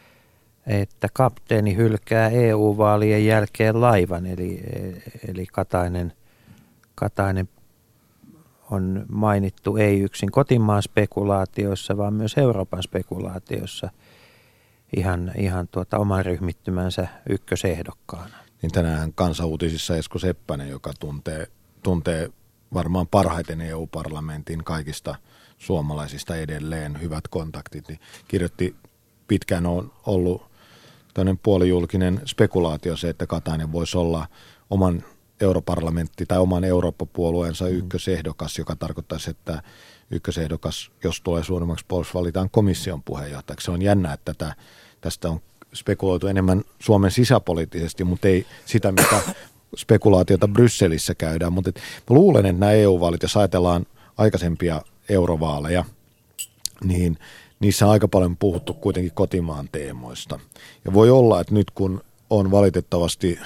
että 0.66 1.08
kapteeni 1.12 1.76
hylkää 1.76 2.28
EU-vaalien 2.28 3.26
jälkeen 3.26 3.80
laivan, 3.80 4.26
eli, 4.26 4.62
eli 5.28 5.46
Katainen, 5.46 6.12
Katainen 6.94 7.48
on 8.70 9.06
mainittu 9.08 9.76
ei 9.76 10.00
yksin 10.00 10.30
kotimaan 10.30 10.82
spekulaatioissa, 10.82 11.96
vaan 11.96 12.14
myös 12.14 12.38
Euroopan 12.38 12.82
spekulaatioissa 12.82 13.90
ihan, 14.96 15.32
ihan 15.36 15.68
tuota 15.68 15.98
oman 15.98 16.24
ryhmittymänsä 16.24 17.08
ykkösehdokkaana. 17.28 18.36
Niin 18.62 18.72
tänään 18.72 19.12
kansauutisissa 19.12 19.96
Esko 19.96 20.18
Seppänen, 20.18 20.68
joka 20.68 20.92
tuntee, 21.00 21.46
tuntee 21.82 22.30
varmaan 22.74 23.06
parhaiten 23.06 23.60
EU-parlamentin 23.60 24.64
kaikista 24.64 25.14
suomalaisista 25.58 26.36
edelleen 26.36 27.00
hyvät 27.00 27.28
kontaktit, 27.28 27.88
niin 27.88 28.00
kirjoitti 28.28 28.76
pitkään 29.28 29.66
on 29.66 29.92
ollut 30.06 30.42
tämmöinen 31.14 31.38
puolijulkinen 31.38 32.20
spekulaatio 32.26 32.96
se, 32.96 33.08
että 33.08 33.26
Katainen 33.26 33.72
voisi 33.72 33.98
olla 33.98 34.26
oman 34.70 35.04
europarlamentti 35.40 36.26
tai 36.26 36.38
oman 36.38 36.64
Eurooppa-puolueensa 36.64 37.64
mm. 37.64 37.70
ykkösehdokas, 37.70 38.58
joka 38.58 38.76
tarkoittaisi, 38.76 39.30
että 39.30 39.62
ykkösehdokas, 40.10 40.90
jos 41.04 41.20
tulee 41.20 41.44
suurimmaksi 41.44 41.84
puolueeksi, 41.88 42.14
valitaan 42.14 42.50
komission 42.50 43.02
puheenjohtajaksi. 43.02 43.64
Se 43.64 43.70
on 43.70 43.82
jännä, 43.82 44.12
että 44.12 44.34
tätä, 44.34 44.54
tästä 45.00 45.28
on 45.28 45.40
spekuloitu 45.74 46.26
enemmän 46.26 46.64
Suomen 46.80 47.10
sisäpoliittisesti, 47.10 48.04
mutta 48.04 48.28
ei 48.28 48.46
sitä, 48.64 48.92
mitä 48.92 49.20
spekulaatiota 49.76 50.48
Brysselissä 50.48 51.14
käydään. 51.14 51.52
Mutta 51.52 51.68
et, 51.70 51.80
mä 52.10 52.14
luulen, 52.14 52.46
että 52.46 52.60
nämä 52.60 52.72
EU-vaalit, 52.72 53.22
jos 53.22 53.36
ajatellaan 53.36 53.86
aikaisempia 54.16 54.82
eurovaaleja, 55.08 55.84
niin– 56.84 57.18
niissä 57.64 57.86
on 57.86 57.92
aika 57.92 58.08
paljon 58.08 58.36
puhuttu 58.36 58.74
kuitenkin 58.74 59.12
kotimaan 59.14 59.68
teemoista. 59.72 60.40
Ja 60.84 60.92
voi 60.92 61.10
olla, 61.10 61.40
että 61.40 61.54
nyt 61.54 61.70
kun 61.70 62.00
on 62.30 62.50
valitettavasti 62.50 63.38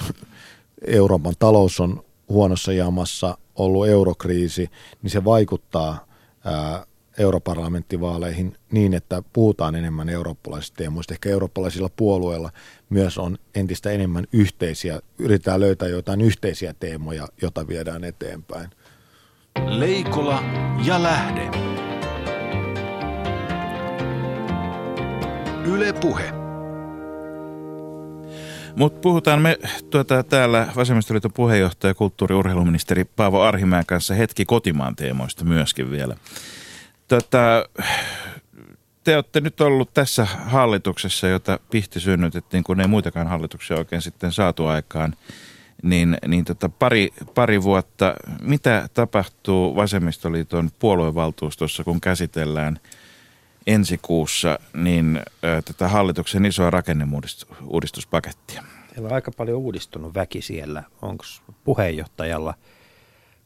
Euroopan 0.87 1.33
talous 1.39 1.79
on 1.79 2.03
huonossa 2.29 2.73
jamassa, 2.73 3.37
ollut 3.55 3.87
eurokriisi, 3.87 4.69
niin 5.01 5.11
se 5.11 5.25
vaikuttaa 5.25 6.05
ää, 6.45 6.85
europarlamenttivaaleihin 7.19 8.55
niin, 8.71 8.93
että 8.93 9.23
puhutaan 9.33 9.75
enemmän 9.75 10.09
eurooppalaisista 10.09 10.77
teemoista. 10.77 11.13
Ehkä 11.13 11.29
eurooppalaisilla 11.29 11.89
puolueilla 11.95 12.51
myös 12.89 13.17
on 13.17 13.37
entistä 13.55 13.91
enemmän 13.91 14.25
yhteisiä, 14.33 14.99
yritetään 15.19 15.59
löytää 15.59 15.87
jotain 15.87 16.21
yhteisiä 16.21 16.73
teemoja, 16.79 17.27
joita 17.41 17.67
viedään 17.67 18.03
eteenpäin. 18.03 18.69
Leikola 19.65 20.43
ja 20.85 21.03
lähde. 21.03 21.51
Yle 25.65 25.93
Puhe. 25.93 26.33
Mutta 28.75 28.99
puhutaan 28.99 29.41
me 29.41 29.57
tuota, 29.89 30.23
täällä 30.23 30.67
Vasemmistoliiton 30.75 31.33
puheenjohtaja 31.33 31.93
kulttuuri- 31.93 33.05
Paavo 33.15 33.41
Arhimäen 33.41 33.85
kanssa 33.85 34.13
hetki 34.13 34.45
kotimaan 34.45 34.95
teemoista 34.95 35.45
myöskin 35.45 35.91
vielä. 35.91 36.15
Tota, 37.09 37.69
te 39.03 39.15
olette 39.15 39.41
nyt 39.41 39.61
ollut 39.61 39.93
tässä 39.93 40.25
hallituksessa, 40.25 41.27
jota 41.27 41.59
pihti 41.71 41.99
synnytettiin, 41.99 42.63
kun 42.63 42.81
ei 42.81 42.87
muitakaan 42.87 43.27
hallituksia 43.27 43.77
oikein 43.77 44.01
sitten 44.01 44.31
saatu 44.31 44.65
aikaan, 44.65 45.15
niin, 45.83 46.17
niin 46.27 46.45
tota 46.45 46.69
pari, 46.69 47.09
pari 47.35 47.63
vuotta. 47.63 48.15
Mitä 48.41 48.89
tapahtuu 48.93 49.75
Vasemmistoliiton 49.75 50.69
puoluevaltuustossa, 50.79 51.83
kun 51.83 52.01
käsitellään– 52.01 52.79
ensi 53.69 53.99
kuussa 54.01 54.59
niin 54.73 55.21
tätä 55.65 55.87
hallituksen 55.87 56.45
isoa 56.45 56.69
rakenneuudistuspakettia. 56.69 58.63
Siellä 58.93 59.07
on 59.07 59.13
aika 59.13 59.31
paljon 59.31 59.57
uudistunut 59.57 60.13
väki 60.13 60.41
siellä. 60.41 60.83
Onko 61.01 61.25
puheenjohtajalla 61.63 62.53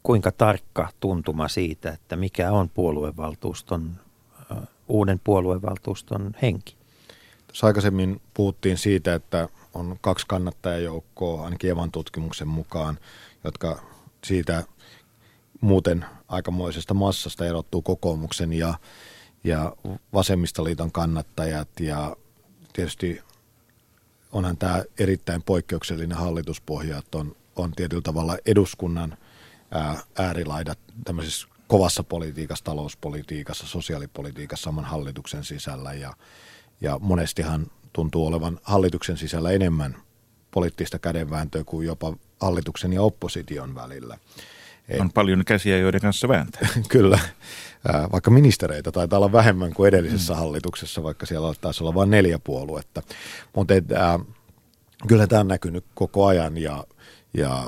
kuinka 0.04 0.32
tarkka 0.32 0.90
tuntuma 1.00 1.48
siitä, 1.48 1.90
että 1.90 2.16
mikä 2.16 2.52
on 2.52 2.70
puoluevaltuuston, 2.70 3.92
uuden 4.88 5.22
puoluevaltuuston 5.24 6.36
henki? 6.42 6.76
Tässä 7.48 7.68
aikaisemmin 7.68 8.22
puhuttiin 8.34 8.78
siitä, 8.78 9.14
että 9.14 9.50
on 9.74 9.98
kaksi 10.02 10.28
kannattajajoukkoa, 10.28 11.44
ainakin 11.44 11.70
Evan 11.70 11.92
tutkimuksen 11.92 12.48
mukaan, 12.48 13.00
jotka 13.44 13.84
siitä 14.24 14.64
muuten 15.62 16.06
aikamoisesta 16.28 16.94
massasta 16.94 17.46
erottuu 17.46 17.82
kokoomuksen 17.82 18.54
ja 18.54 18.74
ja 19.44 19.76
vasemmistoliiton 20.14 20.92
kannattajat 20.92 21.68
ja 21.80 22.16
tietysti 22.74 23.22
onhan 24.32 24.58
tämä 24.58 24.84
erittäin 25.00 25.44
poikkeuksellinen 25.44 26.18
hallituspohja, 26.18 26.98
että 26.98 27.18
on, 27.18 27.36
on 27.56 27.72
tietyllä 27.72 28.02
tavalla 28.02 28.38
eduskunnan 28.46 29.18
ää, 29.74 29.98
äärilaidat 30.18 30.80
tämmöisessä 31.06 31.48
kovassa 31.68 32.04
politiikassa, 32.04 32.66
talouspolitiikassa, 32.66 33.68
sosiaalipolitiikassa 33.68 34.64
saman 34.64 34.86
hallituksen 34.86 35.44
sisällä 35.44 35.94
ja, 35.94 36.14
ja 36.82 37.00
monestihan 37.02 37.68
tuntuu 37.94 38.28
olevan 38.28 38.60
hallituksen 38.64 39.18
sisällä 39.18 39.52
enemmän 39.52 39.96
poliittista 40.52 41.00
kädenvääntöä 41.00 41.64
kuin 41.64 41.88
jopa 41.88 42.14
hallituksen 42.40 42.94
ja 42.94 43.02
opposition 43.02 43.76
välillä. 43.76 44.18
Ei. 44.90 45.00
On 45.00 45.12
paljon 45.12 45.46
käsiä, 45.46 45.78
joiden 45.78 46.02
kanssa 46.02 46.28
vääntää. 46.28 46.68
Kyllä, 46.90 47.20
vaikka 48.12 48.32
ministereitä 48.32 48.92
taitaa 48.92 49.20
olla 49.20 49.32
vähemmän 49.32 49.74
kuin 49.74 49.88
edellisessä 49.88 50.34
mm. 50.34 50.40
hallituksessa, 50.40 51.04
vaikka 51.04 51.26
siellä 51.26 51.54
taisi 51.62 51.84
olla 51.84 51.94
vain 51.94 52.10
neljä 52.10 52.40
puoluetta. 52.40 53.02
Mutta 53.56 53.74
kyllä 55.08 55.28
tämä 55.28 55.40
on 55.40 55.48
näkynyt 55.48 55.86
koko 55.94 56.26
ajan 56.26 56.58
ja, 56.58 56.84
ja 57.34 57.66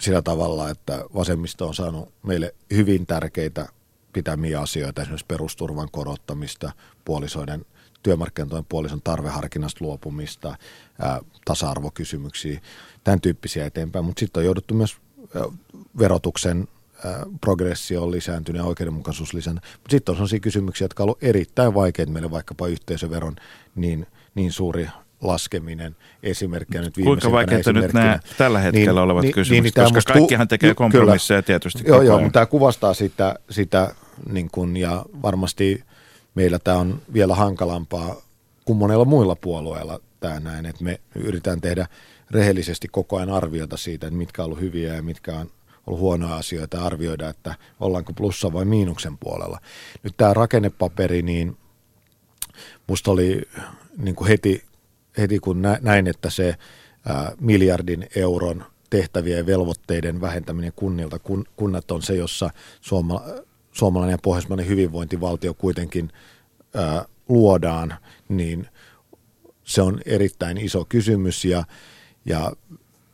sillä 0.00 0.22
tavalla, 0.22 0.70
että 0.70 1.04
vasemmisto 1.14 1.68
on 1.68 1.74
saanut 1.74 2.12
meille 2.22 2.54
hyvin 2.70 3.06
tärkeitä 3.06 3.68
pitämiä 4.12 4.60
asioita, 4.60 5.02
esimerkiksi 5.02 5.26
perusturvan 5.26 5.88
korottamista, 5.92 6.72
puolisoiden 7.04 7.64
työmarkkinatojen 8.02 8.66
puolison 8.68 9.02
tarveharkinnasta 9.02 9.84
luopumista, 9.84 10.56
ää, 10.98 11.20
tasa-arvokysymyksiä, 11.44 12.60
tämän 13.04 13.20
tyyppisiä 13.20 13.66
eteenpäin. 13.66 14.04
Mutta 14.04 14.20
sitten 14.20 14.40
on 14.40 14.44
jouduttu 14.44 14.74
myös 14.74 14.96
ää, 15.34 15.42
verotuksen 15.98 16.68
progressio 17.40 18.02
on 18.02 18.10
lisääntynyt 18.10 18.60
ja 18.60 18.64
oikeudenmukaisuus 18.64 19.34
lisääntynyt. 19.34 19.78
Mutta 19.78 19.90
sitten 19.90 20.12
on 20.12 20.16
sellaisia 20.16 20.40
kysymyksiä, 20.40 20.84
jotka 20.84 21.02
ollut 21.02 21.22
erittäin 21.22 21.74
vaikeita 21.74 22.12
meille, 22.12 22.30
vaikkapa 22.30 22.66
yhteisöveron 22.66 23.36
niin, 23.74 24.06
niin 24.34 24.52
suuri 24.52 24.88
laskeminen 25.22 25.96
esimerkkinä 26.22 26.84
nyt 26.84 26.94
Kuinka 27.02 27.32
vaikeita 27.32 27.72
nyt 27.72 27.92
nämä 27.92 28.18
tällä 28.38 28.58
hetkellä 28.58 28.92
niin, 28.92 28.98
olevat 28.98 29.22
niin, 29.22 29.34
kysymykset, 29.34 29.76
niin, 29.76 29.84
niin 29.84 29.94
koska 29.94 30.12
kaikkihan 30.12 30.48
tekee 30.48 30.74
kompromisseja 30.74 31.42
kyllä, 31.42 31.58
tietysti 31.58 31.82
Joo, 31.86 32.02
joo, 32.02 32.20
mutta 32.20 32.32
tämä 32.32 32.46
kuvastaa 32.46 32.94
sitä, 32.94 33.34
sitä 33.50 33.94
niin 34.32 34.48
kun, 34.52 34.76
ja 34.76 35.04
varmasti 35.22 35.84
meillä 36.34 36.58
tämä 36.58 36.76
on 36.76 37.02
vielä 37.12 37.34
hankalampaa 37.34 38.16
kuin 38.64 38.76
monella 38.76 39.04
muilla 39.04 39.36
puolueilla 39.36 40.00
tämä 40.20 40.40
näin, 40.40 40.66
että 40.66 40.84
me 40.84 41.00
yritetään 41.14 41.60
tehdä 41.60 41.86
rehellisesti 42.30 42.88
koko 42.88 43.16
ajan 43.16 43.30
arviota 43.30 43.76
siitä, 43.76 44.06
että 44.06 44.18
mitkä 44.18 44.42
on 44.42 44.46
ollut 44.46 44.60
hyviä 44.60 44.94
ja 44.94 45.02
mitkä 45.02 45.34
on 45.34 45.50
ollut 45.86 46.00
huonoja 46.00 46.36
asioita 46.36 46.84
arvioida, 46.84 47.28
että 47.28 47.54
ollaanko 47.80 48.12
plussa 48.12 48.52
vai 48.52 48.64
miinuksen 48.64 49.18
puolella. 49.18 49.60
Nyt 50.02 50.14
tämä 50.16 50.34
rakennepaperi, 50.34 51.22
niin 51.22 51.56
musta 52.86 53.10
oli 53.10 53.42
niin 53.98 54.14
kuin 54.14 54.28
heti, 54.28 54.64
heti 55.18 55.38
kun 55.38 55.62
näin, 55.80 56.06
että 56.06 56.30
se 56.30 56.54
miljardin 57.40 58.06
euron 58.16 58.64
tehtävien 58.90 59.38
ja 59.38 59.46
velvoitteiden 59.46 60.20
vähentäminen 60.20 60.72
kunnilta, 60.76 61.18
kun, 61.18 61.44
kunnat 61.56 61.90
on 61.90 62.02
se, 62.02 62.14
jossa 62.14 62.50
suoma, 62.80 63.22
suomalainen 63.72 64.14
ja 64.14 64.18
pohjoismainen 64.22 64.68
hyvinvointivaltio 64.68 65.54
kuitenkin 65.54 66.12
ää, 66.74 67.04
luodaan, 67.28 67.94
niin 68.28 68.68
se 69.64 69.82
on 69.82 70.00
erittäin 70.06 70.58
iso 70.58 70.84
kysymys 70.88 71.44
ja, 71.44 71.64
ja 72.24 72.52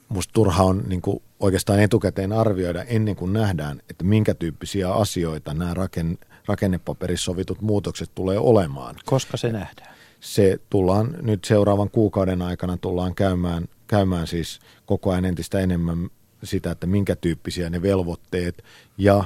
musta 0.09 0.33
turha 0.33 0.63
on 0.63 0.85
niin 0.89 1.03
kuin 1.03 1.23
oikeastaan 1.41 1.81
etukäteen 1.81 2.33
arvioida 2.33 2.83
ennen 2.83 3.17
kuin 3.17 3.33
nähdään, 3.33 3.83
että 3.91 4.05
minkä 4.05 4.35
tyyppisiä 4.35 4.93
asioita 4.93 5.55
nämä 5.55 5.75
raken, 5.75 6.19
rakennepaperissa 6.47 7.25
sovitut 7.25 7.61
muutokset 7.61 8.11
tulee 8.15 8.39
olemaan. 8.39 8.97
Koska 9.05 9.37
se 9.37 9.53
nähdään? 9.53 9.95
Se 10.23 10.59
tullaan 10.71 11.17
nyt 11.23 11.45
seuraavan 11.45 11.91
kuukauden 11.91 12.43
aikana 12.43 12.77
tullaan 12.77 13.15
käymään, 13.15 13.69
käymään 13.87 14.27
siis 14.27 14.61
koko 14.87 15.11
ajan 15.11 15.25
entistä 15.25 15.61
enemmän 15.61 16.11
sitä, 16.45 16.71
että 16.71 16.87
minkä 16.87 17.17
tyyppisiä 17.17 17.71
ne 17.71 17.83
velvoitteet 17.83 18.65
ja, 18.99 19.25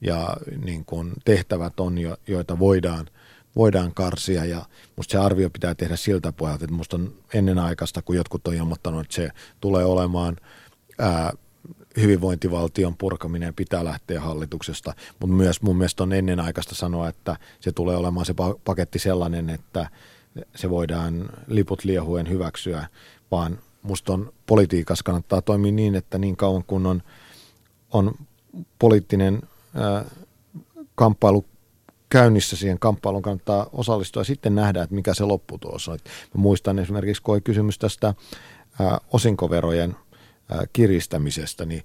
ja 0.00 0.36
niin 0.64 0.84
kuin 0.84 1.12
tehtävät 1.24 1.80
on, 1.80 1.98
jo, 1.98 2.16
joita 2.26 2.58
voidaan, 2.58 3.06
voidaan 3.56 3.94
karsia. 3.94 4.44
Ja 4.44 4.66
musta 4.96 5.12
se 5.12 5.18
arvio 5.18 5.50
pitää 5.50 5.74
tehdä 5.74 5.96
siltä 5.96 6.32
pohjalta, 6.32 6.64
että 6.64 6.76
musta 6.76 6.96
on 6.96 7.12
ennenaikaista, 7.34 8.02
kun 8.02 8.16
jotkut 8.16 8.46
on 8.46 8.54
ilmoittanut, 8.54 9.00
että 9.00 9.14
se 9.14 9.28
tulee 9.60 9.84
olemaan 9.84 10.36
ää, 10.98 11.32
hyvinvointivaltion 11.96 12.96
purkaminen 12.96 13.54
pitää 13.54 13.84
lähteä 13.84 14.20
hallituksesta, 14.20 14.94
mutta 15.20 15.36
myös 15.36 15.62
mun 15.62 15.76
mielestä 15.76 16.02
on 16.02 16.12
ennenaikaista 16.12 16.74
sanoa, 16.74 17.08
että 17.08 17.36
se 17.60 17.72
tulee 17.72 17.96
olemaan 17.96 18.26
se 18.26 18.34
paketti 18.64 18.98
sellainen, 18.98 19.50
että 19.50 19.88
se 20.54 20.70
voidaan 20.70 21.30
liput 21.46 21.84
liehuen 21.84 22.28
hyväksyä, 22.28 22.86
vaan 23.30 23.58
musta 23.82 24.12
on 24.12 24.32
politiikassa 24.46 25.02
kannattaa 25.02 25.42
toimia 25.42 25.72
niin, 25.72 25.94
että 25.94 26.18
niin 26.18 26.36
kauan 26.36 26.64
kun 26.66 26.86
on, 26.86 27.02
on 27.90 28.14
poliittinen 28.78 29.42
ää, 29.74 30.04
kamppailu 30.94 31.44
käynnissä 32.08 32.56
siihen 32.56 32.78
kamppailuun 32.78 33.22
kannattaa 33.22 33.66
osallistua 33.72 34.20
ja 34.20 34.24
sitten 34.24 34.54
nähdä, 34.54 34.82
että 34.82 34.94
mikä 34.94 35.14
se 35.14 35.24
lopputulos 35.24 35.88
on. 35.88 35.98
Mä 36.34 36.40
muistan 36.42 36.78
esimerkiksi, 36.78 37.22
kun 37.22 37.34
oli 37.34 37.40
kysymys 37.40 37.78
tästä 37.78 38.14
ää, 38.80 38.98
osinkoverojen 39.12 39.96
kiristämisestä, 40.72 41.64
niin 41.64 41.82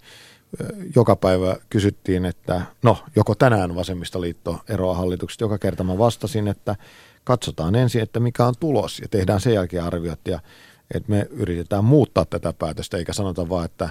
joka 0.96 1.16
päivä 1.16 1.58
kysyttiin, 1.70 2.26
että 2.26 2.62
no, 2.84 2.98
joko 3.16 3.36
tänään 3.36 3.76
vasemmistoliitto 3.76 4.60
eroaa 4.70 4.96
hallituksesta. 4.96 5.44
Joka 5.44 5.58
kerta 5.58 5.84
mä 5.84 5.98
vastasin, 5.98 6.48
että 6.48 6.76
katsotaan 7.24 7.76
ensin, 7.76 8.02
että 8.02 8.20
mikä 8.20 8.46
on 8.46 8.54
tulos 8.60 9.00
ja 9.00 9.08
tehdään 9.08 9.42
sen 9.42 9.54
jälkeen 9.54 9.84
arviot 9.84 10.20
ja 10.28 10.40
että 10.94 11.12
me 11.12 11.28
yritetään 11.30 11.86
muuttaa 11.86 12.26
tätä 12.26 12.54
päätöstä, 12.54 12.98
eikä 12.98 13.14
sanota 13.14 13.50
vaan, 13.50 13.66
että 13.66 13.90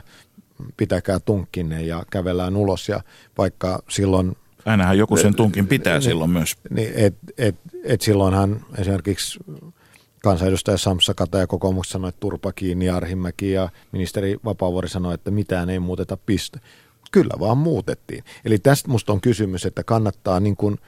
pitäkää 0.77 1.21
tunkkinne 1.21 1.83
ja 1.83 2.05
kävellään 2.11 2.57
ulos 2.57 2.89
ja 2.89 3.01
vaikka 3.39 3.83
silloin 3.89 4.37
Ainahan 4.65 4.99
joku 4.99 5.17
sen 5.17 5.35
tunkin 5.35 5.67
pitää 5.67 5.95
niin, 5.95 6.03
silloin 6.03 6.31
myös. 6.31 6.57
Niin, 6.71 6.93
et, 6.95 7.15
et, 7.39 7.57
et 7.85 8.01
silloinhan 8.01 8.65
esimerkiksi 8.79 9.39
kansanedustaja 10.23 10.79
Samsa 10.79 11.15
Kata 11.15 11.39
ja 11.39 11.47
kokoomus 11.47 11.91
sanoi, 11.91 12.09
että 12.09 12.21
turpa 12.21 12.53
kiinni 12.53 12.89
Arhimäki 12.89 13.53
ja 13.53 13.69
ministeri 13.93 14.37
Vapaavuori 14.45 14.89
sanoi, 14.89 15.15
että 15.15 15.31
mitään 15.31 15.71
ei 15.71 15.79
muuteta 15.79 16.17
piste. 16.17 16.61
Kyllä 17.13 17.35
vaan 17.41 17.59
muutettiin. 17.59 18.25
Eli 18.45 18.59
tästä 18.59 18.91
musta 18.91 19.13
on 19.13 19.21
kysymys, 19.21 19.67
että 19.67 19.85
kannattaa 19.85 20.41
niin 20.41 20.57
kuin 20.57 20.79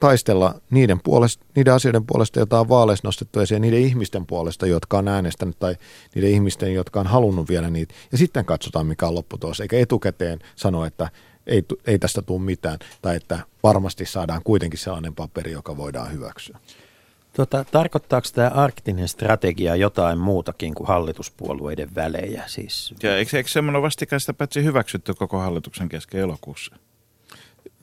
taistella 0.00 0.54
niiden, 0.70 1.00
puolesta, 1.04 1.46
niiden 1.56 1.74
asioiden 1.74 2.06
puolesta, 2.06 2.38
joita 2.38 2.60
on 2.60 2.68
vaaleissa 2.68 3.08
nostettu 3.08 3.40
esiin, 3.40 3.62
niiden 3.62 3.80
ihmisten 3.80 4.26
puolesta, 4.26 4.66
jotka 4.66 4.98
on 4.98 5.08
äänestänyt, 5.08 5.58
tai 5.58 5.76
niiden 6.14 6.30
ihmisten, 6.30 6.74
jotka 6.74 7.00
on 7.00 7.06
halunnut 7.06 7.48
vielä 7.48 7.70
niitä. 7.70 7.94
Ja 8.12 8.18
sitten 8.18 8.44
katsotaan, 8.44 8.86
mikä 8.86 9.06
on 9.06 9.14
lopputulos, 9.14 9.60
eikä 9.60 9.78
etukäteen 9.78 10.38
sanoa, 10.56 10.86
että 10.86 11.08
ei, 11.46 11.64
ei 11.86 11.98
tästä 11.98 12.22
tule 12.22 12.42
mitään, 12.42 12.78
tai 13.02 13.16
että 13.16 13.38
varmasti 13.62 14.06
saadaan 14.06 14.42
kuitenkin 14.44 14.78
sellainen 14.78 15.14
paperi, 15.14 15.52
joka 15.52 15.76
voidaan 15.76 16.12
hyväksyä. 16.12 16.58
Tota, 17.32 17.64
tarkoittaako 17.64 18.28
tämä 18.34 18.48
arktinen 18.48 19.08
strategia 19.08 19.76
jotain 19.76 20.18
muutakin 20.18 20.74
kuin 20.74 20.88
hallituspuolueiden 20.88 21.94
välejä? 21.94 22.42
Siis... 22.46 22.94
Ja 23.02 23.16
eikö, 23.16 23.36
eikö 23.36 23.48
semmoinen 23.50 23.82
vastikään 23.82 24.20
sitä 24.20 24.34
päätsi 24.34 24.64
hyväksytty 24.64 25.14
koko 25.14 25.38
hallituksen 25.38 25.88
kesken 25.88 26.20
elokuussa? 26.20 26.76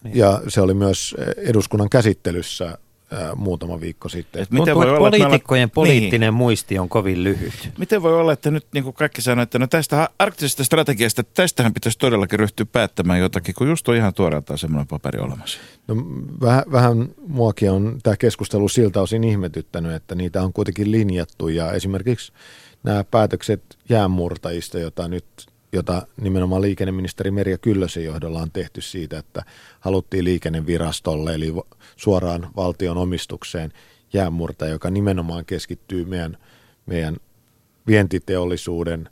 Niin. 0.04 0.18
Ja 0.18 0.42
se 0.48 0.62
oli 0.62 0.74
myös 0.74 1.16
eduskunnan 1.38 1.90
käsittelyssä 1.90 2.78
muutama 3.36 3.82
viikko 3.82 4.10
sitten. 4.10 4.44
Et 4.44 4.52
miten 4.52 4.76
voi 4.76 4.90
olla, 4.90 4.98
poliitikkojen 4.98 5.64
olla... 5.64 5.74
poliittinen 5.74 6.28
niin. 6.28 6.34
muisti 6.34 6.80
on 6.80 6.90
kovin 6.90 7.24
lyhyt. 7.24 7.70
Miten 7.78 8.02
voi 8.02 8.20
olla, 8.20 8.34
että 8.34 8.52
nyt 8.52 8.66
niin 8.74 8.84
kuin 8.84 8.94
kaikki 8.94 9.22
sanoo, 9.22 9.44
että 9.44 9.60
no 9.60 9.68
tästä 9.68 10.10
arktisesta 10.20 10.64
strategiasta, 10.64 11.24
tästähän 11.24 11.74
pitäisi 11.74 12.00
todellakin 12.00 12.40
ryhtyä 12.40 12.66
päättämään 12.72 13.20
jotakin, 13.20 13.56
kun 13.56 13.68
just 13.68 13.90
on 13.90 13.96
ihan 13.96 14.14
tuoreeltaan 14.14 14.58
semmoinen 14.58 14.88
paperi 14.88 15.20
olemassa. 15.20 15.60
No, 15.88 15.96
vähän, 16.42 16.64
vähän 16.72 17.10
muakin 17.28 17.72
on 17.72 18.00
tämä 18.04 18.18
keskustelu 18.18 18.70
siltä 18.70 19.02
osin 19.02 19.24
ihmetyttänyt, 19.24 19.92
että 19.94 20.16
niitä 20.16 20.44
on 20.44 20.54
kuitenkin 20.54 20.92
linjattu 20.92 21.48
ja 21.48 21.72
esimerkiksi 21.72 22.32
nämä 22.84 23.04
päätökset 23.04 23.64
jäänmurtajista, 23.90 24.80
joita 24.80 25.08
nyt 25.08 25.26
jota 25.74 26.08
nimenomaan 26.22 26.62
liikenneministeri 26.62 27.32
Merja 27.32 27.58
Kyllösen 27.58 28.06
johdolla 28.06 28.42
on 28.42 28.52
tehty 28.52 28.82
siitä, 28.82 29.18
että 29.18 29.44
haluttiin 29.80 30.24
liikennevirastolle 30.24 31.34
eli 31.36 31.54
suoraan 31.96 32.50
valtion 32.56 32.98
omistukseen 32.98 33.74
jäänmurtaja, 34.14 34.72
joka 34.72 34.90
nimenomaan 34.90 35.46
keskittyy 35.46 36.06
meidän, 36.06 36.38
meidän 36.86 37.18
vientiteollisuuden 37.88 39.10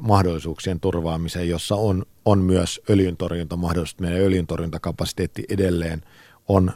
mahdollisuuksien 0.00 0.80
turvaamiseen, 0.80 1.48
jossa 1.48 1.74
on, 1.76 2.06
on 2.24 2.38
myös 2.38 2.80
öljyntorjuntamahdollisuus. 2.90 4.00
Meidän 4.00 4.20
öljyntorjuntakapasiteetti 4.20 5.44
edelleen 5.48 6.02
on 6.48 6.72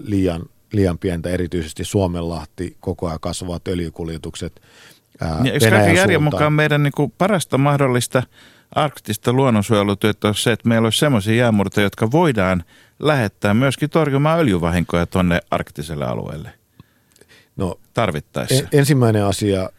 liian, 0.00 0.42
liian 0.72 0.98
pientä, 0.98 1.30
erityisesti 1.30 1.84
Suomenlahti, 1.84 2.76
koko 2.80 3.06
ajan 3.06 3.20
kasvavat 3.20 3.68
öljykuljetukset– 3.68 4.60
ää, 5.20 5.42
niin, 5.42 5.54
Eikö 5.54 5.70
kaiken 5.70 5.94
järjen 5.94 6.22
mukaan 6.22 6.52
meidän 6.52 6.82
niin 6.82 6.92
kuin 6.96 7.12
parasta 7.18 7.58
mahdollista 7.58 8.22
arktista 8.70 9.32
luonnonsuojelutyötä 9.32 10.28
on 10.28 10.34
se, 10.34 10.52
että 10.52 10.68
meillä 10.68 10.86
olisi 10.86 10.98
sellaisia 10.98 11.34
jäämurteja, 11.34 11.86
jotka 11.86 12.10
voidaan 12.10 12.64
lähettää 12.98 13.54
myöskin 13.54 13.90
torjumaan 13.90 14.40
öljyvahinkoja 14.40 15.06
tuonne 15.06 15.40
arktiselle 15.50 16.04
alueelle 16.04 16.50
no, 17.56 17.78
tarvittaessa? 17.94 18.54
En, 18.54 18.68
ensimmäinen 18.72 19.24
asia, 19.24 19.70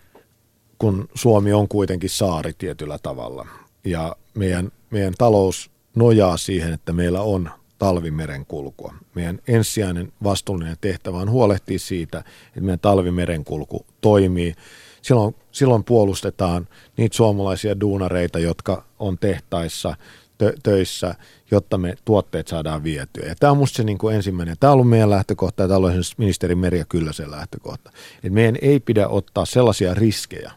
kun 0.78 1.10
Suomi 1.14 1.54
on 1.54 1.68
kuitenkin 1.68 2.10
saari 2.10 2.54
tietyllä 2.54 2.98
tavalla 3.04 3.48
ja 3.86 4.16
meidän, 4.34 4.72
meidän 4.90 5.14
talous 5.18 5.72
nojaa 5.96 6.38
siihen, 6.38 6.74
että 6.74 6.94
meillä 6.94 7.22
on 7.22 7.50
talvimerenkulkua. 7.78 8.94
Meidän 9.16 9.40
ensisijainen 9.48 10.12
vastuullinen 10.24 10.78
tehtävä 10.82 11.18
on 11.18 11.30
huolehtia 11.30 11.80
siitä, 11.80 12.20
että 12.48 12.62
meidän 12.62 12.80
talvimerenkulku 12.80 13.86
toimii– 14.02 14.54
silloin, 15.06 15.36
silloin 15.52 15.84
puolustetaan 15.84 16.68
niitä 16.98 17.16
suomalaisia 17.16 17.80
duunareita, 17.80 18.40
jotka 18.40 18.86
on 19.00 19.18
tehtaissa 19.18 19.96
tö- 20.44 20.60
töissä, 20.64 21.16
jotta 21.52 21.78
me 21.78 21.96
tuotteet 22.06 22.48
saadaan 22.48 22.84
vietyä. 22.84 23.28
Ja 23.28 23.36
tämä 23.40 23.52
on 23.52 23.58
musta 23.58 23.78
se 23.78 23.84
niin 23.84 23.98
kuin 23.98 24.16
ensimmäinen. 24.16 24.56
Tämä 24.60 24.72
on 24.72 24.74
ollut 24.74 24.90
meidän 24.90 25.10
lähtökohta 25.10 25.64
ja 25.64 25.68
tämä 25.68 25.78
on 25.78 25.84
ollut 25.84 26.14
ministeri 26.18 26.56
Merja 26.56 26.86
Kyllösen 26.86 27.32
lähtökohta. 27.32 27.92
Et 28.24 28.34
meidän 28.34 28.56
ei 28.62 28.80
pidä 28.80 29.08
ottaa 29.08 29.46
sellaisia 29.46 29.94
riskejä 29.94 30.52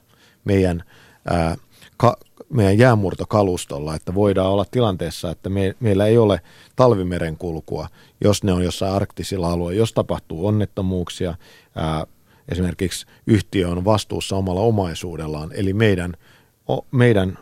meidän, 0.44 0.82
ää, 1.30 1.56
ka, 1.96 2.16
meidän 2.50 2.78
jäämurtokalustolla, 2.78 3.94
että 3.94 4.14
voidaan 4.14 4.50
olla 4.50 4.64
tilanteessa, 4.70 5.30
että 5.30 5.48
me, 5.48 5.74
meillä 5.80 6.06
ei 6.06 6.18
ole 6.18 6.40
talvimerenkulkua, 6.76 7.88
jos 8.20 8.44
ne 8.44 8.52
on 8.52 8.64
jossain 8.64 8.92
arktisilla 8.92 9.52
alueilla, 9.52 9.78
jos 9.78 9.92
tapahtuu 9.92 10.46
onnettomuuksia, 10.46 11.34
ää, 11.74 12.06
esimerkiksi 12.48 13.06
yhtiö 13.26 13.68
on 13.68 13.84
vastuussa 13.84 14.36
omalla 14.36 14.60
omaisuudellaan, 14.60 15.50
eli 15.54 15.72
meidän, 15.72 16.14
o, 16.70 16.86
meidän 16.90 17.38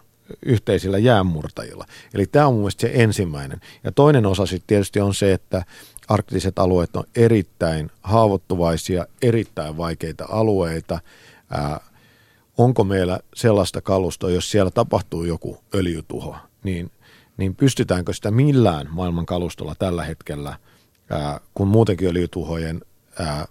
yhteisillä 0.46 0.98
jäänmurtajilla. 0.98 1.84
Eli 2.14 2.26
tämä 2.26 2.46
on 2.46 2.54
mun 2.54 2.70
se 2.78 2.90
ensimmäinen. 2.94 3.60
Ja 3.84 3.92
toinen 3.92 4.26
osa 4.26 4.46
sitten 4.46 4.66
tietysti 4.66 5.00
on 5.00 5.14
se, 5.14 5.32
että 5.32 5.64
arktiset 6.08 6.58
alueet 6.58 6.96
on 6.96 7.04
erittäin 7.16 7.90
haavoittuvaisia, 8.02 9.06
erittäin 9.22 9.76
vaikeita 9.76 10.26
alueita. 10.28 11.00
Ää, 11.50 11.80
onko 12.58 12.84
meillä 12.84 13.20
sellaista 13.34 13.80
kalustoa, 13.80 14.30
jos 14.30 14.50
siellä 14.50 14.70
tapahtuu 14.70 15.24
joku 15.24 15.58
öljytuho, 15.74 16.36
niin, 16.62 16.90
niin 17.36 17.54
pystytäänkö 17.54 18.12
sitä 18.12 18.30
millään 18.30 18.86
maailman 18.90 19.26
kalustolla 19.26 19.74
tällä 19.74 20.04
hetkellä, 20.04 20.58
ää, 21.10 21.40
kun 21.54 21.68
muutenkin 21.68 22.08
öljytuhojen 22.08 22.80
ää, 23.18 23.46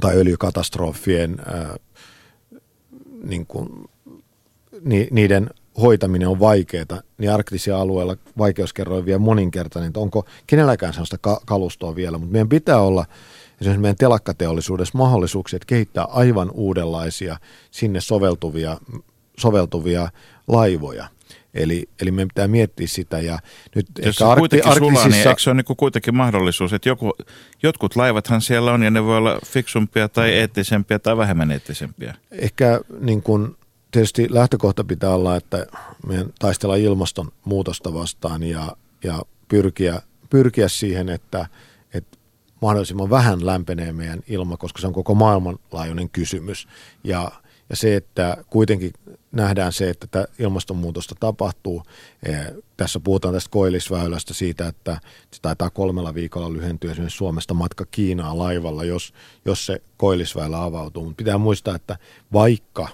tai 0.00 0.16
öljykatastrofien 0.16 1.36
ää, 1.46 1.76
niin 3.24 3.46
kuin, 3.46 3.68
ni, 4.80 5.08
niiden 5.10 5.50
hoitaminen 5.82 6.28
on 6.28 6.40
vaikeaa, 6.40 7.02
niin 7.18 7.32
arktisia 7.32 7.78
alueilla 7.80 8.16
vaikeuskerroin 8.38 9.06
vielä 9.06 9.18
moninkertainen, 9.18 9.88
että 9.88 10.00
onko 10.00 10.26
kenelläkään 10.46 10.92
sellaista 10.92 11.18
ka- 11.18 11.40
kalustoa 11.46 11.94
vielä, 11.94 12.18
mutta 12.18 12.32
meidän 12.32 12.48
pitää 12.48 12.80
olla 12.80 13.04
esimerkiksi 13.60 13.82
meidän 13.82 13.96
telakkateollisuudessa 13.96 14.98
mahdollisuuksia, 14.98 15.56
että 15.56 15.66
kehittää 15.66 16.04
aivan 16.04 16.50
uudenlaisia 16.50 17.36
sinne 17.70 18.00
soveltuvia, 18.00 18.78
soveltuvia 19.38 20.10
laivoja. 20.48 21.08
Eli, 21.54 21.88
eli 22.02 22.10
meidän 22.10 22.28
pitää 22.28 22.48
miettiä 22.48 22.86
sitä. 22.86 23.20
Ja 23.20 23.38
nyt 23.74 23.86
Jos 23.98 24.06
ehkä 24.06 24.12
se 24.12 24.24
arkti, 24.24 24.40
kuitenkin 24.40 24.72
sulaa, 24.72 24.90
niin 24.90 24.98
arktisissa, 24.98 25.28
eikö 25.28 25.42
se 25.42 25.50
ole 25.50 25.62
niin 25.68 25.76
kuitenkin 25.76 26.16
mahdollisuus, 26.16 26.72
että 26.72 26.88
joku, 26.88 27.12
jotkut 27.62 27.96
laivathan 27.96 28.40
siellä 28.40 28.72
on 28.72 28.82
ja 28.82 28.90
ne 28.90 29.04
voi 29.04 29.16
olla 29.16 29.38
fiksumpia 29.46 30.08
tai 30.08 30.30
eettisempiä 30.32 30.98
tai 30.98 31.16
vähemmän 31.16 31.50
eettisempiä. 31.50 32.14
ehkä 32.30 32.80
niin 33.00 33.22
kuin, 33.22 33.56
tietysti 33.90 34.26
lähtökohta 34.30 34.84
pitää 34.84 35.10
olla, 35.10 35.36
että 35.36 35.66
meidän 36.06 36.30
taistellaan 36.38 36.80
ilmastonmuutosta 36.80 37.94
vastaan 37.94 38.42
ja, 38.42 38.76
ja 39.04 39.22
pyrkiä, 39.48 40.02
pyrkiä 40.30 40.68
siihen, 40.68 41.08
että, 41.08 41.46
että 41.94 42.18
mahdollisimman 42.62 43.10
vähän 43.10 43.46
lämpenee 43.46 43.92
meidän 43.92 44.20
ilma, 44.26 44.56
koska 44.56 44.80
se 44.80 44.86
on 44.86 44.92
koko 44.92 45.14
maailmanlaajuinen 45.14 46.10
kysymys. 46.10 46.68
Ja, 47.04 47.32
ja 47.70 47.76
se, 47.76 47.96
että 47.96 48.36
kuitenkin 48.50 48.92
nähdään 49.32 49.72
se, 49.72 49.90
että 49.90 50.06
tätä 50.06 50.32
ilmastonmuutosta 50.38 51.14
tapahtuu. 51.20 51.82
Tässä 52.76 53.00
puhutaan 53.00 53.34
tästä 53.34 53.50
koillisväylästä 53.50 54.34
siitä, 54.34 54.66
että 54.66 55.00
se 55.30 55.42
taitaa 55.42 55.70
kolmella 55.70 56.14
viikolla 56.14 56.52
lyhentyä 56.52 56.92
esimerkiksi 56.92 57.16
Suomesta 57.16 57.54
matka 57.54 57.86
Kiinaan 57.90 58.38
laivalla, 58.38 58.84
jos, 58.84 59.12
jos 59.44 59.66
se 59.66 59.82
koillisväylä 59.96 60.62
avautuu. 60.62 61.04
Mutta 61.04 61.16
pitää 61.16 61.38
muistaa, 61.38 61.74
että 61.74 61.98
vaikka 62.32 62.88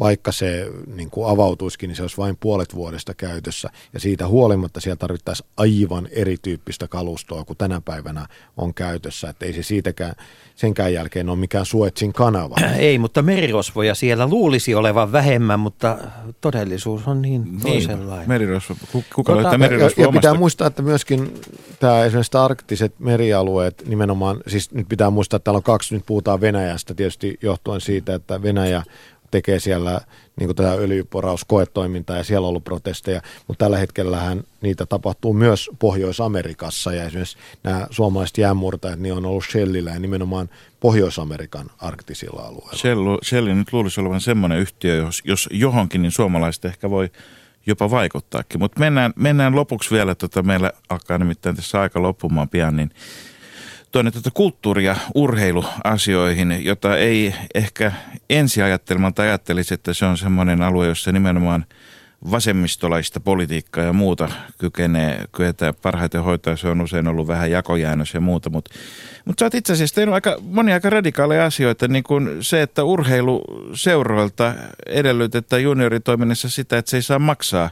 vaikka 0.00 0.32
se 0.32 0.70
niin 0.94 1.10
kuin 1.10 1.28
avautuisikin, 1.30 1.88
niin 1.88 1.96
se 1.96 2.02
olisi 2.02 2.16
vain 2.16 2.36
puolet 2.40 2.74
vuodesta 2.74 3.14
käytössä. 3.14 3.70
Ja 3.92 4.00
siitä 4.00 4.28
huolimatta 4.28 4.80
siellä 4.80 4.96
tarvittaisiin 4.96 5.48
aivan 5.56 6.08
erityyppistä 6.10 6.88
kalustoa 6.88 7.44
kuin 7.44 7.56
tänä 7.56 7.80
päivänä 7.84 8.26
on 8.56 8.74
käytössä. 8.74 9.28
Että 9.28 9.46
ei 9.46 9.52
se 9.52 9.62
siitäkään, 9.62 10.12
senkään 10.54 10.92
jälkeen 10.92 11.28
ole 11.28 11.38
mikään 11.38 11.66
Suetsin 11.66 12.12
kanava. 12.12 12.56
Ei, 12.78 12.98
mutta 12.98 13.22
merirosvoja 13.22 13.94
siellä 13.94 14.26
luulisi 14.28 14.74
olevan 14.74 15.12
vähemmän, 15.12 15.60
mutta 15.60 15.98
todellisuus 16.40 17.08
on 17.08 17.22
niin 17.22 17.60
toisenlainen. 17.62 18.28
merirosvo, 18.28 18.74
ku- 18.92 19.04
kuka 19.14 19.32
Tota- 19.32 19.36
löytää 19.36 19.52
Ja, 19.52 19.58
merirosvo 19.58 20.02
ja 20.02 20.08
pitää 20.12 20.30
omasta? 20.30 20.38
muistaa, 20.40 20.66
että 20.66 20.82
myöskin 20.82 21.34
tämä 21.80 22.04
esimerkiksi 22.04 22.36
arktiset 22.36 22.94
merialueet 23.00 23.82
nimenomaan, 23.86 24.40
siis 24.46 24.72
nyt 24.72 24.88
pitää 24.88 25.10
muistaa, 25.10 25.36
että 25.36 25.44
täällä 25.44 25.56
on 25.58 25.62
kaksi, 25.62 25.94
nyt 25.94 26.06
puhutaan 26.06 26.40
Venäjästä 26.40 26.94
tietysti 26.94 27.38
johtuen 27.42 27.80
siitä, 27.80 28.14
että 28.14 28.42
Venäjä 28.42 28.82
tekee 29.36 29.60
siellä 29.60 30.00
niin 30.36 30.46
kuin 30.48 30.56
tätä 30.56 30.72
öljyporauskoetoimintaa 30.72 32.16
ja 32.16 32.24
siellä 32.24 32.44
on 32.44 32.48
ollut 32.48 32.64
protesteja, 32.64 33.20
mutta 33.48 33.64
tällä 33.64 33.78
hetkellähän 33.78 34.42
niitä 34.60 34.86
tapahtuu 34.86 35.32
myös 35.32 35.70
Pohjois-Amerikassa 35.78 36.92
ja 36.92 37.04
esimerkiksi 37.04 37.38
nämä 37.64 37.86
suomalaiset 37.90 38.38
jäänmurtajat, 38.38 38.98
niin 38.98 39.14
on 39.14 39.26
ollut 39.26 39.44
Shellillä 39.44 39.90
ja 39.90 39.98
nimenomaan 39.98 40.48
Pohjois-Amerikan 40.80 41.70
arktisilla 41.78 42.42
alueilla. 42.42 42.76
Shell, 42.76 43.18
Shell 43.24 43.46
nyt 43.46 43.72
luulisi 43.72 44.00
olevan 44.00 44.20
semmoinen 44.20 44.58
yhtiö, 44.58 44.96
jos, 44.96 45.22
jos 45.24 45.48
johonkin, 45.52 46.02
niin 46.02 46.12
suomalaiset 46.12 46.64
ehkä 46.64 46.90
voi 46.90 47.10
jopa 47.66 47.90
vaikuttaakin. 47.90 48.60
Mutta 48.60 48.80
mennään, 48.80 49.12
mennään 49.16 49.56
lopuksi 49.56 49.94
vielä, 49.94 50.14
tota, 50.14 50.42
meillä 50.42 50.72
alkaa 50.88 51.18
nimittäin 51.18 51.56
tässä 51.56 51.80
aika 51.80 52.02
loppumaan 52.02 52.48
pian, 52.48 52.76
niin 52.76 52.90
tuonne 53.96 54.10
tuota 54.10 54.30
kulttuuri- 54.30 54.84
ja 54.84 54.96
urheiluasioihin, 55.14 56.64
jota 56.64 56.96
ei 56.96 57.34
ehkä 57.54 57.92
ensi 58.30 58.62
ajattelmalta 58.62 59.22
ajattelisi, 59.22 59.74
että 59.74 59.94
se 59.94 60.04
on 60.04 60.18
semmoinen 60.18 60.62
alue, 60.62 60.86
jossa 60.86 61.12
nimenomaan 61.12 61.66
vasemmistolaista 62.30 63.20
politiikkaa 63.20 63.84
ja 63.84 63.92
muuta 63.92 64.28
kykenee, 64.58 65.24
kyetään 65.32 65.74
parhaiten 65.82 66.22
hoitaa. 66.22 66.56
Se 66.56 66.68
on 66.68 66.80
usein 66.80 67.08
ollut 67.08 67.26
vähän 67.26 67.50
jakojäännös 67.50 68.14
ja 68.14 68.20
muuta, 68.20 68.50
mutta 68.50 68.70
mutta 69.24 69.40
sä 69.40 69.46
oot 69.46 69.54
itse 69.54 69.72
asiassa 69.72 69.94
tehnyt 69.94 70.14
aika, 70.14 70.36
monia 70.42 70.74
aika 70.74 70.90
radikaaleja 70.90 71.44
asioita, 71.44 71.88
niin 71.88 72.04
kuin 72.04 72.28
se, 72.40 72.62
että 72.62 72.84
urheiluseuroilta 72.84 74.54
edellytetään 74.86 75.62
junioritoiminnassa 75.62 76.48
sitä, 76.48 76.78
että 76.78 76.90
se 76.90 76.96
ei 76.96 77.02
saa 77.02 77.18
maksaa 77.18 77.70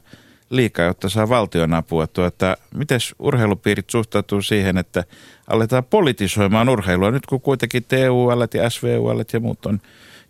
liikaa, 0.51 0.85
jotta 0.87 1.09
saa 1.09 1.29
valtion 1.29 1.75
apua. 1.75 2.07
Tuota, 2.07 2.57
miten 2.75 3.01
urheilupiirit 3.19 3.91
suhtautuu 3.91 4.43
siihen, 4.43 4.79
että 4.79 5.05
aletaan 5.47 5.85
politisoimaan 5.85 6.69
urheilua, 6.69 7.11
nyt 7.11 7.27
kun 7.27 7.41
kuitenkin 7.41 7.85
TUL 7.85 8.41
ja 8.55 8.71
SVUL 8.71 9.23
ja 9.33 9.41
muut 9.41 9.67
on 9.67 9.81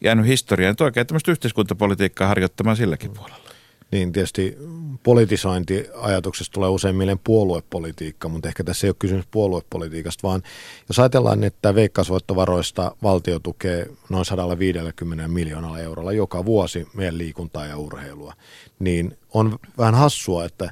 jäänyt 0.00 0.26
historiaan, 0.26 0.70
että 0.70 0.84
oikein 0.84 1.06
tämmöistä 1.06 1.30
yhteiskuntapolitiikkaa 1.30 2.28
harjoittamaan 2.28 2.76
silläkin 2.76 3.10
puolella. 3.10 3.43
Niin 3.92 4.12
tietysti 4.12 4.58
politisointiajatuksesta 5.02 6.52
tulee 6.52 6.68
usein 6.68 6.96
mieleen 6.96 7.20
puoluepolitiikka, 7.24 8.28
mutta 8.28 8.48
ehkä 8.48 8.64
tässä 8.64 8.86
ei 8.86 8.88
ole 8.88 8.96
kysymys 8.98 9.24
puoluepolitiikasta, 9.30 10.28
vaan 10.28 10.42
jos 10.88 10.98
ajatellaan, 10.98 11.44
että 11.44 11.74
veikkausvoittovaroista 11.74 12.96
valtio 13.02 13.38
tukee 13.38 13.86
noin 14.08 14.24
150 14.24 15.28
miljoonalla 15.28 15.78
eurolla 15.78 16.12
joka 16.12 16.44
vuosi 16.44 16.88
meidän 16.94 17.18
liikuntaa 17.18 17.66
ja 17.66 17.76
urheilua, 17.76 18.34
niin 18.78 19.18
on 19.34 19.58
vähän 19.78 19.94
hassua, 19.94 20.44
että, 20.44 20.64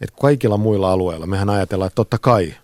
että 0.00 0.16
kaikilla 0.20 0.56
muilla 0.56 0.92
alueilla 0.92 1.26
mehän 1.26 1.50
ajatellaan, 1.50 1.86
että 1.86 1.96
totta 1.96 2.18
kai 2.18 2.54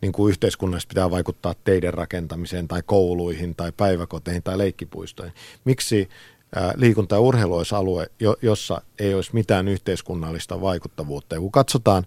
niin 0.00 0.12
kuin 0.12 0.30
yhteiskunnassa 0.30 0.88
pitää 0.88 1.10
vaikuttaa 1.10 1.54
teiden 1.64 1.94
rakentamiseen 1.94 2.68
tai 2.68 2.82
kouluihin 2.86 3.54
tai 3.54 3.72
päiväkoteihin 3.76 4.42
tai 4.42 4.58
leikkipuistoihin. 4.58 5.34
Miksi 5.64 6.08
liikunta- 6.76 7.14
ja 7.14 7.20
urheilu 7.20 7.56
olisi 7.56 7.74
alue, 7.74 8.06
jo, 8.20 8.36
jossa 8.42 8.82
ei 8.98 9.14
olisi 9.14 9.30
mitään 9.32 9.68
yhteiskunnallista 9.68 10.60
vaikuttavuutta. 10.60 11.34
Ja 11.34 11.40
kun 11.40 11.52
katsotaan, 11.52 12.06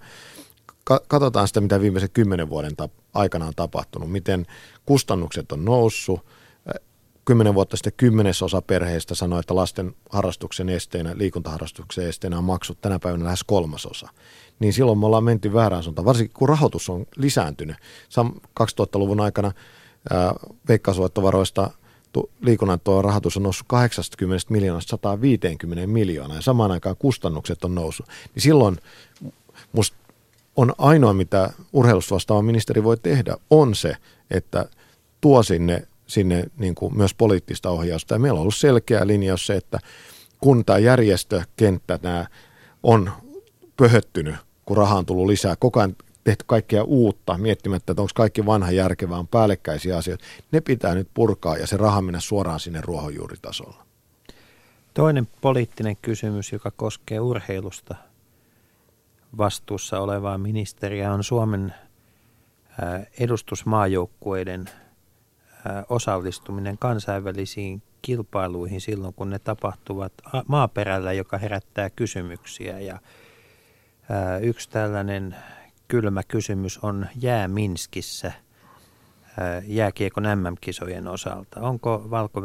ka, 0.83 1.01
katsotaan 1.07 1.47
sitä, 1.47 1.61
mitä 1.61 1.81
viimeisen 1.81 2.09
kymmenen 2.09 2.49
vuoden 2.49 2.71
aikana 3.13 3.45
on 3.45 3.53
tapahtunut, 3.55 4.11
miten 4.11 4.45
kustannukset 4.85 5.51
on 5.51 5.65
noussut, 5.65 6.25
kymmenen 7.25 7.53
vuotta 7.53 7.77
sitten 7.77 7.93
kymmenesosa 7.97 8.61
perheistä 8.61 9.15
sanoi, 9.15 9.39
että 9.39 9.55
lasten 9.55 9.95
harrastuksen 10.09 10.69
esteenä, 10.69 11.11
liikuntaharrastuksen 11.15 12.07
esteenä 12.07 12.37
on 12.37 12.43
maksut 12.43 12.81
tänä 12.81 12.99
päivänä 12.99 13.25
lähes 13.25 13.43
kolmasosa. 13.43 14.09
Niin 14.59 14.73
silloin 14.73 14.99
me 14.99 15.05
ollaan 15.05 15.23
menty 15.23 15.53
väärään 15.53 15.83
suuntaan, 15.83 16.05
varsinkin 16.05 16.33
kun 16.33 16.49
rahoitus 16.49 16.89
on 16.89 17.05
lisääntynyt. 17.15 17.75
Sam 18.09 18.33
2000-luvun 18.61 19.19
aikana 19.19 19.51
veikkausvoittovaroista 20.67 21.71
liikunnan 22.41 22.79
tuo 22.79 23.01
rahoitus 23.01 23.37
on 23.37 23.43
noussut 23.43 23.67
80 23.67 24.45
miljoonasta 24.49 24.89
150 24.89 25.87
miljoonaa 25.87 26.37
ja 26.37 26.41
samaan 26.41 26.71
aikaan 26.71 26.95
kustannukset 26.99 27.63
on 27.63 27.75
noussut. 27.75 28.05
Niin 28.35 28.43
silloin 28.43 28.77
musta 29.71 29.97
on 30.55 30.73
ainoa, 30.77 31.13
mitä 31.13 31.53
urheilusta 31.73 32.15
vastaava 32.15 32.41
ministeri 32.41 32.83
voi 32.83 32.97
tehdä, 32.97 33.37
on 33.49 33.75
se, 33.75 33.95
että 34.31 34.65
tuo 35.21 35.43
sinne, 35.43 35.87
sinne 36.07 36.45
niin 36.57 36.75
kuin 36.75 36.97
myös 36.97 37.13
poliittista 37.13 37.69
ohjausta. 37.69 38.15
Ja 38.15 38.19
meillä 38.19 38.37
on 38.37 38.41
ollut 38.41 38.55
selkeä 38.55 39.07
linjaus 39.07 39.47
se, 39.47 39.55
että 39.55 39.79
kun 40.39 40.65
tämä 40.65 40.79
järjestökenttä 40.79 41.99
nämä 42.01 42.25
on 42.83 43.11
pöhöttynyt, 43.77 44.35
kun 44.65 44.77
rahaa 44.77 44.97
on 44.97 45.05
tullut 45.05 45.27
lisää, 45.27 45.55
koko 45.55 45.79
ajan 45.79 45.95
tehty 46.23 46.43
kaikkea 46.47 46.83
uutta, 46.83 47.37
miettimättä, 47.37 47.91
että 47.91 48.01
onko 48.01 48.11
kaikki 48.15 48.45
vanha 48.45 48.71
järkevää, 48.71 49.17
on 49.17 49.27
päällekkäisiä 49.27 49.97
asioita. 49.97 50.25
Ne 50.51 50.61
pitää 50.61 50.95
nyt 50.95 51.07
purkaa 51.13 51.57
ja 51.57 51.67
se 51.67 51.77
raha 51.77 52.01
mennä 52.01 52.19
suoraan 52.19 52.59
sinne 52.59 52.81
ruohonjuuritasolla. 52.81 53.85
Toinen 54.93 55.27
poliittinen 55.41 55.97
kysymys, 56.01 56.51
joka 56.51 56.71
koskee 56.71 57.19
urheilusta 57.19 57.95
vastuussa 59.37 59.99
olevaa 59.99 60.37
ministeriä 60.37 61.13
on 61.13 61.23
Suomen 61.23 61.73
ää, 62.81 63.05
edustusmaajoukkueiden 63.19 64.65
ää, 65.65 65.85
osallistuminen 65.89 66.77
kansainvälisiin 66.77 67.83
kilpailuihin 68.01 68.81
silloin, 68.81 69.13
kun 69.13 69.29
ne 69.29 69.39
tapahtuvat 69.39 70.13
maaperällä, 70.47 71.13
joka 71.13 71.37
herättää 71.37 71.89
kysymyksiä. 71.89 72.79
Ja 72.79 72.99
ää, 74.09 74.37
yksi 74.37 74.69
tällainen 74.69 75.35
kylmä 75.91 76.23
kysymys 76.23 76.77
on 76.77 77.07
jää 77.21 77.47
Minskissä 77.47 78.31
ää, 79.39 79.61
jääkiekon 79.65 80.23
MM-kisojen 80.23 81.07
osalta. 81.07 81.59
Onko 81.59 82.07
valko 82.09 82.41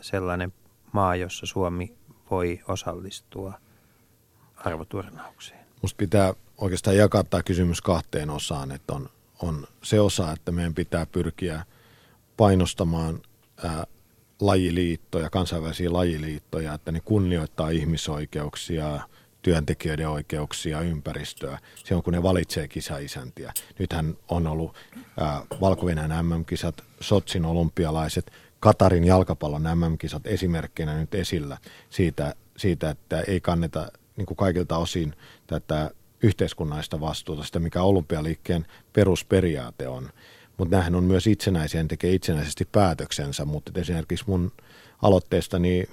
sellainen 0.00 0.52
maa, 0.92 1.16
jossa 1.16 1.46
Suomi 1.46 1.96
voi 2.30 2.60
osallistua 2.68 3.52
arvoturnaukseen? 4.56 5.60
Musta 5.82 5.96
pitää 5.96 6.34
oikeastaan 6.58 6.96
jakaa 6.96 7.24
tämä 7.24 7.42
kysymys 7.42 7.80
kahteen 7.80 8.30
osaan, 8.30 8.72
että 8.72 8.92
on, 8.92 9.08
on 9.42 9.66
se 9.82 10.00
osa, 10.00 10.32
että 10.32 10.52
meidän 10.52 10.74
pitää 10.74 11.06
pyrkiä 11.06 11.64
painostamaan 12.36 13.22
ää, 13.64 13.86
lajiliittoja, 14.40 15.30
kansainvälisiä 15.30 15.92
lajiliittoja, 15.92 16.74
että 16.74 16.92
ne 16.92 17.00
kunnioittaa 17.00 17.70
ihmisoikeuksia, 17.70 19.00
työntekijöiden 19.46 20.08
oikeuksia, 20.08 20.80
ympäristöä, 20.80 21.58
silloin 21.84 22.02
kun 22.02 22.12
ne 22.12 22.22
valitsee 22.22 22.68
kisaisäntiä. 22.68 23.52
Nythän 23.78 24.16
on 24.28 24.46
ollut 24.46 24.76
ää, 25.20 25.42
valko 25.60 25.86
MM-kisat, 26.22 26.84
Sotsin 27.00 27.44
olympialaiset, 27.44 28.32
Katarin 28.60 29.04
jalkapallon 29.04 29.62
MM-kisat 29.62 30.26
esimerkkinä 30.26 30.98
nyt 31.00 31.14
esillä 31.14 31.58
siitä, 31.90 32.34
siitä 32.56 32.90
että 32.90 33.20
ei 33.20 33.40
kanneta 33.40 33.88
niin 34.16 34.26
kuin 34.26 34.36
kaikilta 34.36 34.76
osin 34.76 35.14
tätä 35.46 35.90
yhteiskunnallista 36.22 37.00
vastuuta, 37.00 37.44
sitä 37.44 37.58
mikä 37.58 37.82
olympialiikkeen 37.82 38.66
perusperiaate 38.92 39.88
on. 39.88 40.10
Mutta 40.56 40.76
nämähän 40.76 40.94
on 40.94 41.04
myös 41.04 41.26
itsenäisiä, 41.26 41.82
ne 41.82 41.88
tekee 41.88 42.14
itsenäisesti 42.14 42.68
päätöksensä, 42.72 43.44
mutta 43.44 43.80
esimerkiksi 43.80 44.24
mun 44.28 44.52
aloitteestani 45.02 45.84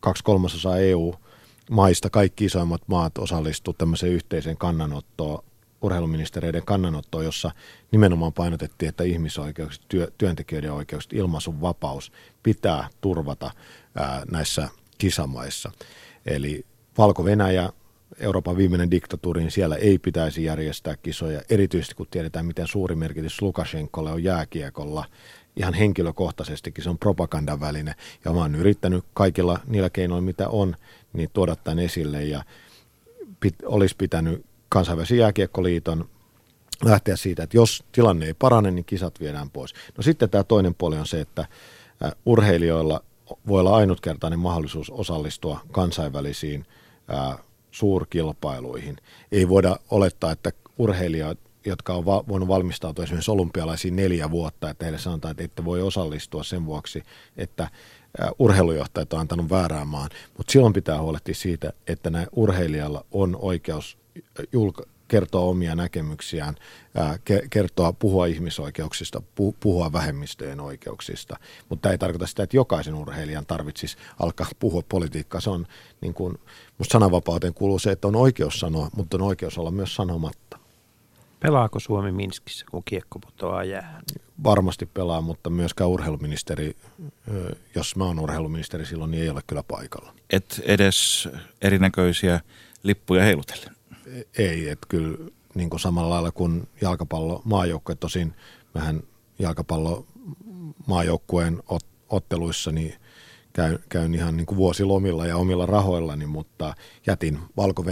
kaksi 0.00 0.24
kolmasosaa 0.24 0.78
EU-maista, 1.70 2.10
kaikki 2.10 2.44
isoimmat 2.44 2.82
maat 2.86 3.18
osallistuivat 3.18 3.78
tämmöiseen 3.78 4.12
yhteiseen 4.12 4.56
kannanottoon, 4.56 5.44
urheiluministereiden 5.82 6.64
kannanottoon, 6.64 7.24
jossa 7.24 7.50
nimenomaan 7.92 8.32
painotettiin, 8.32 8.88
että 8.88 9.04
ihmisoikeukset, 9.04 9.82
työ, 9.88 10.08
työntekijöiden 10.18 10.72
oikeukset, 10.72 11.12
ilmaisun 11.12 11.60
vapaus 11.60 12.12
pitää 12.42 12.88
turvata 13.00 13.50
ää, 13.94 14.22
näissä 14.30 14.68
kisamaissa. 14.98 15.70
Eli 16.26 16.64
Valko-Venäjä, 16.98 17.72
Euroopan 18.18 18.56
viimeinen 18.56 18.90
diktatuuri, 18.90 19.40
niin 19.40 19.50
siellä 19.50 19.76
ei 19.76 19.98
pitäisi 19.98 20.44
järjestää 20.44 20.96
kisoja, 20.96 21.42
erityisesti 21.50 21.94
kun 21.94 22.06
tiedetään, 22.10 22.46
miten 22.46 22.66
suuri 22.66 22.94
merkitys 22.94 23.42
Lukashenkolle 23.42 24.10
on 24.10 24.24
jääkiekolla. 24.24 25.04
Ihan 25.56 25.74
henkilökohtaisestikin 25.74 26.84
se 26.84 26.90
on 26.90 26.98
propagandan 26.98 27.60
väline, 27.60 27.94
ja 28.24 28.32
mä 28.32 28.40
oon 28.40 28.54
yrittänyt 28.54 29.04
kaikilla 29.14 29.60
niillä 29.66 29.90
keinoilla, 29.90 30.22
mitä 30.22 30.48
on, 30.48 30.76
niin 31.14 31.30
tuoda 31.32 31.56
tämän 31.56 31.78
esille, 31.78 32.24
ja 32.24 32.44
pit, 33.40 33.54
olisi 33.64 33.96
pitänyt 33.98 34.44
kansainvälisen 34.68 35.18
jääkiekkoliiton 35.18 36.08
lähteä 36.84 37.16
siitä, 37.16 37.42
että 37.42 37.56
jos 37.56 37.84
tilanne 37.92 38.26
ei 38.26 38.34
parane, 38.34 38.70
niin 38.70 38.84
kisat 38.84 39.20
viedään 39.20 39.50
pois. 39.50 39.74
No 39.96 40.02
sitten 40.02 40.30
tämä 40.30 40.44
toinen 40.44 40.74
puoli 40.74 40.98
on 40.98 41.06
se, 41.06 41.20
että 41.20 41.48
urheilijoilla 42.26 43.00
voi 43.48 43.60
olla 43.60 43.76
ainutkertainen 43.76 44.38
mahdollisuus 44.38 44.90
osallistua 44.90 45.60
kansainvälisiin 45.72 46.66
ää, 47.08 47.38
suurkilpailuihin. 47.70 48.96
Ei 49.32 49.48
voida 49.48 49.76
olettaa, 49.90 50.32
että 50.32 50.52
urheilijat, 50.78 51.38
jotka 51.66 51.94
on 51.94 52.06
va- 52.06 52.24
voinut 52.28 52.48
valmistautua 52.48 53.04
esimerkiksi 53.04 53.30
olympialaisiin 53.30 53.96
neljä 53.96 54.30
vuotta, 54.30 54.70
että 54.70 54.84
heille 54.84 54.98
sanotaan, 54.98 55.30
että 55.30 55.44
ette 55.44 55.64
voi 55.64 55.82
osallistua 55.82 56.42
sen 56.42 56.66
vuoksi, 56.66 57.02
että 57.36 57.70
urheilujohtajat 58.38 59.12
on 59.12 59.20
antanut 59.20 59.50
väärään 59.50 59.88
maan. 59.88 60.10
Mutta 60.36 60.52
silloin 60.52 60.72
pitää 60.72 61.02
huolehtia 61.02 61.34
siitä, 61.34 61.72
että 61.86 62.10
näin 62.10 62.26
urheilijalla 62.32 63.04
on 63.12 63.38
oikeus 63.40 63.98
julka- 64.52 64.86
kertoa 65.08 65.44
omia 65.44 65.74
näkemyksiään, 65.74 66.54
kertoa, 67.50 67.92
puhua 67.92 68.26
ihmisoikeuksista, 68.26 69.22
puhua 69.60 69.92
vähemmistöjen 69.92 70.60
oikeuksista. 70.60 71.36
Mutta 71.68 71.82
tämä 71.82 71.90
ei 71.90 71.98
tarkoita 71.98 72.26
sitä, 72.26 72.42
että 72.42 72.56
jokaisen 72.56 72.94
urheilijan 72.94 73.46
tarvitsisi 73.46 73.96
alkaa 74.20 74.46
puhua 74.58 74.82
politiikkaa. 74.88 75.40
Se 75.40 75.50
on, 75.50 75.66
niin 76.00 76.14
kuin, 76.14 76.38
musta 76.78 76.92
sananvapauteen 76.92 77.54
kuuluu 77.54 77.78
se, 77.78 77.90
että 77.90 78.08
on 78.08 78.16
oikeus 78.16 78.60
sanoa, 78.60 78.90
mutta 78.96 79.16
on 79.16 79.22
oikeus 79.22 79.58
olla 79.58 79.70
myös 79.70 79.94
sanomatta. 79.94 80.58
Pelaako 81.44 81.80
Suomi 81.80 82.12
Minskissä, 82.12 82.66
kun 82.70 82.82
kiekko 82.84 83.18
putoaa 83.18 83.64
jää? 83.64 84.00
Varmasti 84.44 84.86
pelaa, 84.86 85.20
mutta 85.20 85.50
myöskään 85.50 85.90
urheiluministeri, 85.90 86.76
jos 87.74 87.96
mä 87.96 88.04
oon 88.04 88.20
urheiluministeri 88.20 88.86
silloin, 88.86 89.10
niin 89.10 89.22
ei 89.22 89.28
ole 89.28 89.40
kyllä 89.46 89.62
paikalla. 89.62 90.14
Et 90.30 90.62
edes 90.66 91.28
erinäköisiä 91.62 92.40
lippuja 92.82 93.24
heilutellen? 93.24 93.74
ei, 94.38 94.68
että 94.68 94.86
kyllä 94.88 95.18
niin 95.54 95.70
kuin 95.70 95.80
samalla 95.80 96.10
lailla 96.10 96.32
kuin 96.32 96.68
jalkapallo 96.80 97.42
maajoukkue, 97.44 97.94
tosin 97.94 98.34
vähän 98.74 99.02
jalkapallo 99.38 100.06
maajoukkueen 100.86 101.62
ot, 101.68 101.86
otteluissa, 102.08 102.72
niin 102.72 102.94
käyn, 103.52 103.78
käyn 103.88 104.14
ihan 104.14 104.36
niin 104.36 104.46
kuin 104.46 104.56
vuosilomilla 104.56 105.26
ja 105.26 105.36
omilla 105.36 105.66
rahoillani, 105.66 106.26
mutta 106.26 106.74
jätin 107.06 107.38
valko 107.56 107.84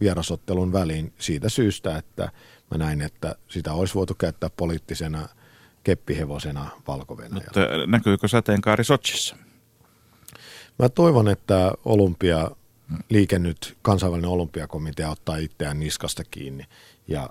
vierasottelun 0.00 0.72
väliin 0.72 1.12
siitä 1.18 1.48
syystä, 1.48 1.96
että 1.98 2.32
mä 2.70 2.78
näin, 2.78 3.02
että 3.02 3.34
sitä 3.48 3.72
olisi 3.72 3.94
voitu 3.94 4.14
käyttää 4.14 4.50
poliittisena 4.50 5.28
keppihevosena 5.84 6.70
valko 6.88 7.16
Mutta 7.30 7.60
näkyykö 7.86 8.28
sateenkaari 8.28 8.84
Sotsissa? 8.84 9.36
Mä 10.78 10.88
toivon, 10.88 11.28
että 11.28 11.72
olympia 11.84 12.50
liike 13.10 13.38
nyt, 13.38 13.76
kansainvälinen 13.82 14.30
olympiakomitea 14.30 15.10
ottaa 15.10 15.36
itseään 15.36 15.80
niskasta 15.80 16.24
kiinni 16.24 16.64
ja 17.08 17.30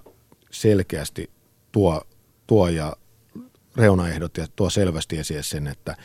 selkeästi 0.52 1.30
tuo, 1.72 2.02
tuo 2.48 2.70
ja 2.70 2.96
reunaehdot 3.76 4.38
ja 4.38 4.48
tuo 4.56 4.70
selvästi 4.70 5.18
esiin 5.18 5.44
sen, 5.44 5.68
että 5.68 5.96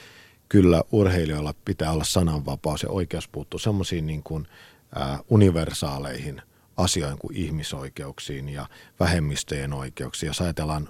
kyllä 0.49 0.83
urheilijoilla 0.93 1.55
pitää 1.65 1.93
olla 1.93 2.05
sananvapaus 2.05 2.83
ja 2.83 2.91
oikeus 2.91 3.29
puuttua 3.29 3.61
semmoisiin 3.61 4.07
niin 4.07 4.23
kuin, 4.23 4.47
ä, 4.97 5.19
universaaleihin 5.29 6.43
asioihin 6.79 7.19
kuin 7.19 7.37
ihmisoikeuksiin 7.37 8.49
ja 8.49 8.67
vähemmistöjen 9.01 9.73
oikeuksiin. 9.73 10.29
Jos 10.29 10.41
ajatellaan 10.41 10.89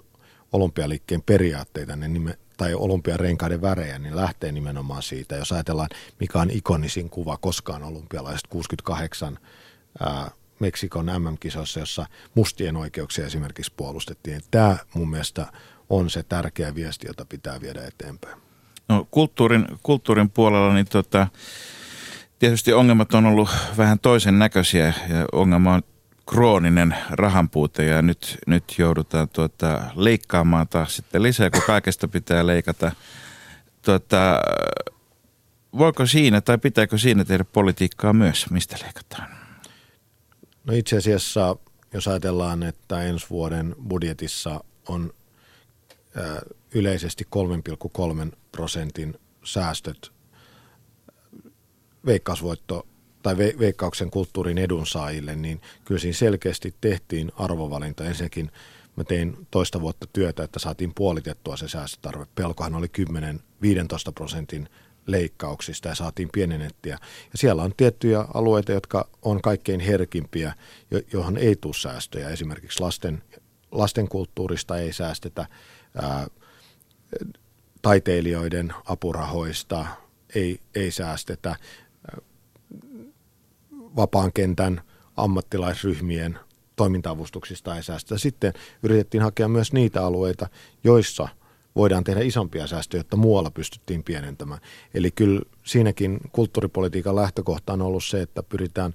olympialiikkeen 0.53 1.23
periaatteita, 1.23 1.97
niin 1.97 2.13
nime, 2.13 2.39
tai 2.57 2.75
olympiarenkaiden 2.75 3.63
värejä, 3.63 3.99
niin 3.99 4.17
lähtee 4.17 4.53
nimenomaan 4.53 5.03
siitä. 5.03 5.37
Jos 5.37 5.53
ajatellaan, 5.53 5.89
mikä 6.21 6.39
on 6.39 6.51
ikonisin 6.51 7.11
kuva 7.11 7.37
koskaan 7.37 7.83
olympialaiset 7.83 8.47
68 8.47 9.39
ää, 10.01 10.31
Meksikon 10.59 11.07
MM-kisoissa, 11.07 11.81
jossa 11.81 12.07
mustien 12.35 12.77
oikeuksia 12.77 13.27
esimerkiksi 13.27 13.73
puolustettiin. 13.77 14.43
Tämä 14.51 14.77
mun 14.95 15.11
mielestä 15.11 15.47
on 15.91 16.11
se 16.11 16.23
tärkeä 16.23 16.75
viesti, 16.75 17.07
jota 17.07 17.25
pitää 17.25 17.61
viedä 17.61 17.87
eteenpäin. 17.87 18.37
No, 18.89 19.09
kulttuurin, 19.11 19.67
kulttuurin 19.83 20.31
puolella 20.31 20.75
niin 20.75 20.87
tota, 20.87 21.27
tietysti 22.39 22.73
ongelmat 22.73 23.15
on 23.15 23.27
ollut 23.27 23.49
vähän 23.77 23.99
toisen 23.99 24.39
näköisiä 24.39 24.87
ja 24.87 25.27
ongelma 25.33 25.75
on 25.75 25.83
krooninen 26.29 26.97
rahanpuute 27.11 27.85
ja 27.85 28.03
nyt, 28.03 28.39
nyt 28.47 28.75
joudutaan 28.79 29.29
tuota, 29.29 29.81
leikkaamaan 29.95 30.69
taas 30.69 30.97
sitten 30.97 31.23
lisää, 31.23 31.51
kun 31.51 31.63
kaikesta 31.67 32.09
pitää 32.09 32.47
leikata. 32.47 32.93
Tuota, 33.83 34.41
voiko 35.79 36.07
siinä 36.07 36.41
tai 36.41 36.59
pitääkö 36.59 36.99
siinä 36.99 37.25
tehdä 37.25 37.45
politiikkaa 37.45 38.13
myös, 38.13 38.51
mistä 38.51 38.77
leikataan? 38.83 39.29
No 40.65 40.75
itse 40.75 40.97
asiassa, 40.97 41.57
jos 41.93 42.09
ajatellaan, 42.09 42.63
että 42.63 43.03
ensi 43.03 43.27
vuoden 43.31 43.75
budjetissa 43.89 44.65
on 44.89 45.13
yleisesti 46.75 47.25
3,3 48.27 48.37
prosentin 48.53 49.21
säästöt 49.45 50.18
veikkausvoitto 52.09 52.87
tai 53.23 53.37
veikkauksen 53.37 54.11
kulttuurin 54.11 54.59
edunsaajille, 54.59 55.37
niin 55.37 55.61
kyllä 55.85 56.01
siinä 56.01 56.17
selkeästi 56.17 56.75
tehtiin 56.81 57.33
arvovalinta. 57.37 58.05
Ensinnäkin 58.05 58.51
mä 58.97 59.05
tein 59.05 59.47
toista 59.51 59.81
vuotta 59.81 60.07
työtä, 60.13 60.45
että 60.45 60.59
saatiin 60.59 60.93
puolitettua 60.95 61.57
se 61.57 61.69
säästötarve. 61.69 62.27
Pelkohan 62.35 62.75
oli 62.75 62.87
10-15 62.87 64.13
prosentin 64.15 64.69
leikkauksista 65.07 65.89
ja 65.89 65.95
saatiin 65.95 66.29
pienennettiä. 66.33 66.99
Ja 67.33 67.39
siellä 67.39 67.63
on 67.63 67.73
tiettyjä 67.77 68.25
alueita, 68.35 68.73
jotka 68.73 69.09
on 69.23 69.43
kaikkein 69.43 69.81
herkimpiä, 69.81 70.55
johon 71.13 71.37
ei 71.37 71.57
tule 71.57 71.75
säästöjä. 71.75 72.29
Esimerkiksi 72.29 72.81
lasten, 72.81 73.23
lasten 73.73 74.09
kulttuurista 74.09 74.79
ei 74.79 74.93
säästetä, 74.93 75.47
ää, 76.03 76.27
taiteilijoiden 77.83 78.75
apurahoista 78.85 79.87
ei, 80.35 80.61
ei 80.75 80.91
säästetä, 80.91 81.57
vapaan 83.99 84.33
kentän 84.33 84.81
ammattilaisryhmien 85.17 86.39
toiminta-avustuksista 86.77 87.77
ei 87.77 87.83
säästä. 87.83 88.19
Sitten 88.19 88.53
yritettiin 88.83 89.23
hakea 89.23 89.49
myös 89.49 89.73
niitä 89.73 90.05
alueita, 90.05 90.49
joissa 90.85 91.29
voidaan 91.77 92.05
tehdä 92.05 92.21
isompia 92.21 92.67
säästöjä, 92.67 93.01
jotta 93.01 93.17
muualla 93.17 93.51
pystyttiin 93.51 94.05
pienentämään. 94.05 94.61
Eli 94.95 95.11
kyllä 95.11 95.41
siinäkin 95.65 96.21
kulttuuripolitiikan 96.33 97.17
lähtökohta 97.17 97.73
on 97.73 97.83
ollut 97.83 98.05
se, 98.05 98.23
että 98.23 98.43
pyritään 98.43 98.95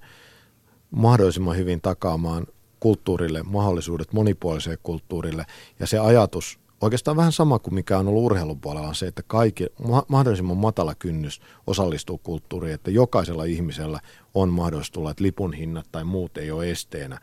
mahdollisimman 0.91 1.57
hyvin 1.57 1.81
takaamaan 1.81 2.47
kulttuurille 2.79 3.43
mahdollisuudet 3.43 4.13
monipuoliseen 4.13 4.77
kulttuurille. 4.83 5.45
Ja 5.79 5.87
se 5.87 5.99
ajatus, 5.99 6.59
oikeastaan 6.83 7.17
vähän 7.17 7.31
sama 7.31 7.59
kuin 7.59 7.73
mikä 7.73 7.97
on 7.97 8.07
ollut 8.07 8.23
urheilun 8.23 8.61
puolella, 8.61 8.87
on 8.87 8.95
se, 8.95 9.07
että 9.07 9.23
kaikki, 9.27 9.67
mahdollisimman 10.07 10.57
matala 10.57 10.95
kynnys 10.95 11.41
osallistuu 11.67 12.17
kulttuuriin, 12.17 12.73
että 12.73 12.91
jokaisella 12.91 13.43
ihmisellä 13.43 13.99
on 14.33 14.49
mahdollista 14.49 14.93
tulla, 14.93 15.11
että 15.11 15.23
lipun 15.23 15.53
hinnat 15.53 15.87
tai 15.91 16.03
muut 16.03 16.37
ei 16.37 16.51
ole 16.51 16.71
esteenä. 16.71 17.19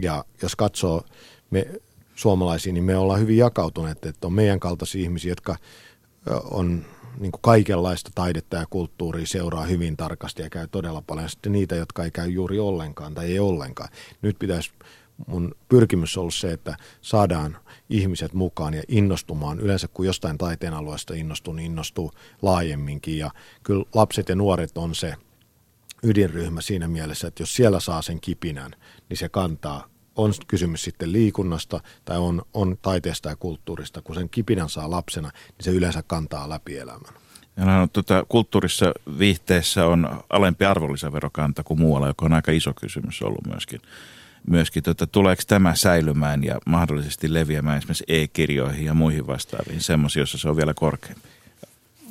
Ja 0.00 0.24
jos 0.42 0.56
katsoo 0.56 1.02
me 1.50 1.66
suomalaisia, 2.14 2.72
niin 2.72 2.84
me 2.84 2.96
ollaan 2.96 3.20
hyvin 3.20 3.36
jakautuneet, 3.36 4.06
että 4.06 4.26
on 4.26 4.32
meidän 4.32 4.60
kaltaisia 4.60 5.02
ihmisiä, 5.02 5.32
jotka 5.32 5.56
on 6.50 6.84
niin 7.18 7.32
kuin 7.32 7.42
kaikenlaista 7.42 8.10
taidetta 8.14 8.56
ja 8.56 8.66
kulttuuria 8.70 9.26
seuraa 9.26 9.64
hyvin 9.64 9.96
tarkasti 9.96 10.42
ja 10.42 10.50
käy 10.50 10.68
todella 10.68 11.02
paljon. 11.06 11.28
Sitten 11.28 11.52
niitä, 11.52 11.74
jotka 11.74 12.04
ei 12.04 12.10
käy 12.10 12.28
juuri 12.28 12.58
ollenkaan 12.58 13.14
tai 13.14 13.32
ei 13.32 13.38
ollenkaan. 13.38 13.88
Nyt 14.22 14.38
pitäisi, 14.38 14.70
mun 15.26 15.54
pyrkimys 15.68 16.18
ollut 16.18 16.34
se, 16.34 16.52
että 16.52 16.76
saadaan 17.00 17.56
ihmiset 17.90 18.32
mukaan 18.32 18.74
ja 18.74 18.82
innostumaan. 18.88 19.60
Yleensä 19.60 19.88
kun 19.88 20.06
jostain 20.06 20.38
taiteen 20.38 20.74
alueesta 20.74 21.14
innostuu, 21.14 21.54
niin 21.54 21.66
innostuu 21.66 22.12
laajemminkin. 22.42 23.18
Ja 23.18 23.30
kyllä 23.62 23.84
lapset 23.94 24.28
ja 24.28 24.34
nuoret 24.34 24.78
on 24.78 24.94
se 24.94 25.14
ydinryhmä 26.02 26.60
siinä 26.60 26.88
mielessä, 26.88 27.28
että 27.28 27.42
jos 27.42 27.56
siellä 27.56 27.80
saa 27.80 28.02
sen 28.02 28.20
kipinän, 28.20 28.70
niin 29.08 29.16
se 29.16 29.28
kantaa 29.28 29.88
on 30.16 30.32
kysymys 30.46 30.82
sitten 30.82 31.12
liikunnasta 31.12 31.80
tai 32.04 32.18
on, 32.18 32.42
on 32.54 32.78
taiteesta 32.82 33.28
ja 33.28 33.36
kulttuurista, 33.36 34.02
kun 34.02 34.14
sen 34.14 34.28
kipinän 34.28 34.68
saa 34.68 34.90
lapsena, 34.90 35.28
niin 35.28 35.64
se 35.64 35.70
yleensä 35.70 36.02
kantaa 36.02 36.48
läpi 36.48 36.78
elämän. 36.78 37.14
No, 37.56 37.88
tuota, 37.92 38.26
kulttuurissa 38.28 38.92
viihteessä 39.18 39.86
on 39.86 40.22
alempi 40.30 40.64
arvonlisäverokanta 40.64 41.64
kuin 41.64 41.80
muualla, 41.80 42.06
joka 42.06 42.24
on 42.24 42.32
aika 42.32 42.52
iso 42.52 42.72
kysymys 42.80 43.22
ollut 43.22 43.46
myöskin. 43.46 43.80
Myöskin 44.46 44.82
tuota, 44.82 45.06
tuleeko 45.06 45.42
tämä 45.46 45.74
säilymään 45.74 46.44
ja 46.44 46.58
mahdollisesti 46.66 47.34
leviämään 47.34 47.78
esimerkiksi 47.78 48.04
e-kirjoihin 48.08 48.86
ja 48.86 48.94
muihin 48.94 49.26
vastaaviin, 49.26 49.80
semmoisiin, 49.80 50.20
joissa 50.20 50.38
se 50.38 50.48
on 50.48 50.56
vielä 50.56 50.74
korkeampi? 50.74 51.28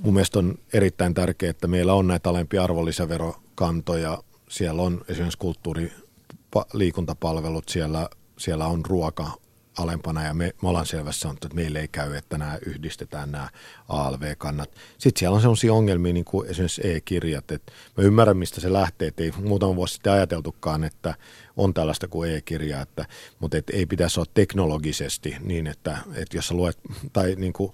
Mun 0.01 0.13
mielestä 0.13 0.39
on 0.39 0.55
erittäin 0.73 1.13
tärkeää, 1.13 1.49
että 1.49 1.67
meillä 1.67 1.93
on 1.93 2.07
näitä 2.07 2.29
alempia 2.29 2.63
arvonlisäverokantoja. 2.63 4.23
Siellä 4.49 4.81
on 4.81 5.01
esimerkiksi 5.07 5.37
kulttuuri 5.37 5.93
liikuntapalvelut, 6.73 7.69
siellä, 7.69 8.09
siellä 8.37 8.65
on 8.67 8.85
ruoka 8.85 9.31
alempana 9.77 10.23
ja 10.23 10.33
me, 10.33 10.53
me 10.61 10.69
ollaan 10.69 10.85
selvästi 10.85 11.21
sanottu, 11.21 11.47
että 11.47 11.55
meille 11.55 11.79
ei 11.79 11.87
käy, 11.87 12.15
että 12.15 12.37
nämä 12.37 12.57
yhdistetään 12.65 13.31
nämä 13.31 13.49
ALV-kannat. 13.89 14.69
Sitten 14.97 15.19
siellä 15.19 15.35
on 15.35 15.41
sellaisia 15.41 15.73
ongelmia 15.73 16.13
niin 16.13 16.25
kuin 16.25 16.49
esimerkiksi 16.49 16.81
e-kirjat, 16.87 17.51
että 17.51 17.71
mä 17.97 18.03
ymmärrän 18.03 18.37
mistä 18.37 18.61
se 18.61 18.73
lähtee, 18.73 19.07
että 19.07 19.23
ei 19.23 19.31
muutama 19.43 19.75
vuosi 19.75 19.93
sitten 19.93 20.13
ajateltukaan, 20.13 20.83
että 20.83 21.15
tällaista 21.73 22.07
kuin 22.07 22.31
e-kirja, 22.31 22.81
että, 22.81 23.05
mutta 23.39 23.57
et 23.57 23.69
ei 23.69 23.85
pitäisi 23.85 24.19
olla 24.19 24.31
teknologisesti 24.33 25.35
niin, 25.39 25.67
että, 25.67 25.97
että 26.15 26.37
jos 26.37 26.47
sä 26.47 26.53
luet, 26.53 26.79
tai 27.13 27.35
niin 27.35 27.53
kuin, 27.53 27.73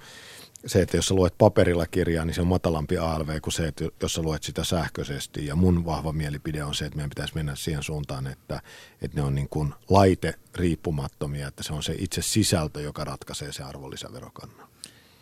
se, 0.65 0.81
että 0.81 0.97
jos 0.97 1.07
sä 1.07 1.13
luet 1.13 1.33
paperilla 1.37 1.85
kirjaa, 1.85 2.25
niin 2.25 2.33
se 2.33 2.41
on 2.41 2.47
matalampi 2.47 2.97
ALV 2.97 3.39
kuin 3.41 3.53
se, 3.53 3.67
että 3.67 3.85
jos 4.01 4.13
sä 4.13 4.21
luet 4.21 4.43
sitä 4.43 4.63
sähköisesti. 4.63 5.45
Ja 5.45 5.55
mun 5.55 5.85
vahva 5.85 6.13
mielipide 6.13 6.63
on 6.63 6.75
se, 6.75 6.85
että 6.85 6.95
meidän 6.95 7.09
pitäisi 7.09 7.35
mennä 7.35 7.55
siihen 7.55 7.83
suuntaan, 7.83 8.27
että, 8.27 8.61
että 9.01 9.17
ne 9.17 9.23
on 9.23 9.35
niin 9.35 9.49
kuin 9.49 9.73
laite 9.89 10.33
riippumattomia, 10.55 11.47
että 11.47 11.63
se 11.63 11.73
on 11.73 11.83
se 11.83 11.95
itse 11.97 12.21
sisältö, 12.21 12.81
joka 12.81 13.03
ratkaisee 13.03 13.53
se 13.53 13.63
arvonlisäverokannan. 13.63 14.67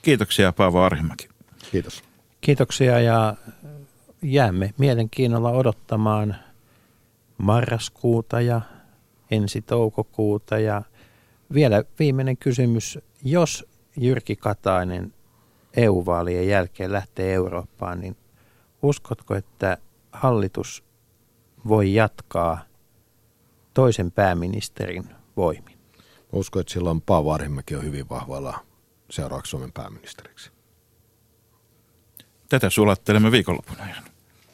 Kiitoksia 0.01 0.51
Paavo 0.53 0.81
Arhimäki. 0.81 1.29
Kiitos. 1.71 2.03
Kiitoksia 2.41 2.99
ja 2.99 3.35
jäämme 4.21 4.73
mielenkiinnolla 4.77 5.51
odottamaan 5.51 6.35
marraskuuta 7.41 8.41
ja 8.41 8.61
ensi 9.31 9.61
toukokuuta. 9.61 10.59
Ja 10.59 10.81
vielä 11.53 11.83
viimeinen 11.99 12.37
kysymys. 12.37 12.99
Jos 13.23 13.65
Jyrki 13.97 14.35
Katainen 14.35 15.13
EU-vaalien 15.77 16.47
jälkeen 16.47 16.91
lähtee 16.91 17.33
Eurooppaan, 17.33 17.99
niin 17.99 18.17
uskotko, 18.81 19.35
että 19.35 19.77
hallitus 20.11 20.83
voi 21.67 21.93
jatkaa 21.93 22.59
toisen 23.73 24.11
pääministerin 24.11 25.03
voimin? 25.37 25.77
Uskon, 26.31 26.59
että 26.59 26.73
silloin 26.73 27.01
Paavo 27.01 27.33
Arhimäki 27.33 27.75
on 27.75 27.83
hyvin 27.83 28.09
vahvalla 28.09 28.59
seuraavaksi 29.09 29.49
Suomen 29.49 29.71
pääministeriksi. 29.71 30.51
Tätä 32.49 32.69
sulattelemme 32.69 33.31
viikonlopun 33.31 33.79
ajan. 33.79 34.10